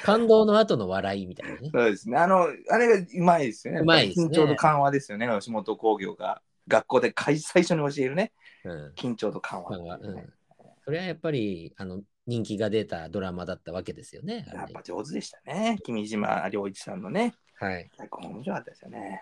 [0.03, 1.69] 感動の後の笑いみたいなね。
[1.71, 2.17] そうですね。
[2.17, 3.79] あの、あれがうまいですよね。
[3.81, 5.27] うまいですね緊張と緩和ですよね。
[5.27, 6.41] 吉本興業が
[6.71, 8.31] 学校で最初に教えるね。
[8.63, 8.93] うん。
[8.95, 10.33] 緊張と緩和、うん
[10.83, 14.47] それはやっぱり、あの、人気が出たドラマだったわけですよね。
[14.51, 15.77] やっぱ上手でしたね。
[15.83, 17.35] 君島良一さんのね。
[17.53, 17.87] はい。
[17.95, 19.21] 最高面白かったですよね。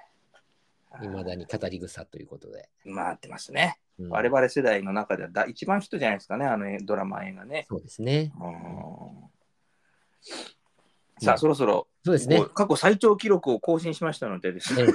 [1.04, 2.70] いまだに語り草ということで。
[2.86, 3.78] 回ってますね。
[4.00, 7.66] うん我々世代の中ではだ一番ヒットじゃないですかね、あのドラマ映画ね。
[7.68, 8.32] そうですね。
[8.40, 9.30] うん
[11.22, 12.42] さあ、そろそろ、そうですね。
[12.54, 14.86] 過去最長記録を更新しましたのでですね。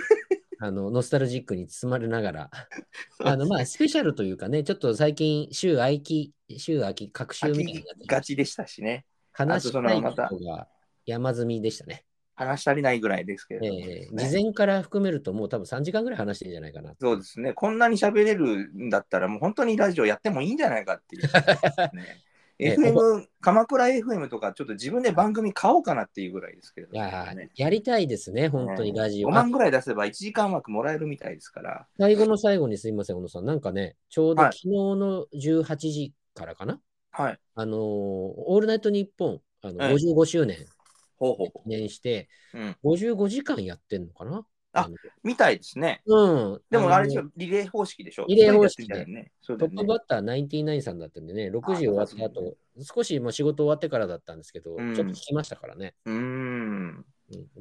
[0.64, 2.50] ええあのノスタルジックに包まれながら、
[3.20, 9.04] あのまあスペシャルというかね、ちょっと最近、週空き、週空き、各週みたいになってガチでしたしね。
[9.32, 10.68] 話したとが
[11.06, 12.04] 山積みでしたね。
[12.36, 16.94] 話足りないぐらいですけれども、ええ事前から含めると、もう多分3時間ぐらい話してるんじゃないかな。
[17.00, 17.52] そうですね。
[17.52, 21.28] こんなに喋れるんだったら、もう本当にラジオやってもいいんじゃないかっていう、ね。
[22.58, 27.34] え FM、鎌倉 FM とか、ちょっと自分で番組買おうかなっていうぐらいですけれども、いや。
[27.56, 29.28] やりたいですね、本当にラジオ。
[29.28, 31.86] 5あ万ぐらい出せば1時間枠もらえるみたいですから。
[31.98, 33.44] 最後の最後にすいません、小野さん。
[33.44, 37.38] なんかね、ちょうどはい昨日の18時からかな、はい。
[37.54, 42.58] あのーオールナイトニッポン、あのええ55周年記念して、う。
[42.58, 42.76] うん。
[42.84, 44.88] 55時間やってんのかなあ
[45.22, 46.02] みたいですね。
[46.06, 46.60] のうん。
[46.68, 48.26] でもあれでしのょ、リレー方式でしょ？
[48.28, 49.30] リレー方式でね。
[49.46, 55.94] トップバッターナインティナインさんだったんでね、6時終わった後、少しもう仕事終わってからだったんですけど、うんちょっと聞きましたからね。
[56.04, 57.06] うーん。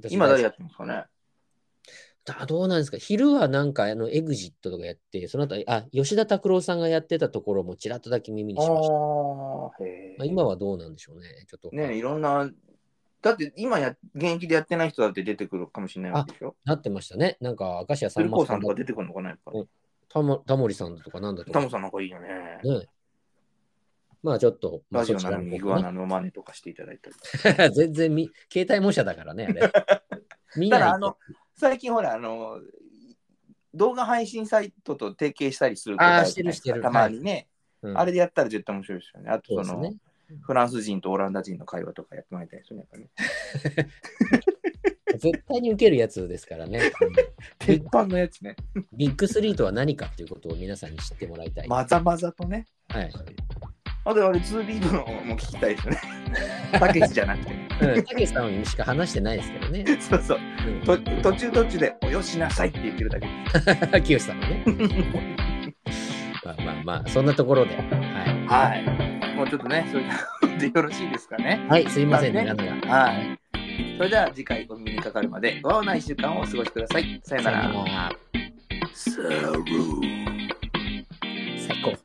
[0.10, 1.06] 今誰やってるんですかね？
[2.26, 2.98] だどうなんですか？
[2.98, 8.94] 昼はなんかあのエグジットとかやって、その後、あ、吉田拓郎さんがやってたところもちらっとだけ耳にしました。
[8.94, 8.98] あ
[9.68, 11.27] あ、へまあ、今はどうなんでしょうね。
[11.49, 11.69] ちょっと。
[11.76, 12.49] ねいろんな、
[13.24, 16.56] だって今や現役でやってない人だって出てくるかもしれないわけでしょ？
[16.66, 17.38] なってましたね。
[17.40, 19.68] なんか、明石家さ鶴んまさんだ光さんとか出てくるのかな、やっぱり。
[20.10, 21.60] タモタモリさんだとかなんだとか。
[21.60, 22.28] タモさんなんかいいよね。
[22.64, 22.88] ね。
[24.22, 27.16] まあちょっと、まあ、ラジオなのにイグアねナの真似とかしていただいたり。
[27.74, 29.72] 全然み、携帯模写だからね、あれ。
[30.58, 31.18] 見なだあの、
[31.56, 32.60] 最近ほら、あの、
[33.74, 37.48] 動画配信サイトと提携したりすることあーるじゃないですかしてるしてるたまにね、
[37.82, 39.30] うんあれでやったら絶対面白いですよね。
[39.30, 40.00] あとその、そうですね。
[40.41, 42.85] フランス人とオランダ人の会話とかやってもらいたいですよね。
[42.97, 43.10] ね
[45.18, 46.91] 絶対に受けるやつですからね。
[47.60, 48.55] 鉄板のやつね。
[48.93, 51.68] ビッグスリーとは何かっていうことを皆さんに知ってもらいたい。
[51.68, 52.65] まざまざとね。
[52.89, 53.11] はい。
[54.05, 55.99] あと俺、2ビートのも聞きたいですよね。
[56.80, 57.53] たけしじゃなくて。
[57.53, 59.85] うんたけしさんにしか話してないですけどね。
[59.99, 60.39] そうそう。
[60.68, 63.27] うんと途中途中で、およしなさいって言ってるだけ
[63.88, 64.64] で 清さんのね。
[66.43, 67.76] まあまあまあ、そんなところで。
[67.76, 69.12] ははい。
[69.35, 70.05] もうちょっとね、そうい
[70.60, 71.65] でよろしいですかね。
[71.69, 73.39] はい、すいませんね、なんはい。
[73.97, 77.22] それでは次回お耳にかかるまで、和をない一週間をお過ごしください。
[77.23, 77.61] さよなら。
[77.61, 79.53] さよなら。
[81.68, 82.03] 最高。